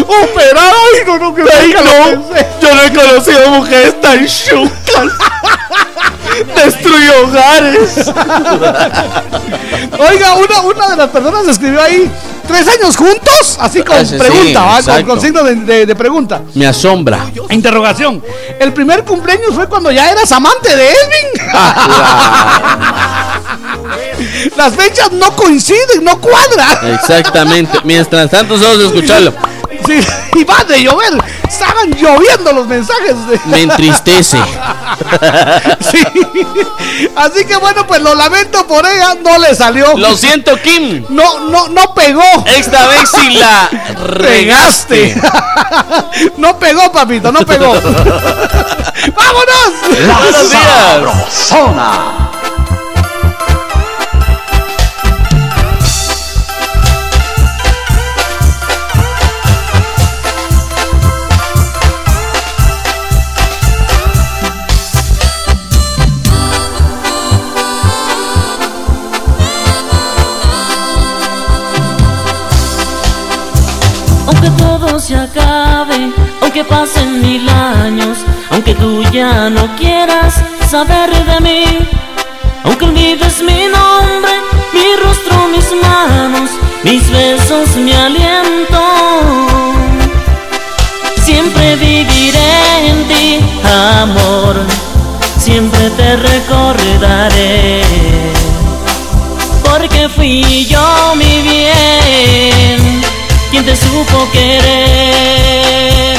Operado, 0.07 0.75
ay, 0.93 1.01
no, 1.05 1.17
no, 1.17 1.35
que 1.35 1.41
Ay, 1.51 1.73
no. 1.73 2.29
Yo 2.61 2.75
no 2.75 2.83
he 2.83 2.93
conocido 2.93 3.49
mujeres 3.51 3.99
tan 4.01 4.25
chucas. 4.27 5.30
Destruyó 6.55 7.25
hogares. 7.27 7.97
Oiga, 9.99 10.33
una, 10.35 10.61
una 10.61 10.89
de 10.89 10.95
las 10.97 11.09
personas 11.09 11.47
escribió 11.47 11.81
ahí, 11.81 12.09
¿tres 12.47 12.67
años 12.67 12.95
juntos? 12.95 13.57
Así 13.59 13.81
con 13.83 13.97
Ah, 13.97 14.05
sí, 14.05 14.15
pregunta, 14.15 14.63
¿va? 14.63 15.03
con, 15.03 15.19
signo 15.21 15.43
de, 15.43 15.55
de- 15.55 15.85
de 15.85 15.95
pregunta. 15.95 16.41
Me 16.55 16.65
asombra. 16.67 17.25
Interrogación. 17.49 18.23
El 18.59 18.73
primer 18.73 19.03
cumpleaños 19.03 19.53
fue 19.53 19.67
cuando 19.67 19.91
ya 19.91 20.09
eras 20.11 20.31
amante 20.31 20.75
de 20.75 20.89
Edwin. 20.89 21.51
Las 24.55 24.75
fechas 24.75 25.11
no 25.11 25.35
coinciden, 25.35 26.03
no 26.03 26.19
cuadran. 26.19 26.93
Exactamente. 26.93 27.79
Mientras 27.83 28.29
tanto, 28.29 28.57
solo 28.57 28.85
escucharlo. 28.85 29.33
Sí, 29.85 29.99
y 30.39 30.43
va 30.43 30.63
de 30.63 30.83
llover. 30.83 31.13
Estaban 31.47 31.91
lloviendo 31.91 32.53
los 32.53 32.67
mensajes. 32.67 33.15
de- 33.27 33.39
Me 33.45 33.61
entristece. 33.63 34.39
Sí. 35.91 36.03
Así 37.15 37.45
que 37.45 37.55
bueno, 37.57 37.85
pues 37.87 38.01
lo 38.01 38.13
lamento 38.15 38.65
por 38.67 38.85
ella, 38.85 39.15
no 39.21 39.37
le 39.39 39.53
salió. 39.55 39.97
Lo 39.97 40.15
siento, 40.15 40.55
Kim. 40.61 41.05
No, 41.09 41.39
no, 41.49 41.67
no 41.69 41.93
pegó. 41.93 42.23
Esta 42.45 42.87
vez 42.87 43.09
sí 43.11 43.29
la 43.31 43.69
regaste. 44.05 45.15
no 46.37 46.57
pegó, 46.59 46.91
papito, 46.91 47.31
no 47.31 47.39
pegó. 47.41 47.73
¡Vámonos! 47.73 49.73
La 50.07 50.17
Buenos 50.19 50.49
días. 50.49 50.67
Sabrosona. 51.47 52.29
Aunque 76.41 76.63
pasen 76.63 77.21
mil 77.21 77.47
años, 77.49 78.19
aunque 78.49 78.73
tú 78.75 79.03
ya 79.11 79.49
no 79.49 79.75
quieras 79.75 80.35
saber 80.69 81.09
de 81.25 81.39
mí, 81.41 81.65
aunque 82.63 82.85
olvides 82.85 83.41
mi 83.41 83.65
nombre, 83.67 84.31
mi 84.73 84.95
rostro, 85.03 85.49
mis 85.49 85.69
manos, 85.81 86.49
mis 86.83 87.09
besos, 87.11 87.75
mi 87.75 87.91
aliento, 87.91 88.81
siempre 91.21 91.75
viviré 91.75 92.87
en 92.87 93.07
ti, 93.09 93.39
amor, 93.99 94.55
siempre 95.37 95.89
te 95.89 96.15
recordaré, 96.15 97.81
porque 99.63 100.07
fui 100.07 100.65
yo 100.67 101.15
mi 101.15 101.41
bien 101.41 102.60
quien 103.51 103.63
te 103.65 103.75
supo 103.75 104.31
querer. 104.31 106.17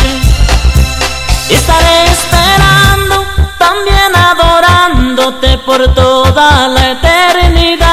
Estaré 1.49 2.11
esperando, 2.11 3.25
también 3.59 4.15
adorándote 4.15 5.57
por 5.59 5.95
toda 5.95 6.69
la 6.69 6.91
eternidad. 6.91 7.89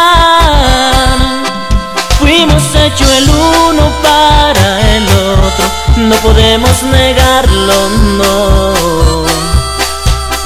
Fuimos 2.20 2.64
hechos 2.76 3.10
el 3.10 3.30
uno 3.30 3.90
para 4.04 4.96
el 4.96 5.08
otro, 5.08 5.66
no 5.98 6.16
podemos 6.18 6.84
negarlo, 6.84 7.90
no. 8.18 8.74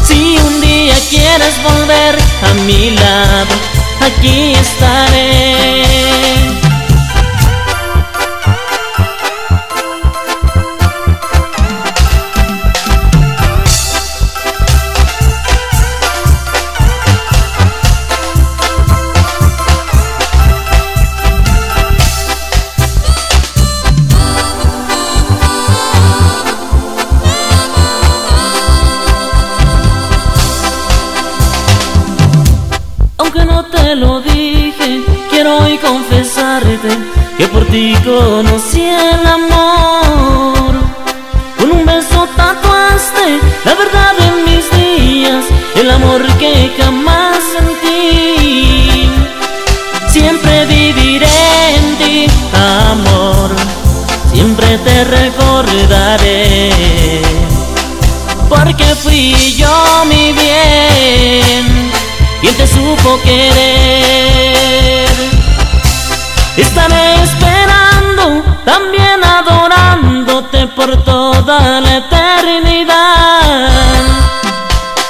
Si 0.04 0.38
un 0.38 0.62
día 0.62 0.96
quieres 1.10 1.62
volver 1.64 2.16
a 2.48 2.54
mi 2.66 2.92
lado, 2.92 3.56
aquí 4.02 4.54
estaré. 4.54 6.63
Conocí 38.14 38.82
el 38.82 39.26
amor. 39.26 40.74
Con 41.58 41.72
un 41.72 41.86
beso 41.86 42.28
tatuaste 42.36 43.26
la 43.66 43.74
verdad 43.76 44.14
en 44.28 44.36
mis 44.48 44.66
días, 44.80 45.46
el 45.76 45.90
amor 45.90 46.22
que 46.40 46.72
jamás 46.78 47.40
sentí. 47.56 49.10
Siempre 50.10 50.66
viviré 50.66 51.76
en 51.78 51.86
ti, 52.00 52.28
amor, 52.92 53.50
siempre 54.32 54.78
te 54.86 55.04
recordaré. 55.06 56.70
Por 58.50 58.60
porque 58.60 58.86
fui 59.04 59.34
yo 59.58 60.06
mi 60.06 60.32
bien, 60.34 61.92
quien 62.42 62.56
te 62.56 62.68
supo 62.68 63.20
querer. 63.24 64.23
Por 70.86 71.02
toda 71.04 71.80
la 71.80 71.98
eternidad. 71.98 73.70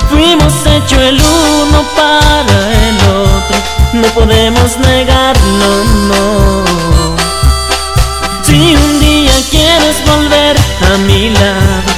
Fuimos 0.09 0.53
hecho 0.67 1.01
el 1.01 1.19
uno 1.19 1.83
para 1.95 2.57
el 2.87 2.97
otro, 3.25 3.57
no 3.93 4.07
podemos 4.09 4.77
negarlo, 4.77 5.83
no. 6.09 6.63
Si 8.43 8.75
un 8.75 8.99
día 8.99 9.33
quieres 9.49 9.95
volver 10.05 10.55
a 10.93 10.97
mi 11.07 11.31
lado, 11.31 11.91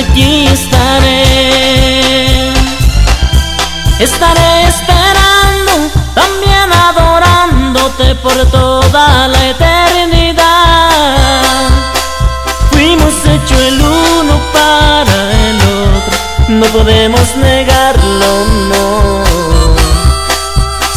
aquí 0.00 0.46
estaré. 0.46 1.24
Estaré 3.98 4.68
esperando, 4.68 5.72
también 6.14 6.72
adorándote 6.72 8.14
por 8.14 8.36
toda 8.50 9.28
la 9.28 9.48
eternidad. 9.48 9.67
Podemos 16.72 17.36
negarlo, 17.36 18.44
no. 18.68 19.22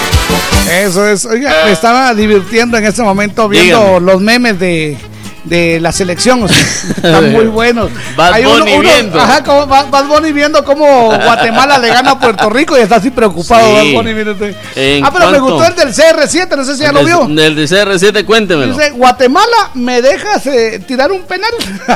Eso 0.70 1.08
es. 1.08 1.26
Oiga, 1.26 1.54
me 1.66 1.72
estaba 1.72 2.14
divirtiendo 2.16 2.78
en 2.78 2.86
este 2.86 3.04
momento 3.04 3.48
viendo 3.50 4.00
los 4.00 4.20
memes 4.22 4.60
de, 4.60 4.98
de 5.43 5.80
la 5.80 5.91
selección. 5.91 6.43
o 6.43 6.47
sea, 6.47 6.57
están 6.95 7.31
muy 7.31 7.45
buenos. 7.45 7.89
Bad 8.15 8.34
Hay 8.34 8.45
uno- 8.45 8.59
Bunny 8.59 8.73
uno- 8.73 8.81
viendo. 8.81 9.19
Ajá, 9.19 9.43
como 9.43 9.65
Bad 9.68 10.05
Bunny 10.05 10.31
viendo 10.31 10.63
cómo 10.63 11.07
Guatemala 11.07 11.77
le 11.80 11.88
gana 11.89 12.11
a 12.11 12.19
Puerto 12.19 12.49
Rico 12.49 12.77
y 12.77 12.81
está 12.81 12.97
así 12.97 13.09
preocupado. 13.09 13.65
Sí. 13.65 13.93
Bad 13.93 14.01
Bunny, 14.03 14.13
mire 14.13 14.31
usted. 14.31 14.55
¿En 14.76 15.05
Ah, 15.05 15.09
pero 15.11 15.31
me 15.31 15.39
gustó 15.39 15.65
el 15.65 15.76
del 15.76 15.93
CR7, 15.93 16.55
no 16.55 16.63
sé 16.63 16.76
si 16.76 16.84
ya 16.84 16.91
lo 16.91 17.03
vio. 17.03 17.26
Del 17.27 17.55
de 17.55 17.65
CR7, 17.65 18.26
cuéntemelo. 18.26 18.73
Dice, 18.76 18.91
Guatemala, 18.91 19.72
¿me 19.73 20.01
dejas 20.01 20.45
eh, 20.47 20.80
tirar 20.88 21.11
un 21.11 21.23
penal? 21.23 21.51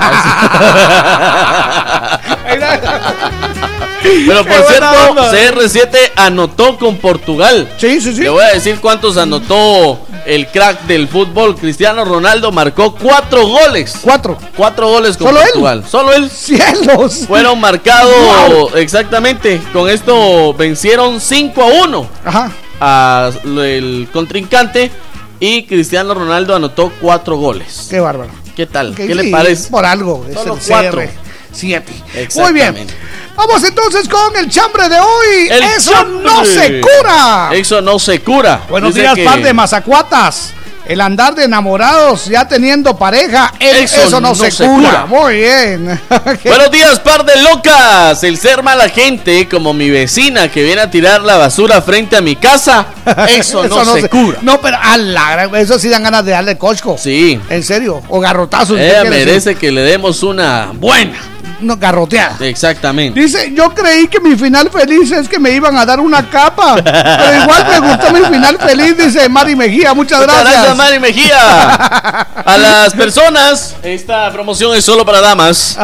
Pero 4.27 4.43
Qué 4.43 4.49
por 4.51 4.63
cierto, 4.67 5.09
onda. 5.09 5.31
CR7 5.31 6.11
anotó 6.15 6.77
con 6.77 6.97
Portugal. 6.97 7.67
Sí, 7.77 7.99
sí, 8.01 8.15
sí. 8.15 8.21
Le 8.21 8.29
voy 8.29 8.43
a 8.43 8.53
decir 8.53 8.79
cuántos 8.79 9.17
anotó 9.17 9.99
el 10.25 10.47
crack 10.47 10.81
del 10.83 11.07
fútbol. 11.07 11.55
Cristiano 11.55 12.03
Ronaldo 12.05 12.51
marcó 12.51 12.93
cuatro 12.95 13.45
goles. 13.47 13.97
Cuatro. 14.01 14.37
Cuatro 14.55 14.89
goles 14.89 15.17
con 15.17 15.27
¿Solo 15.27 15.39
él? 15.41 15.45
Portugal. 15.47 15.83
Solo 15.89 16.13
él. 16.13 16.29
¡Cielos! 16.29 17.25
Fueron 17.27 17.59
marcados 17.59 18.13
Wow. 18.49 18.75
exactamente. 18.77 19.61
Con 19.73 19.89
esto 19.89 20.53
vencieron 20.53 21.19
5 21.21 21.61
a 21.61 21.65
1 21.85 22.07
Ajá. 22.25 22.51
al 22.79 24.07
contrincante. 24.11 24.91
Y 25.39 25.63
Cristiano 25.63 26.13
Ronaldo 26.13 26.55
anotó 26.55 26.91
cuatro 27.01 27.37
goles. 27.37 27.87
Qué 27.89 27.99
bárbaro. 27.99 28.31
¿Qué 28.55 28.65
tal? 28.65 28.95
¿Qué 28.95 29.05
sí, 29.07 29.13
le 29.13 29.29
parece? 29.31 29.69
Por 29.69 29.85
algo. 29.85 30.25
Es 30.29 30.35
Solo 30.35 30.53
el 30.53 30.59
cuatro. 30.65 31.01
CR7. 31.53 31.83
Muy 32.41 32.53
bien. 32.53 32.75
Vamos 33.35 33.63
entonces 33.63 34.07
con 34.07 34.35
el 34.37 34.49
chambre 34.49 34.87
de 34.89 34.99
hoy. 34.99 35.47
El 35.49 35.63
Eso 35.63 35.91
chambre. 35.91 36.23
no 36.23 36.45
se 36.45 36.81
cura. 36.81 37.49
Eso 37.53 37.81
no 37.81 37.99
se 37.99 38.21
cura. 38.21 38.61
Buenos 38.69 38.89
Dice 38.93 39.01
días, 39.01 39.15
que- 39.15 39.25
par 39.25 39.41
de 39.41 39.53
mazacuatas. 39.53 40.53
El 40.87 41.01
andar 41.01 41.33
de 41.33 41.45
enamorados 41.45 42.25
ya 42.25 42.47
teniendo 42.47 42.95
pareja, 42.95 43.51
el- 43.59 43.77
eso, 43.77 44.21
no, 44.21 44.35
se, 44.35 44.51
cura. 44.51 45.07
Muy 45.07 45.37
bien. 45.37 45.99
Buenos 46.45 46.69
días, 46.69 46.99
par 46.99 47.25
de 47.25 47.41
locas. 47.41 48.23
El 48.23 48.37
ser 48.37 48.61
mala 48.61 48.87
gente, 48.89 49.49
como 49.49 49.73
mi 49.73 49.89
vecina 49.89 50.47
que 50.51 50.61
viene 50.63 50.81
a 50.81 50.91
tirar 50.91 51.21
la 51.23 51.37
basura 51.37 51.81
frente 51.81 52.15
a 52.15 52.21
mi 52.21 52.35
casa, 52.35 52.85
eso, 53.29 53.67
no, 53.67 53.83
se, 53.95 54.07
cura. 54.09 54.37
No, 54.43 54.61
pero 54.61 54.77
a 54.79 54.95
la 54.97 55.49
eso 55.59 55.79
sí 55.79 55.89
dan 55.89 56.03
ganas 56.03 56.23
de 56.23 56.33
darle 56.33 56.55
cosco. 56.55 56.97
Sí. 56.99 57.39
En 57.49 57.63
serio. 57.63 58.03
O 58.07 58.19
garrotazos. 58.19 58.77
¿qué 58.77 58.85
Ella 58.87 59.03
decir? 59.03 59.09
merece 59.25 59.55
que 59.55 59.71
le 59.71 59.81
demos 59.81 60.21
una 60.21 60.69
buena. 60.71 61.17
No, 61.59 61.75
garroteada. 61.77 62.37
Exactamente. 62.41 63.19
Dice, 63.19 63.51
yo 63.55 63.69
creí 63.73 64.07
que 64.07 64.19
mi 64.19 64.35
final 64.35 64.69
feliz 64.69 65.11
es 65.11 65.27
que 65.27 65.39
me 65.39 65.49
iban 65.51 65.75
a 65.77 65.85
dar 65.85 65.99
una 65.99 66.29
capa. 66.29 66.75
Pero 66.75 67.41
igual 67.43 67.65
me 67.69 67.79
gustó 67.87 68.11
mi 68.11 68.21
final 68.21 68.57
feliz, 68.59 68.97
dice 68.97 69.27
Mari 69.29 69.55
Mejía. 69.55 69.93
Muchas 69.93 70.19
Muchas 70.19 70.33
gracias. 70.35 70.53
gracias, 70.53 70.77
Mari 70.77 70.99
Mejía. 70.99 71.61
A 72.45 72.57
las 72.57 72.93
personas, 72.93 73.75
esta 73.83 74.31
promoción 74.31 74.75
es 74.75 74.83
solo 74.85 75.05
para 75.05 75.21
damas. 75.21 75.77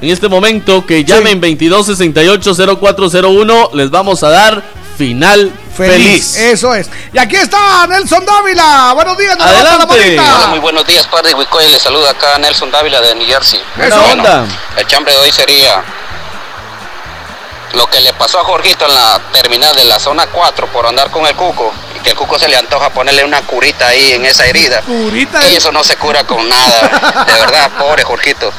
En 0.00 0.10
este 0.10 0.28
momento 0.28 0.84
que 0.86 1.04
llamen 1.04 1.40
2268-0401, 1.40 3.72
les 3.74 3.90
vamos 3.90 4.22
a 4.22 4.28
dar 4.28 4.62
final 4.96 5.50
feliz. 5.74 6.36
Eso 6.36 6.74
es. 6.74 6.88
Y 7.12 7.18
aquí 7.18 7.36
está 7.36 7.86
Nelson 7.86 8.24
Dávila. 8.24 8.92
Buenos 8.94 9.16
días, 9.16 9.36
la 9.38 9.44
Adelante. 9.44 10.18
Hola, 10.18 10.46
muy 10.48 10.58
buenos 10.58 10.86
días, 10.86 11.06
padre 11.06 11.30
de 11.30 11.34
Wicoy. 11.34 11.68
Le 11.68 11.78
saluda 11.78 12.10
acá 12.10 12.38
Nelson 12.38 12.70
Dávila 12.70 13.00
de 13.00 13.14
New 13.14 13.26
Jersey. 13.26 13.62
Buena 13.76 14.00
onda. 14.00 14.46
El 14.76 14.86
chambre 14.86 15.12
de 15.12 15.20
hoy 15.20 15.32
sería 15.32 15.82
lo 17.74 17.86
que 17.88 18.00
le 18.00 18.12
pasó 18.14 18.40
a 18.40 18.44
Jorgito 18.44 18.84
en 18.86 18.94
la 18.94 19.20
terminal 19.32 19.74
de 19.74 19.84
la 19.84 19.98
zona 19.98 20.26
4 20.26 20.66
por 20.68 20.86
andar 20.86 21.10
con 21.10 21.26
el 21.26 21.34
cuco. 21.34 21.72
Que 22.02 22.10
el 22.10 22.16
cuco 22.16 22.38
se 22.38 22.48
le 22.48 22.56
antoja 22.56 22.90
ponerle 22.90 23.24
una 23.24 23.42
curita 23.42 23.86
ahí 23.86 24.12
en 24.12 24.24
esa 24.24 24.44
herida. 24.46 24.80
Curita. 24.82 25.46
Y 25.48 25.56
eso 25.56 25.70
no 25.70 25.84
se 25.84 25.96
cura 25.96 26.24
con 26.24 26.48
nada. 26.48 27.24
De 27.26 27.32
verdad, 27.32 27.70
pobre 27.78 28.02
Jorgito. 28.02 28.52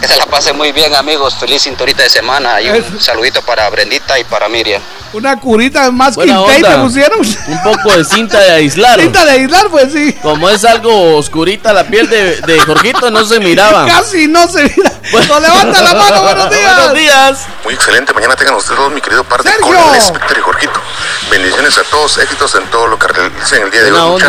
Que 0.00 0.06
se 0.08 0.16
la 0.16 0.26
pase 0.26 0.52
muy 0.52 0.72
bien, 0.72 0.94
amigos. 0.94 1.34
Feliz 1.34 1.62
cinturita 1.62 2.02
de 2.02 2.10
semana. 2.10 2.60
Y 2.60 2.68
un 2.70 3.00
saludito 3.00 3.40
para 3.42 3.68
Brendita 3.70 4.18
y 4.18 4.24
para 4.24 4.48
Miriam. 4.48 4.82
Una 5.12 5.40
curita 5.40 5.90
más 5.90 6.14
Buena 6.14 6.36
quinta 6.36 6.52
y 6.52 6.56
onda. 6.62 6.76
me 6.76 6.84
pusieron. 6.84 7.18
Un 7.18 7.62
poco 7.64 7.96
de 7.96 8.04
cinta 8.04 8.38
de 8.38 8.52
aislar. 8.52 9.00
Cinta 9.00 9.24
de 9.24 9.30
aislar, 9.32 9.68
pues 9.68 9.92
sí. 9.92 10.12
Como 10.22 10.48
es 10.48 10.64
algo 10.64 11.16
oscurita 11.16 11.72
la 11.72 11.84
piel 11.84 12.08
de, 12.08 12.36
de 12.42 12.60
Jorgito, 12.60 13.10
no 13.10 13.24
se 13.24 13.40
miraba. 13.40 13.86
Casi 13.86 14.28
no 14.28 14.46
se 14.46 14.62
mira. 14.62 14.92
No 15.28 15.40
levanta 15.40 15.82
la 15.82 15.94
mano, 15.94 16.22
buenos 16.22 16.50
días. 16.54 16.76
Buenos 16.76 16.94
días. 16.94 17.38
Muy 17.64 17.74
excelente, 17.74 18.12
mañana 18.14 18.36
tengan 18.36 18.54
ustedes 18.54 18.76
todos, 18.78 18.92
mi 18.92 19.00
querido 19.00 19.24
par 19.24 19.42
de 19.42 19.50
Sergio. 19.50 19.66
con 19.74 19.94
el 19.96 20.00
Spectre 20.00 20.38
y 20.38 20.42
Jorgito. 20.42 20.80
Bendiciones 21.28 21.76
a 21.78 21.82
todos, 21.84 22.16
éxitos 22.18 22.54
en 22.54 22.64
todo 22.70 22.86
lo 22.90 22.98
que 22.98 23.08
realicen 23.08 23.62
el 23.62 23.70
día 23.70 23.82
de 23.82 23.92
hoy, 23.92 24.22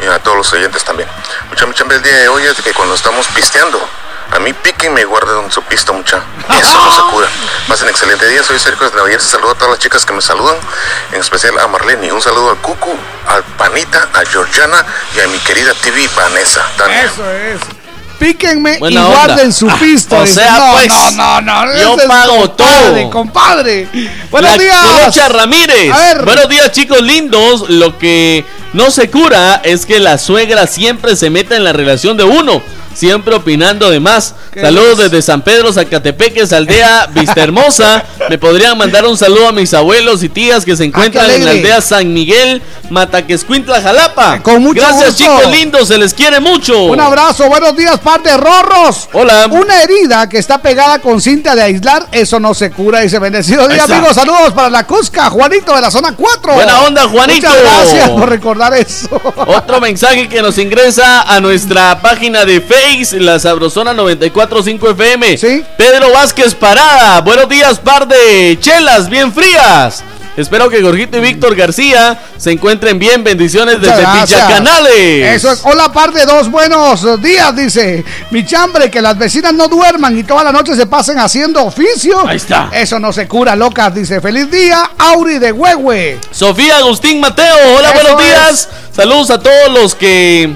y 0.00 0.06
a 0.06 0.18
todos 0.20 0.36
los 0.36 0.52
oyentes 0.52 0.84
también. 0.84 1.08
Mucha, 1.50 1.66
mucha, 1.66 1.84
el 1.84 2.02
día 2.02 2.16
de 2.16 2.28
hoy 2.28 2.44
es 2.44 2.56
de 2.56 2.62
que 2.62 2.72
cuando 2.72 2.94
estamos 2.94 3.26
pisteando, 3.28 3.80
a 4.30 4.38
mí 4.38 4.52
píquenme 4.52 5.02
y 5.02 5.04
guarden 5.04 5.50
su 5.50 5.62
pista, 5.62 5.92
mucha. 5.92 6.22
Eso 6.48 6.78
no 6.78 6.92
se 6.94 7.02
cura. 7.12 7.28
Pasen 7.68 7.88
excelente 7.88 8.26
día, 8.26 8.42
soy 8.42 8.58
Sergio 8.58 8.88
de 8.90 9.10
Jersey, 9.10 9.30
saludo 9.30 9.50
a 9.50 9.54
todas 9.54 9.70
las 9.70 9.78
chicas 9.78 10.04
que 10.04 10.12
me 10.12 10.22
saludan, 10.22 10.56
en 11.12 11.20
especial 11.20 11.58
a 11.58 11.66
Marlene, 11.66 12.12
un 12.12 12.22
saludo 12.22 12.50
al 12.50 12.56
Cucu, 12.58 12.96
al 13.28 13.44
Panita, 13.58 14.08
a 14.12 14.24
Georgiana 14.24 14.84
y 15.14 15.20
a 15.20 15.28
mi 15.28 15.38
querida 15.38 15.72
TV 15.74 16.08
Vanessa. 16.16 16.64
Eso 17.04 17.30
es. 17.30 17.83
Píquenme 18.18 18.78
Buena 18.78 19.00
y 19.00 19.04
onda. 19.04 19.16
guarden 19.16 19.52
su 19.52 19.68
Ah, 19.68 19.76
pisto. 19.80 20.16
o 20.18 20.26
sea, 20.26 20.52
no, 20.58 20.72
pues, 20.72 20.88
no, 21.16 21.40
no, 21.40 21.66
no. 21.66 21.76
yo 21.76 21.96
pago 22.08 22.40
compadre, 22.40 23.00
todo. 23.02 23.10
compadre. 23.10 23.88
Buenos 24.30 24.50
La 24.52 24.58
días. 24.58 24.76
Colocha 24.78 25.28
Ramírez. 25.28 25.92
A 25.92 25.98
ver. 25.98 26.24
Buenos 26.24 26.48
días, 26.48 26.72
chicos 26.72 27.00
lindos. 27.02 27.68
Lo 27.68 27.98
que 27.98 28.44
no 28.74 28.90
se 28.90 29.08
cura 29.08 29.60
es 29.64 29.86
que 29.86 30.00
la 30.00 30.18
suegra 30.18 30.66
siempre 30.66 31.16
se 31.16 31.30
meta 31.30 31.56
en 31.56 31.64
la 31.64 31.72
relación 31.72 32.16
de 32.16 32.24
uno. 32.24 32.62
Siempre 32.92 33.34
opinando 33.34 33.90
de 33.90 33.98
más. 33.98 34.36
¿Qué 34.52 34.60
Saludos 34.60 35.00
es? 35.00 35.10
desde 35.10 35.20
San 35.20 35.42
Pedro, 35.42 35.72
Zacatepeques, 35.72 36.52
aldea 36.52 37.08
Vista 37.12 37.42
Hermosa. 37.42 38.04
Me 38.30 38.38
podrían 38.38 38.78
mandar 38.78 39.04
un 39.04 39.16
saludo 39.16 39.48
a 39.48 39.52
mis 39.52 39.74
abuelos 39.74 40.22
y 40.22 40.28
tías 40.28 40.64
que 40.64 40.76
se 40.76 40.84
encuentran 40.84 41.28
en 41.28 41.44
la 41.44 41.50
aldea 41.50 41.80
San 41.80 42.12
Miguel, 42.14 42.62
Mataquescuintla, 42.90 43.82
Jalapa. 43.82 44.40
Con 44.42 44.62
mucho 44.62 44.80
Gracias, 44.80 45.18
gusto. 45.18 45.24
chicos 45.24 45.50
lindos. 45.50 45.88
Se 45.88 45.98
les 45.98 46.14
quiere 46.14 46.38
mucho. 46.38 46.84
Un 46.84 47.00
abrazo, 47.00 47.48
buenos 47.48 47.76
días, 47.76 47.98
par 47.98 48.22
de 48.22 48.36
rorros. 48.36 49.08
Hola. 49.12 49.48
Una 49.50 49.82
herida 49.82 50.28
que 50.28 50.38
está 50.38 50.62
pegada 50.62 51.00
con 51.00 51.20
cinta 51.20 51.56
de 51.56 51.62
aislar, 51.62 52.06
eso 52.12 52.38
no 52.38 52.54
se 52.54 52.70
cura. 52.70 53.00
Dice 53.00 53.18
bendecido 53.18 53.66
día, 53.66 53.82
amigos. 53.82 54.14
Saludos 54.14 54.52
para 54.54 54.70
la 54.70 54.86
Cusca, 54.86 55.30
Juanito 55.30 55.74
de 55.74 55.80
la 55.80 55.90
zona 55.90 56.14
4. 56.14 56.54
Buena 56.54 56.82
onda, 56.82 57.08
Juanito. 57.08 57.48
Muchas 57.48 57.60
gracias 57.60 58.10
por 58.10 58.28
recordar. 58.28 58.63
Eso. 58.72 59.20
Otro 59.46 59.80
mensaje 59.80 60.28
que 60.28 60.40
nos 60.40 60.56
ingresa 60.56 61.22
a 61.22 61.40
nuestra 61.40 62.00
página 62.00 62.44
de 62.44 62.60
Face, 62.60 63.20
la 63.20 63.38
Sabrosona 63.38 63.92
945 63.92 64.90
FM. 64.90 65.36
Sí. 65.36 65.64
Pedro 65.76 66.10
Vázquez 66.12 66.54
Parada. 66.54 67.20
Buenos 67.20 67.48
días, 67.48 67.78
par 67.78 68.08
de 68.08 68.56
chelas 68.60 69.10
bien 69.10 69.32
frías. 69.32 70.02
Espero 70.36 70.68
que 70.68 70.82
Gorgito 70.82 71.18
y 71.18 71.20
Víctor 71.20 71.54
García 71.54 72.20
se 72.36 72.50
encuentren 72.50 72.98
bien. 72.98 73.22
Bendiciones 73.22 73.80
desde 73.80 74.02
Canales. 74.02 75.36
Eso 75.36 75.52
es. 75.52 75.60
Hola, 75.64 75.92
par 75.92 76.12
de 76.12 76.26
dos 76.26 76.50
buenos 76.50 77.22
días, 77.22 77.54
dice. 77.54 78.04
Mi 78.30 78.44
chambre, 78.44 78.90
que 78.90 79.00
las 79.00 79.16
vecinas 79.16 79.54
no 79.54 79.68
duerman 79.68 80.18
y 80.18 80.24
toda 80.24 80.42
la 80.42 80.50
noche 80.50 80.74
se 80.74 80.86
pasen 80.86 81.18
haciendo 81.20 81.64
oficio. 81.64 82.26
Ahí 82.26 82.36
está. 82.36 82.68
Eso 82.72 82.98
no 82.98 83.12
se 83.12 83.28
cura, 83.28 83.54
locas, 83.54 83.94
dice. 83.94 84.20
Feliz 84.20 84.50
día, 84.50 84.90
Auri 84.98 85.38
de 85.38 85.52
Huehue. 85.52 86.18
Sofía 86.32 86.78
Agustín 86.78 87.20
Mateo. 87.20 87.76
Hola, 87.78 87.92
buenos 87.92 88.18
días. 88.18 88.68
Saludos 88.90 89.30
a 89.30 89.38
todos 89.38 89.70
los 89.72 89.94
que 89.94 90.50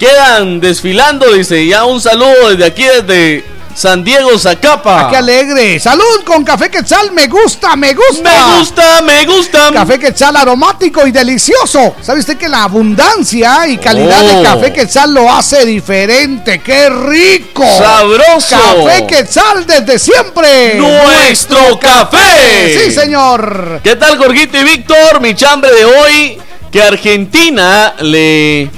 quedan 0.00 0.58
desfilando, 0.60 1.32
dice. 1.32 1.64
Ya 1.66 1.84
un 1.84 2.00
saludo 2.00 2.50
desde 2.50 2.64
aquí, 2.64 2.82
desde 2.82 3.44
San 3.78 4.02
Diego 4.02 4.36
Zacapa. 4.36 5.06
Ah, 5.06 5.08
¡Qué 5.08 5.16
alegre! 5.18 5.78
¡Salud 5.78 6.24
con 6.26 6.42
café 6.42 6.68
quetzal! 6.68 7.12
¡Me 7.12 7.28
gusta, 7.28 7.76
me 7.76 7.94
gusta! 7.94 8.22
¡Me 8.22 8.58
gusta, 8.58 9.02
me 9.02 9.24
gusta! 9.24 9.70
Café 9.72 10.00
quetzal 10.00 10.34
aromático 10.34 11.06
y 11.06 11.12
delicioso. 11.12 11.94
¿Sabe 12.02 12.18
usted 12.18 12.36
que 12.36 12.48
la 12.48 12.64
abundancia 12.64 13.68
y 13.68 13.78
calidad 13.78 14.20
de 14.24 14.38
Oh. 14.38 14.42
café 14.42 14.72
quetzal 14.72 15.14
lo 15.14 15.30
hace 15.32 15.64
diferente? 15.64 16.58
¡Qué 16.60 16.90
rico! 16.90 17.64
¡Sabroso! 17.78 18.56
Café 18.56 19.06
quetzal 19.06 19.64
desde 19.64 20.00
siempre. 20.00 20.74
¡Nuestro 20.74 21.78
café! 21.78 22.80
Sí, 22.82 22.90
señor. 22.90 23.80
¿Qué 23.84 23.94
tal, 23.94 24.18
Gorgito 24.18 24.58
y 24.58 24.64
Víctor? 24.64 25.20
Mi 25.20 25.36
chambre 25.36 25.70
de 25.72 25.84
hoy, 25.84 26.38
que 26.72 26.82
Argentina 26.82 27.94
le, 28.00 28.68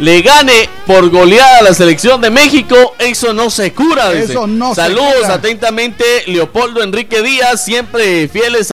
le 0.00 0.22
gane 0.22 0.68
por 0.86 1.10
goleada 1.10 1.58
a 1.58 1.62
la 1.62 1.74
selección 1.74 2.20
de 2.20 2.30
México, 2.30 2.94
eso 2.98 3.32
no 3.32 3.50
se 3.50 3.72
cura. 3.72 4.10
dice. 4.12 4.32
Eso 4.32 4.46
no 4.46 4.70
se 4.70 4.80
Saludos 4.80 5.14
cura. 5.22 5.34
atentamente, 5.34 6.04
Leopoldo 6.26 6.82
Enrique 6.82 7.22
Díaz, 7.22 7.64
siempre 7.64 8.26
fieles 8.28 8.66